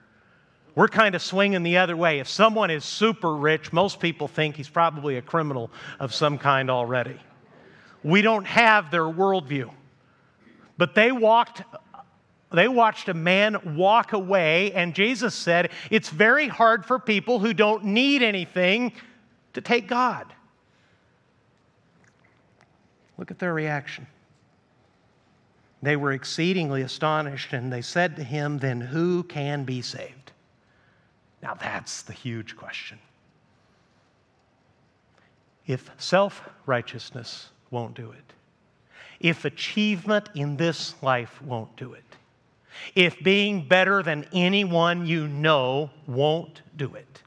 We're 0.76 0.88
kind 0.88 1.16
of 1.16 1.22
swinging 1.22 1.64
the 1.64 1.78
other 1.78 1.96
way. 1.96 2.20
If 2.20 2.28
someone 2.28 2.70
is 2.70 2.84
super 2.84 3.34
rich, 3.34 3.72
most 3.72 3.98
people 3.98 4.28
think 4.28 4.54
he's 4.54 4.68
probably 4.68 5.16
a 5.16 5.22
criminal 5.22 5.72
of 5.98 6.14
some 6.14 6.38
kind 6.38 6.70
already. 6.70 7.18
We 8.02 8.22
don't 8.22 8.46
have 8.46 8.90
their 8.90 9.04
worldview. 9.04 9.70
But 10.78 10.94
they 10.94 11.12
walked 11.12 11.62
they 12.52 12.66
watched 12.66 13.08
a 13.08 13.14
man 13.14 13.76
walk 13.76 14.12
away, 14.12 14.72
and 14.72 14.92
Jesus 14.92 15.34
said, 15.34 15.70
It's 15.88 16.08
very 16.08 16.48
hard 16.48 16.84
for 16.84 16.98
people 16.98 17.38
who 17.38 17.54
don't 17.54 17.84
need 17.84 18.22
anything 18.22 18.92
to 19.52 19.60
take 19.60 19.86
God. 19.86 20.26
Look 23.18 23.30
at 23.30 23.38
their 23.38 23.54
reaction. 23.54 24.06
They 25.82 25.96
were 25.96 26.12
exceedingly 26.12 26.82
astonished, 26.82 27.52
and 27.52 27.72
they 27.72 27.82
said 27.82 28.16
to 28.16 28.24
him, 28.24 28.58
Then 28.58 28.80
who 28.80 29.22
can 29.22 29.64
be 29.64 29.80
saved? 29.80 30.32
Now 31.42 31.54
that's 31.54 32.02
the 32.02 32.12
huge 32.12 32.56
question. 32.56 32.98
If 35.66 35.88
self 35.98 36.42
righteousness 36.66 37.50
won't 37.70 37.94
do 37.94 38.10
it. 38.12 38.32
If 39.20 39.44
achievement 39.44 40.28
in 40.34 40.56
this 40.56 40.94
life 41.02 41.40
won't 41.42 41.76
do 41.76 41.92
it. 41.92 42.04
If 42.94 43.22
being 43.22 43.66
better 43.66 44.02
than 44.02 44.26
anyone 44.32 45.06
you 45.06 45.28
know 45.28 45.90
won't 46.06 46.62
do 46.76 46.94
it. 46.94 47.22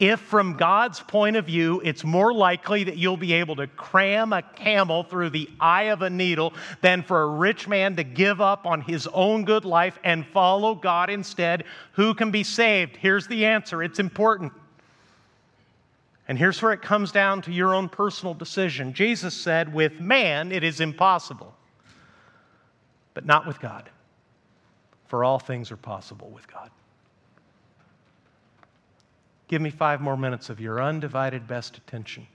If, 0.00 0.20
from 0.20 0.56
God's 0.56 1.00
point 1.00 1.36
of 1.36 1.46
view, 1.46 1.80
it's 1.84 2.02
more 2.02 2.32
likely 2.32 2.84
that 2.84 2.96
you'll 2.96 3.16
be 3.16 3.34
able 3.34 3.56
to 3.56 3.66
cram 3.66 4.32
a 4.32 4.42
camel 4.42 5.02
through 5.04 5.30
the 5.30 5.48
eye 5.60 5.84
of 5.84 6.02
a 6.02 6.10
needle 6.10 6.54
than 6.80 7.02
for 7.02 7.22
a 7.22 7.28
rich 7.28 7.68
man 7.68 7.96
to 7.96 8.04
give 8.04 8.40
up 8.40 8.66
on 8.66 8.80
his 8.80 9.06
own 9.08 9.44
good 9.44 9.64
life 9.64 9.98
and 10.02 10.26
follow 10.26 10.74
God 10.74 11.10
instead, 11.10 11.64
who 11.92 12.14
can 12.14 12.30
be 12.30 12.42
saved? 12.42 12.96
Here's 12.96 13.26
the 13.26 13.44
answer 13.46 13.82
it's 13.82 13.98
important. 13.98 14.52
And 16.28 16.38
here's 16.38 16.60
where 16.60 16.72
it 16.72 16.82
comes 16.82 17.12
down 17.12 17.42
to 17.42 17.52
your 17.52 17.74
own 17.74 17.88
personal 17.88 18.34
decision. 18.34 18.92
Jesus 18.92 19.34
said, 19.34 19.72
With 19.72 20.00
man 20.00 20.50
it 20.50 20.64
is 20.64 20.80
impossible, 20.80 21.54
but 23.14 23.24
not 23.24 23.46
with 23.46 23.60
God. 23.60 23.88
For 25.06 25.22
all 25.22 25.38
things 25.38 25.70
are 25.70 25.76
possible 25.76 26.28
with 26.30 26.50
God. 26.52 26.70
Give 29.48 29.62
me 29.62 29.70
five 29.70 30.00
more 30.00 30.16
minutes 30.16 30.50
of 30.50 30.58
your 30.58 30.82
undivided 30.82 31.46
best 31.46 31.78
attention. 31.78 32.26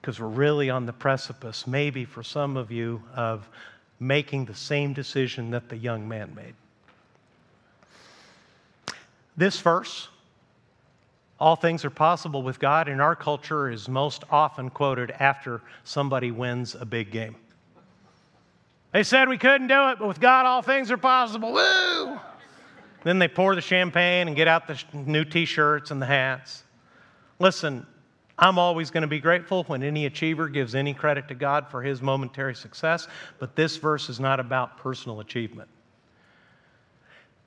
Because 0.00 0.20
we're 0.20 0.28
really 0.28 0.70
on 0.70 0.86
the 0.86 0.92
precipice, 0.92 1.66
maybe 1.66 2.04
for 2.04 2.22
some 2.22 2.56
of 2.56 2.70
you, 2.70 3.02
of 3.14 3.48
making 3.98 4.44
the 4.46 4.54
same 4.54 4.92
decision 4.92 5.50
that 5.50 5.68
the 5.68 5.76
young 5.76 6.08
man 6.08 6.34
made. 6.34 6.54
This 9.36 9.60
verse, 9.60 10.08
all 11.40 11.56
things 11.56 11.84
are 11.84 11.90
possible 11.90 12.42
with 12.42 12.60
God 12.60 12.88
in 12.88 13.00
our 13.00 13.16
culture 13.16 13.70
is 13.70 13.88
most 13.88 14.24
often 14.30 14.68
quoted 14.68 15.10
after 15.12 15.62
somebody 15.84 16.30
wins 16.30 16.74
a 16.74 16.84
big 16.84 17.10
game. 17.10 17.34
They 18.92 19.02
said 19.02 19.28
we 19.28 19.38
couldn't 19.38 19.68
do 19.68 19.88
it, 19.88 19.98
but 19.98 20.08
with 20.08 20.20
God, 20.20 20.44
all 20.44 20.62
things 20.62 20.90
are 20.90 20.98
possible. 20.98 21.52
Woo! 21.52 22.20
Then 23.04 23.18
they 23.18 23.28
pour 23.28 23.54
the 23.54 23.62
champagne 23.62 24.26
and 24.26 24.36
get 24.36 24.48
out 24.48 24.66
the 24.66 24.78
new 24.92 25.24
t 25.24 25.46
shirts 25.46 25.90
and 25.90 26.02
the 26.02 26.06
hats. 26.06 26.64
Listen, 27.38 27.86
I'm 28.38 28.58
always 28.58 28.90
going 28.90 29.02
to 29.02 29.08
be 29.08 29.20
grateful 29.20 29.64
when 29.64 29.82
any 29.82 30.04
achiever 30.06 30.48
gives 30.48 30.74
any 30.74 30.92
credit 30.92 31.28
to 31.28 31.34
God 31.34 31.68
for 31.70 31.82
his 31.82 32.02
momentary 32.02 32.54
success, 32.54 33.08
but 33.38 33.56
this 33.56 33.76
verse 33.78 34.10
is 34.10 34.20
not 34.20 34.40
about 34.40 34.76
personal 34.76 35.20
achievement. 35.20 35.68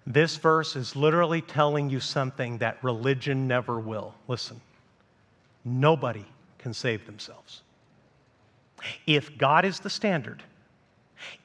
This 0.05 0.35
verse 0.35 0.75
is 0.75 0.95
literally 0.95 1.41
telling 1.41 1.89
you 1.89 1.99
something 1.99 2.57
that 2.57 2.83
religion 2.83 3.47
never 3.47 3.79
will. 3.79 4.13
Listen, 4.27 4.59
nobody 5.63 6.25
can 6.57 6.73
save 6.73 7.05
themselves. 7.05 7.61
If 9.07 9.37
God 9.37 9.63
is 9.63 9.79
the 9.79 9.89
standard, 9.89 10.43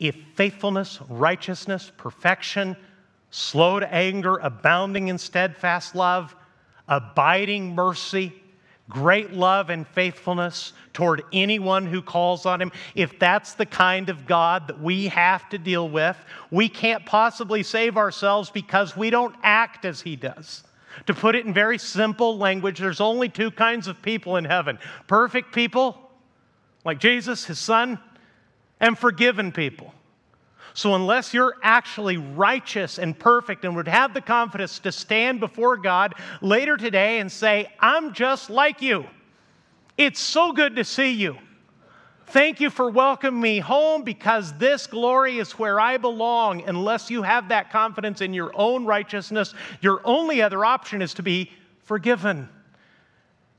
if 0.01 0.17
faithfulness, 0.35 0.99
righteousness, 1.09 1.93
perfection, 1.97 2.77
slow 3.31 3.79
to 3.79 3.95
anger, 3.95 4.39
abounding 4.39 5.09
in 5.09 5.19
steadfast 5.19 5.95
love, 5.95 6.35
abiding 6.89 7.75
mercy, 7.75 8.33
great 8.89 9.33
love 9.33 9.71
and 9.71 9.87
faithfulness 9.87 10.73
toward 10.93 11.23
anyone 11.33 11.87
who 11.87 12.01
calls 12.01 12.47
on 12.47 12.61
him, 12.61 12.73
if 12.95 13.19
that's 13.19 13.55
the 13.55 13.67
kind 13.67 14.09
of 14.09 14.27
God 14.27 14.67
that 14.69 14.81
we 14.81 15.09
have 15.09 15.49
to 15.51 15.59
deal 15.59 15.89
with, 15.89 16.17
we 16.51 16.69
can't 16.69 17.05
possibly 17.05 17.63
save 17.63 17.97
ourselves 17.97 18.51
because 18.51 18.97
we 18.97 19.11
don't 19.11 19.35
act 19.43 19.85
as 19.85 20.01
he 20.01 20.17
does. 20.17 20.65
To 21.07 21.15
put 21.15 21.35
it 21.35 21.47
in 21.47 21.55
very 21.55 21.79
simple 21.79 22.39
language, 22.39 22.79
there's 22.79 23.01
only 23.01 23.29
two 23.29 23.51
kinds 23.51 23.87
of 23.87 24.01
people 24.03 24.37
in 24.37 24.45
heaven 24.45 24.79
perfect 25.07 25.55
people, 25.55 26.11
like 26.85 26.99
Jesus, 26.99 27.45
his 27.45 27.59
son, 27.59 27.99
and 28.81 28.99
forgiven 28.99 29.53
people. 29.53 29.93
So, 30.79 30.95
unless 30.95 31.35
you're 31.35 31.57
actually 31.61 32.19
righteous 32.19 33.01
and 33.01 33.19
perfect 33.19 33.65
and 33.65 33.75
would 33.75 33.89
have 33.89 34.15
the 34.15 34.21
confidence 34.21 34.79
to 34.79 34.93
stand 34.93 35.41
before 35.41 35.77
God 35.77 36.15
later 36.41 36.77
today 36.77 37.19
and 37.19 37.33
say, 37.33 37.67
I'm 37.81 38.13
just 38.15 38.49
like 38.49 38.81
you, 38.81 39.05
it's 39.97 40.21
so 40.21 40.53
good 40.53 40.77
to 40.77 40.85
see 40.85 41.11
you. 41.11 41.37
Thank 42.27 42.61
you 42.61 42.71
for 42.71 42.91
welcoming 42.91 43.41
me 43.41 43.59
home 43.59 44.05
because 44.05 44.57
this 44.59 44.87
glory 44.87 45.39
is 45.39 45.51
where 45.59 45.81
I 45.81 45.97
belong. 45.97 46.63
Unless 46.69 47.11
you 47.11 47.25
have 47.25 47.49
that 47.49 47.73
confidence 47.73 48.21
in 48.21 48.33
your 48.33 48.53
own 48.55 48.87
righteousness, 48.87 49.55
your 49.81 50.01
only 50.05 50.41
other 50.43 50.65
option 50.65 51.03
is 51.03 51.13
to 51.15 51.25
be 51.25 51.51
forgiven. 51.83 52.49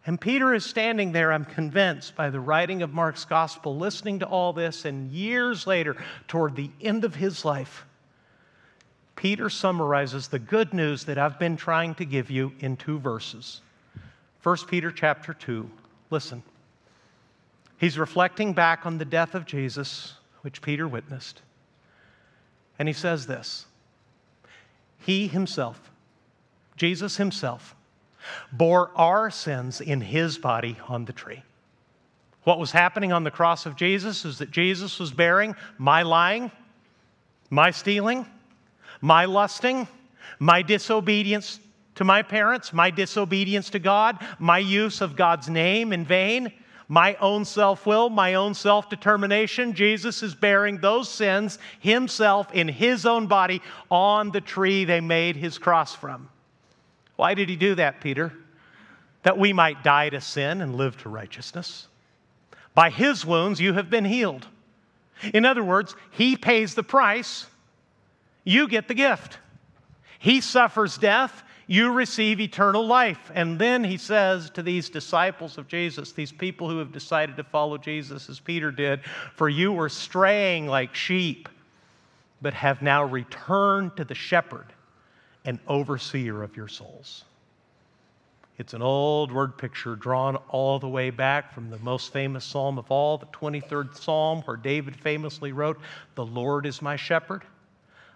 And 0.09 0.19
Peter 0.19 0.55
is 0.55 0.65
standing 0.65 1.11
there, 1.11 1.31
I'm 1.31 1.45
convinced, 1.45 2.15
by 2.15 2.31
the 2.31 2.39
writing 2.39 2.81
of 2.81 2.91
Mark's 2.91 3.25
gospel, 3.25 3.77
listening 3.77 4.17
to 4.17 4.25
all 4.25 4.53
this, 4.53 4.85
and 4.85 5.11
years 5.11 5.67
later, 5.67 5.95
toward 6.27 6.55
the 6.55 6.71
end 6.81 7.03
of 7.03 7.13
his 7.13 7.45
life, 7.45 7.85
Peter 9.15 9.51
summarizes 9.51 10.27
the 10.27 10.39
good 10.39 10.73
news 10.73 11.03
that 11.03 11.19
I've 11.19 11.37
been 11.37 11.55
trying 11.55 11.93
to 11.93 12.05
give 12.05 12.31
you 12.31 12.53
in 12.59 12.75
two 12.75 12.97
verses. 12.97 13.61
1 14.41 14.57
Peter 14.67 14.89
chapter 14.89 15.31
2. 15.31 15.69
Listen. 16.09 16.41
He's 17.77 17.99
reflecting 17.99 18.53
back 18.53 18.87
on 18.87 18.97
the 18.97 19.05
death 19.05 19.35
of 19.35 19.45
Jesus, 19.45 20.15
which 20.41 20.63
Peter 20.63 20.87
witnessed. 20.87 21.43
And 22.79 22.87
he 22.89 22.93
says 22.93 23.27
this 23.27 23.67
He 24.97 25.27
himself, 25.27 25.91
Jesus 26.77 27.17
himself, 27.17 27.75
bore 28.51 28.91
our 28.95 29.29
sins 29.29 29.81
in 29.81 30.01
his 30.01 30.37
body 30.37 30.77
on 30.87 31.05
the 31.05 31.13
tree. 31.13 31.43
What 32.43 32.59
was 32.59 32.71
happening 32.71 33.11
on 33.11 33.23
the 33.23 33.31
cross 33.31 33.65
of 33.65 33.75
Jesus 33.75 34.25
is 34.25 34.37
that 34.39 34.51
Jesus 34.51 34.99
was 34.99 35.11
bearing 35.11 35.55
my 35.77 36.03
lying, 36.03 36.51
my 37.49 37.71
stealing, 37.71 38.25
my 39.01 39.25
lusting, 39.25 39.87
my 40.39 40.61
disobedience 40.61 41.59
to 41.95 42.03
my 42.03 42.21
parents, 42.21 42.71
my 42.71 42.89
disobedience 42.89 43.69
to 43.71 43.79
God, 43.79 44.25
my 44.39 44.57
use 44.57 45.01
of 45.01 45.15
God's 45.15 45.49
name 45.49 45.91
in 45.91 46.05
vain 46.05 46.51
my 46.89 47.15
own 47.21 47.45
self 47.45 47.85
will, 47.85 48.09
my 48.09 48.33
own 48.33 48.53
self 48.53 48.89
determination. 48.89 49.73
Jesus 49.73 50.21
is 50.23 50.35
bearing 50.35 50.79
those 50.79 51.07
sins 51.07 51.59
himself 51.79 52.51
in 52.51 52.67
his 52.67 53.05
own 53.05 53.27
body 53.27 53.61
on 53.89 54.31
the 54.31 54.41
tree 54.41 54.83
they 54.83 54.99
made 54.99 55.37
his 55.37 55.57
cross 55.57 55.95
from. 55.95 56.27
Why 57.19 57.33
did 57.33 57.49
he 57.49 57.57
do 57.57 57.75
that, 57.75 57.99
Peter? 57.99 58.31
That 59.23 59.37
we 59.37 59.51
might 59.51 59.83
die 59.83 60.07
to 60.07 60.21
sin 60.21 60.61
and 60.61 60.75
live 60.75 60.95
to 60.99 61.09
righteousness. 61.09 61.89
By 62.73 62.89
his 62.89 63.25
wounds 63.25 63.59
you 63.59 63.73
have 63.73 63.89
been 63.89 64.05
healed. 64.05 64.47
In 65.33 65.43
other 65.43 65.61
words, 65.61 65.97
he 66.11 66.37
pays 66.37 66.75
the 66.75 66.81
price, 66.81 67.45
you 68.45 68.69
get 68.69 68.87
the 68.87 68.93
gift. 68.93 69.37
He 70.17 70.39
suffers 70.39 70.97
death, 70.97 71.43
you 71.67 71.91
receive 71.91 72.39
eternal 72.39 72.87
life. 72.87 73.29
And 73.35 73.59
then 73.59 73.83
he 73.83 73.97
says 73.97 74.49
to 74.51 74.63
these 74.63 74.89
disciples 74.89 75.57
of 75.57 75.67
Jesus, 75.67 76.13
these 76.13 76.31
people 76.31 76.69
who 76.69 76.77
have 76.77 76.93
decided 76.93 77.35
to 77.35 77.43
follow 77.43 77.77
Jesus 77.77 78.29
as 78.29 78.39
Peter 78.39 78.71
did, 78.71 79.03
For 79.35 79.49
you 79.49 79.73
were 79.73 79.89
straying 79.89 80.67
like 80.67 80.95
sheep, 80.95 81.49
but 82.41 82.53
have 82.53 82.81
now 82.81 83.03
returned 83.03 83.97
to 83.97 84.05
the 84.05 84.15
shepherd 84.15 84.67
and 85.45 85.59
overseer 85.67 86.43
of 86.43 86.55
your 86.55 86.67
souls. 86.67 87.23
It's 88.57 88.73
an 88.73 88.81
old 88.81 89.31
word 89.31 89.57
picture 89.57 89.95
drawn 89.95 90.35
all 90.49 90.79
the 90.79 90.87
way 90.87 91.11
back 91.11 91.53
from 91.53 91.69
the 91.69 91.79
most 91.79 92.11
famous 92.11 92.43
psalm 92.43 92.77
of 92.77 92.91
all, 92.91 93.17
the 93.17 93.25
23rd 93.27 93.97
psalm, 93.97 94.41
where 94.41 94.57
David 94.57 94.97
famously 94.97 95.53
wrote, 95.53 95.79
The 96.15 96.25
Lord 96.25 96.65
is 96.65 96.81
my 96.81 96.97
shepherd. 96.97 97.43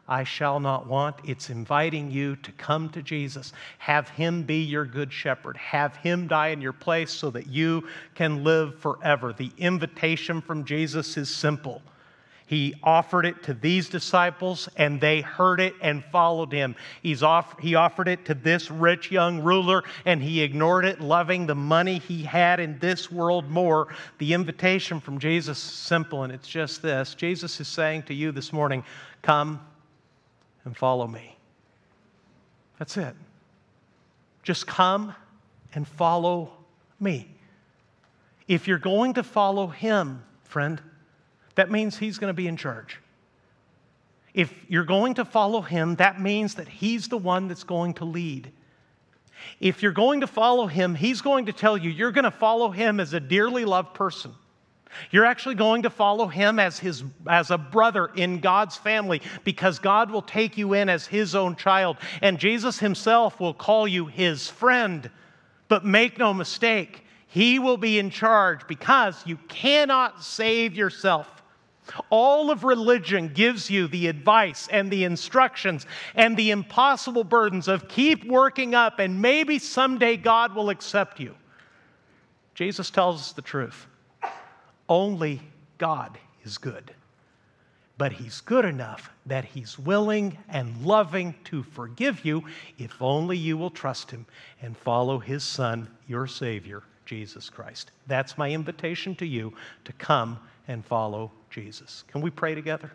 I 0.06 0.26
shall 0.26 0.60
not 0.60 0.86
want. 0.86 1.16
It's 1.24 1.50
inviting 1.50 2.12
you 2.12 2.36
to 2.36 2.52
come 2.54 2.90
to 2.90 3.02
Jesus. 3.02 3.54
Have 3.78 4.10
Him 4.10 4.44
be 4.44 4.58
your 4.58 4.84
good 4.84 5.14
shepherd. 5.14 5.56
Have 5.56 5.96
Him 5.96 6.28
die 6.28 6.50
in 6.50 6.60
your 6.60 6.74
place 6.74 7.12
so 7.12 7.30
that 7.30 7.48
you 7.48 7.88
can 8.14 8.44
live 8.44 8.78
forever. 8.80 9.32
The 9.32 9.52
invitation 9.58 10.42
from 10.42 10.66
Jesus 10.66 11.16
is 11.16 11.34
simple. 11.34 11.82
He 12.54 12.76
offered 12.84 13.26
it 13.26 13.42
to 13.46 13.56
these 13.56 13.90
disciples, 13.90 14.70
and 14.78 15.02
they 15.02 15.22
heard 15.22 15.60
it 15.60 15.74
and 15.82 16.06
followed 16.06 16.52
him. 16.52 16.76
He's 17.02 17.24
off, 17.24 17.60
he 17.60 17.74
offered 17.74 18.08
it 18.08 18.26
to 18.26 18.36
this 18.36 18.70
rich 18.70 19.10
young 19.10 19.42
ruler, 19.42 19.84
and 20.06 20.22
he 20.22 20.44
ignored 20.44 20.86
it, 20.86 21.02
loving 21.02 21.48
the 21.48 21.56
money 21.56 21.98
he 21.98 22.22
had 22.22 22.60
in 22.60 22.78
this 22.78 23.12
world 23.12 23.50
more. 23.50 23.88
The 24.20 24.36
invitation 24.36 25.00
from 25.00 25.18
Jesus 25.18 25.58
is 25.58 25.64
simple, 25.64 26.22
and 26.22 26.32
it's 26.32 26.48
just 26.48 26.84
this 26.84 27.16
Jesus 27.16 27.60
is 27.60 27.68
saying 27.68 28.04
to 28.04 28.14
you 28.14 28.32
this 28.32 28.54
morning, 28.54 28.84
Come 29.24 29.60
and 30.64 30.78
follow 30.78 31.08
me. 31.08 31.36
That's 32.78 32.98
it. 32.98 33.16
Just 34.44 34.68
come 34.68 35.16
and 35.74 35.88
follow 35.88 36.52
me. 37.00 37.32
If 38.48 38.68
you're 38.68 38.78
going 38.78 39.16
to 39.16 39.24
follow 39.24 39.66
him, 39.66 40.22
friend, 40.44 40.80
that 41.56 41.72
means 41.72 41.98
he's 41.98 42.18
going 42.18 42.30
to 42.30 42.36
be 42.36 42.48
in 42.48 42.58
charge. 42.58 43.00
If 44.34 44.52
you're 44.68 44.84
going 44.84 45.16
to 45.16 45.26
follow 45.26 45.62
him, 45.62 45.96
that 45.96 46.20
means 46.20 46.56
that 46.56 46.68
he's 46.68 47.08
the 47.08 47.18
one 47.18 47.48
that's 47.48 47.64
going 47.64 47.94
to 47.96 48.06
lead. 48.06 48.52
If 49.60 49.84
you're 49.84 49.92
going 49.92 50.22
to 50.22 50.28
follow 50.28 50.68
him, 50.68 50.96
he's 50.96 51.22
going 51.22 51.46
to 51.46 51.54
tell 51.54 51.78
you 51.78 51.90
you're 51.90 52.12
going 52.12 52.24
to 52.24 52.32
follow 52.32 52.70
him 52.70 53.00
as 53.00 53.14
a 53.14 53.20
dearly 53.20 53.66
loved 53.66 53.94
person. 53.94 54.34
You're 55.12 55.26
actually 55.26 55.56
going 55.56 55.84
to 55.84 55.90
follow 55.90 56.28
him 56.28 56.60
as, 56.60 56.80
his, 56.80 57.04
as 57.28 57.52
a 57.52 57.58
brother 57.58 58.12
in 58.16 58.40
God's 58.40 58.78
family 58.78 59.22
because 59.44 59.80
God 59.80 60.12
will 60.12 60.22
take 60.22 60.58
you 60.58 60.74
in 60.74 60.90
as 60.90 61.08
his 61.08 61.36
own 61.36 61.56
child. 61.56 61.98
And 62.22 62.38
Jesus 62.38 62.80
himself 62.80 63.40
will 63.40 63.54
call 63.54 63.88
you 63.88 64.06
his 64.06 64.48
friend. 64.48 65.10
But 65.68 65.86
make 65.86 66.20
no 66.20 66.34
mistake, 66.34 67.06
he 67.28 67.58
will 67.58 67.78
be 67.78 67.98
in 67.98 68.12
charge 68.12 68.68
because 68.68 69.26
you 69.26 69.38
cannot 69.48 70.24
save 70.24 70.76
yourself. 70.76 71.33
All 72.10 72.50
of 72.50 72.64
religion 72.64 73.30
gives 73.30 73.70
you 73.70 73.88
the 73.88 74.08
advice 74.08 74.68
and 74.72 74.90
the 74.90 75.04
instructions 75.04 75.86
and 76.16 76.38
the 76.38 76.52
impossible 76.52 77.24
burdens 77.24 77.68
of 77.68 77.88
keep 77.88 78.26
working 78.26 78.74
up 78.74 79.00
and 79.00 79.22
maybe 79.22 79.60
someday 79.60 80.18
God 80.18 80.56
will 80.56 80.70
accept 80.70 81.20
you. 81.20 81.36
Jesus 82.56 82.90
tells 82.90 83.20
us 83.20 83.32
the 83.34 83.42
truth. 83.42 83.88
Only 84.88 85.42
God 85.78 86.18
is 86.44 86.58
good. 86.58 86.94
But 87.98 88.12
He's 88.12 88.42
good 88.42 88.66
enough 88.66 89.12
that 89.26 89.46
He's 89.46 89.78
willing 89.78 90.38
and 90.50 90.86
loving 90.86 91.36
to 91.46 91.64
forgive 91.64 92.26
you 92.26 92.44
if 92.78 93.02
only 93.02 93.38
you 93.38 93.58
will 93.58 93.70
trust 93.70 94.12
Him 94.12 94.26
and 94.62 94.76
follow 94.76 95.20
His 95.20 95.44
Son, 95.44 95.88
your 96.08 96.28
Savior, 96.28 96.84
Jesus 97.06 97.50
Christ. 97.50 97.92
That's 98.08 98.38
my 98.38 98.52
invitation 98.52 99.16
to 99.16 99.26
you 99.26 99.54
to 99.86 99.94
come 99.94 100.40
and 100.68 100.86
follow 100.86 101.32
Jesus. 101.54 102.04
Can 102.08 102.22
we 102.22 102.32
pray 102.32 102.56
together? 102.56 102.92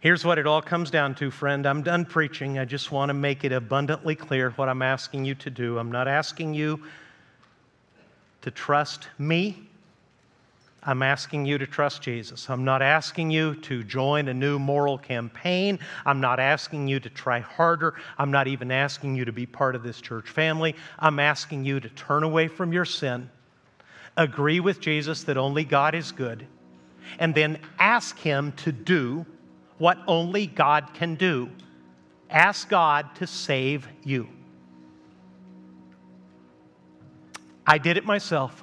Here's 0.00 0.24
what 0.24 0.38
it 0.38 0.46
all 0.46 0.62
comes 0.62 0.90
down 0.90 1.14
to, 1.16 1.30
friend. 1.30 1.66
I'm 1.66 1.82
done 1.82 2.06
preaching. 2.06 2.58
I 2.58 2.64
just 2.64 2.90
want 2.90 3.10
to 3.10 3.14
make 3.14 3.44
it 3.44 3.52
abundantly 3.52 4.14
clear 4.14 4.50
what 4.52 4.70
I'm 4.70 4.80
asking 4.80 5.26
you 5.26 5.34
to 5.36 5.50
do. 5.50 5.78
I'm 5.78 5.92
not 5.92 6.08
asking 6.08 6.54
you 6.54 6.82
to 8.40 8.50
trust 8.50 9.08
me. 9.18 9.68
I'm 10.82 11.02
asking 11.02 11.46
you 11.46 11.56
to 11.58 11.66
trust 11.66 12.02
Jesus. 12.02 12.48
I'm 12.50 12.64
not 12.64 12.82
asking 12.82 13.30
you 13.30 13.54
to 13.56 13.82
join 13.82 14.28
a 14.28 14.34
new 14.34 14.58
moral 14.58 14.98
campaign. 14.98 15.78
I'm 16.04 16.20
not 16.20 16.40
asking 16.40 16.88
you 16.88 17.00
to 17.00 17.08
try 17.10 17.40
harder. 17.40 17.94
I'm 18.18 18.30
not 18.30 18.48
even 18.48 18.70
asking 18.70 19.14
you 19.16 19.24
to 19.24 19.32
be 19.32 19.46
part 19.46 19.74
of 19.74 19.82
this 19.82 20.00
church 20.00 20.28
family. 20.28 20.74
I'm 20.98 21.18
asking 21.18 21.64
you 21.64 21.80
to 21.80 21.88
turn 21.90 22.22
away 22.22 22.48
from 22.48 22.72
your 22.72 22.84
sin, 22.84 23.30
agree 24.16 24.60
with 24.60 24.80
Jesus 24.80 25.24
that 25.24 25.36
only 25.36 25.64
God 25.64 25.94
is 25.94 26.12
good, 26.12 26.46
and 27.18 27.34
then 27.34 27.58
ask 27.78 28.18
Him 28.18 28.52
to 28.52 28.72
do 28.72 29.26
what 29.78 29.98
only 30.06 30.46
God 30.46 30.90
can 30.94 31.14
do. 31.14 31.50
Ask 32.30 32.68
God 32.68 33.14
to 33.16 33.26
save 33.26 33.88
you. 34.02 34.28
I 37.66 37.78
did 37.78 37.96
it 37.96 38.04
myself. 38.04 38.62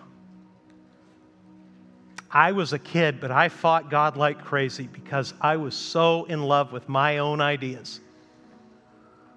I 2.29 2.53
was 2.53 2.71
a 2.71 2.79
kid, 2.79 3.19
but 3.19 3.29
I 3.29 3.49
fought 3.49 3.89
God 3.89 4.15
like 4.15 4.43
crazy 4.45 4.87
because 4.91 5.33
I 5.41 5.57
was 5.57 5.75
so 5.75 6.23
in 6.25 6.43
love 6.43 6.71
with 6.71 6.87
my 6.87 7.17
own 7.17 7.41
ideas. 7.41 7.99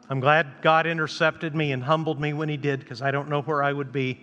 I'm 0.09 0.21
glad 0.21 0.47
God 0.63 0.87
intercepted 0.87 1.55
me 1.57 1.73
and 1.73 1.83
humbled 1.83 2.21
me 2.21 2.33
when 2.33 2.49
He 2.49 2.57
did 2.57 2.81
because 2.81 3.03
I 3.03 3.11
don't 3.11 3.29
know 3.29 3.43
where 3.43 3.63
I 3.63 3.73
would 3.73 3.91
be 3.91 4.21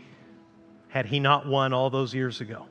had 0.92 1.06
He 1.06 1.20
not 1.20 1.48
won 1.48 1.74
all 1.74 1.90
those 1.90 2.14
years 2.14 2.42
ago. 2.42 2.68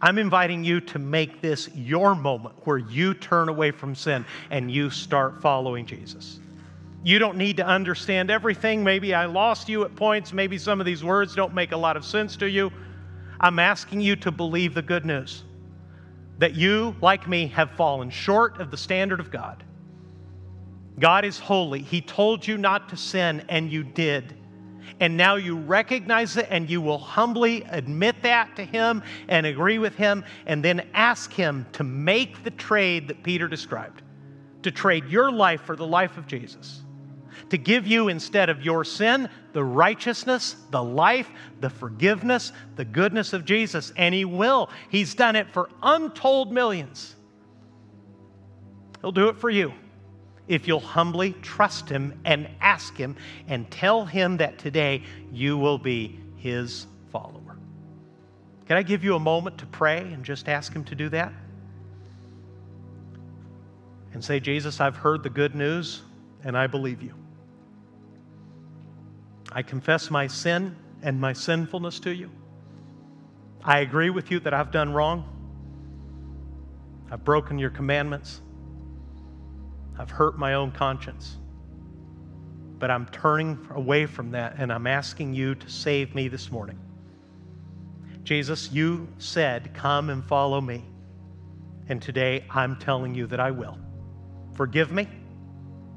I'm 0.00 0.16
inviting 0.16 0.64
you 0.64 0.80
to 0.80 0.98
make 0.98 1.42
this 1.42 1.68
your 1.74 2.14
moment 2.14 2.54
where 2.64 2.78
you 2.78 3.12
turn 3.12 3.50
away 3.50 3.70
from 3.70 3.94
sin 3.94 4.24
and 4.50 4.70
you 4.70 4.88
start 4.88 5.42
following 5.42 5.84
Jesus. 5.84 6.40
You 7.02 7.18
don't 7.18 7.36
need 7.36 7.58
to 7.58 7.66
understand 7.66 8.30
everything. 8.30 8.82
Maybe 8.82 9.14
I 9.14 9.26
lost 9.26 9.68
you 9.68 9.84
at 9.84 9.94
points. 9.94 10.32
Maybe 10.32 10.56
some 10.56 10.80
of 10.80 10.86
these 10.86 11.04
words 11.04 11.34
don't 11.34 11.54
make 11.54 11.72
a 11.72 11.76
lot 11.76 11.96
of 11.96 12.04
sense 12.04 12.36
to 12.38 12.48
you. 12.48 12.72
I'm 13.40 13.58
asking 13.58 14.00
you 14.00 14.16
to 14.16 14.30
believe 14.30 14.74
the 14.74 14.82
good 14.82 15.04
news 15.04 15.44
that 16.38 16.54
you, 16.54 16.96
like 17.02 17.28
me, 17.28 17.48
have 17.48 17.70
fallen 17.72 18.08
short 18.08 18.60
of 18.60 18.70
the 18.70 18.76
standard 18.76 19.20
of 19.20 19.30
God. 19.30 19.62
God 20.98 21.26
is 21.26 21.38
holy. 21.38 21.82
He 21.82 22.00
told 22.00 22.46
you 22.46 22.56
not 22.56 22.88
to 22.90 22.96
sin, 22.96 23.44
and 23.48 23.70
you 23.70 23.82
did. 23.82 24.34
And 25.00 25.16
now 25.16 25.36
you 25.36 25.56
recognize 25.56 26.36
it, 26.36 26.46
and 26.50 26.68
you 26.68 26.80
will 26.80 26.98
humbly 26.98 27.64
admit 27.70 28.22
that 28.22 28.56
to 28.56 28.64
Him 28.64 29.02
and 29.28 29.46
agree 29.46 29.78
with 29.78 29.94
Him, 29.96 30.24
and 30.46 30.64
then 30.64 30.88
ask 30.94 31.32
Him 31.32 31.66
to 31.72 31.84
make 31.84 32.44
the 32.44 32.50
trade 32.50 33.08
that 33.08 33.22
Peter 33.22 33.48
described 33.48 34.02
to 34.62 34.70
trade 34.70 35.06
your 35.06 35.32
life 35.32 35.62
for 35.62 35.74
the 35.74 35.86
life 35.86 36.18
of 36.18 36.26
Jesus 36.26 36.82
to 37.48 37.58
give 37.58 37.86
you, 37.86 38.08
instead 38.08 38.48
of 38.48 38.64
your 38.64 38.84
sin, 38.84 39.28
the 39.52 39.64
righteousness, 39.64 40.56
the 40.70 40.82
life, 40.82 41.28
the 41.60 41.70
forgiveness, 41.70 42.52
the 42.76 42.84
goodness 42.84 43.32
of 43.32 43.44
Jesus. 43.44 43.92
And 43.96 44.14
He 44.14 44.24
will. 44.24 44.70
He's 44.88 45.14
done 45.14 45.36
it 45.36 45.48
for 45.52 45.68
untold 45.82 46.52
millions. 46.52 47.16
He'll 49.00 49.12
do 49.12 49.28
it 49.28 49.38
for 49.38 49.50
you 49.50 49.72
if 50.50 50.66
you'll 50.66 50.80
humbly 50.80 51.32
trust 51.42 51.88
Him 51.88 52.20
and 52.24 52.48
ask 52.60 52.96
Him 52.96 53.14
and 53.46 53.70
tell 53.70 54.04
Him 54.04 54.38
that 54.38 54.58
today 54.58 55.04
you 55.30 55.56
will 55.56 55.78
be 55.78 56.18
His 56.38 56.88
follower. 57.12 57.56
Can 58.66 58.76
I 58.76 58.82
give 58.82 59.04
you 59.04 59.14
a 59.14 59.20
moment 59.20 59.58
to 59.58 59.66
pray 59.66 59.98
and 59.98 60.24
just 60.24 60.48
ask 60.48 60.72
Him 60.72 60.82
to 60.86 60.96
do 60.96 61.08
that? 61.10 61.32
And 64.12 64.24
say, 64.24 64.40
Jesus, 64.40 64.80
I've 64.80 64.96
heard 64.96 65.22
the 65.22 65.30
good 65.30 65.54
news 65.54 66.02
and 66.42 66.58
I 66.58 66.66
believe 66.66 67.00
you. 67.00 67.14
I 69.52 69.62
confess 69.62 70.10
my 70.10 70.26
sin 70.26 70.74
and 71.00 71.20
my 71.20 71.32
sinfulness 71.32 72.00
to 72.00 72.10
you. 72.10 72.28
I 73.62 73.80
agree 73.80 74.10
with 74.10 74.32
you 74.32 74.40
that 74.40 74.52
I've 74.52 74.72
done 74.72 74.92
wrong. 74.92 75.28
I've 77.08 77.22
broken 77.22 77.56
your 77.56 77.70
commandments. 77.70 78.40
I've 80.00 80.10
hurt 80.10 80.38
my 80.38 80.54
own 80.54 80.72
conscience. 80.72 81.36
But 82.78 82.90
I'm 82.90 83.04
turning 83.08 83.58
away 83.70 84.06
from 84.06 84.30
that 84.30 84.54
and 84.56 84.72
I'm 84.72 84.86
asking 84.86 85.34
you 85.34 85.54
to 85.54 85.68
save 85.68 86.14
me 86.14 86.28
this 86.28 86.50
morning. 86.50 86.78
Jesus, 88.24 88.72
you 88.72 89.08
said, 89.18 89.74
Come 89.74 90.08
and 90.08 90.24
follow 90.24 90.58
me. 90.62 90.82
And 91.88 92.00
today 92.00 92.46
I'm 92.48 92.76
telling 92.76 93.14
you 93.14 93.26
that 93.26 93.40
I 93.40 93.50
will. 93.50 93.76
Forgive 94.54 94.90
me. 94.90 95.06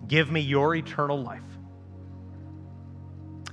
Give 0.09 0.29
me 0.29 0.41
your 0.41 0.75
eternal 0.75 1.23
life. 1.23 1.41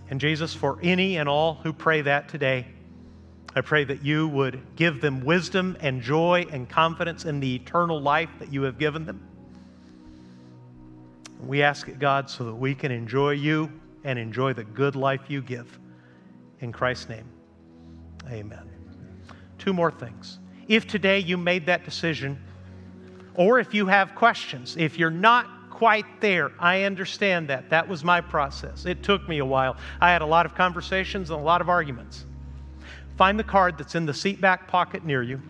And 0.08 0.20
Jesus, 0.20 0.52
for 0.52 0.80
any 0.82 1.18
and 1.18 1.28
all 1.28 1.54
who 1.62 1.72
pray 1.72 2.02
that 2.02 2.28
today, 2.28 2.66
I 3.54 3.60
pray 3.60 3.84
that 3.84 4.04
you 4.04 4.26
would 4.26 4.60
give 4.74 5.00
them 5.00 5.24
wisdom 5.24 5.76
and 5.80 6.02
joy 6.02 6.46
and 6.50 6.68
confidence 6.68 7.24
in 7.24 7.38
the 7.38 7.54
eternal 7.54 8.00
life 8.00 8.30
that 8.40 8.52
you 8.52 8.62
have 8.62 8.78
given 8.78 9.06
them. 9.06 9.29
We 11.46 11.62
ask 11.62 11.88
it, 11.88 11.98
God, 11.98 12.28
so 12.28 12.44
that 12.44 12.54
we 12.54 12.74
can 12.74 12.92
enjoy 12.92 13.32
you 13.32 13.70
and 14.04 14.18
enjoy 14.18 14.52
the 14.52 14.64
good 14.64 14.96
life 14.96 15.22
you 15.28 15.42
give. 15.42 15.78
In 16.60 16.72
Christ's 16.72 17.08
name, 17.08 17.28
amen. 18.28 18.68
Two 19.58 19.72
more 19.72 19.90
things. 19.90 20.38
If 20.68 20.86
today 20.86 21.18
you 21.18 21.36
made 21.36 21.66
that 21.66 21.84
decision, 21.84 22.38
or 23.34 23.58
if 23.58 23.72
you 23.74 23.86
have 23.86 24.14
questions, 24.14 24.76
if 24.76 24.98
you're 24.98 25.10
not 25.10 25.46
quite 25.80 26.20
there. 26.20 26.52
I 26.58 26.82
understand 26.82 27.48
that. 27.48 27.70
That 27.70 27.88
was 27.88 28.04
my 28.04 28.20
process. 28.20 28.84
It 28.84 29.02
took 29.02 29.26
me 29.26 29.38
a 29.38 29.46
while. 29.46 29.78
I 29.98 30.10
had 30.10 30.20
a 30.20 30.26
lot 30.26 30.44
of 30.44 30.54
conversations 30.54 31.30
and 31.30 31.40
a 31.40 31.42
lot 31.42 31.62
of 31.62 31.70
arguments. 31.70 32.26
Find 33.16 33.38
the 33.38 33.44
card 33.44 33.78
that's 33.78 33.94
in 33.94 34.04
the 34.04 34.12
seat 34.12 34.42
back 34.42 34.68
pocket 34.68 35.06
near 35.06 35.22
you 35.22 35.40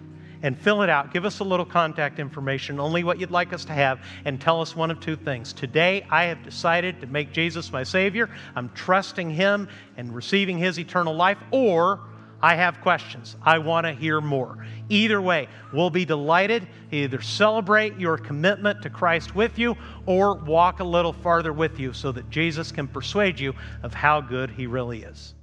and 0.43 0.59
fill 0.59 0.82
it 0.82 0.91
out. 0.91 1.12
Give 1.12 1.24
us 1.24 1.41
a 1.41 1.45
little 1.45 1.66
contact 1.66 2.18
information, 2.18 2.80
only 2.80 3.05
what 3.05 3.20
you'd 3.20 3.30
like 3.30 3.53
us 3.53 3.64
to 3.66 3.72
have, 3.72 4.01
and 4.24 4.41
tell 4.41 4.61
us 4.61 4.74
one 4.74 4.91
of 4.91 5.01
two 5.01 5.16
things. 5.16 5.53
Today, 5.53 6.07
I 6.11 6.24
have 6.24 6.43
decided 6.43 7.01
to 7.01 7.07
make 7.07 7.32
Jesus 7.32 7.72
my 7.72 7.82
Savior. 7.82 8.30
I'm 8.57 8.70
trusting 8.70 9.30
Him 9.30 9.68
and 9.97 10.14
receiving 10.14 10.59
His 10.59 10.78
eternal 10.78 11.14
life, 11.14 11.38
or 11.51 12.01
I 12.43 12.55
have 12.55 12.80
questions. 12.80 13.36
I 13.43 13.59
want 13.59 13.86
to 13.86 13.93
hear 13.93 14.20
more. 14.20 14.66
Either 14.88 15.20
way, 15.20 15.49
we'll 15.72 15.91
be 15.91 16.07
delighted 16.07 16.66
to 16.91 16.97
either 16.97 17.20
celebrate 17.20 17.99
your 17.99 18.16
commitment 18.16 18.82
to 18.82 18.91
Christ 18.91 19.34
with 19.34 19.59
you 19.59 19.76
or 20.07 20.34
walk 20.34 20.80
a 20.80 20.84
little 20.84 21.12
farther 21.12 21.53
with 21.53 21.78
you 21.78 21.93
so 21.93 22.12
that 22.12 22.30
Jesus 22.30 22.72
can 22.72 22.88
persuade 22.88 23.38
you 23.38 23.55
of 23.82 23.93
how 23.93 24.22
good 24.22 24.51
he 24.51 24.66
really 24.66 25.03
is. 25.03 25.34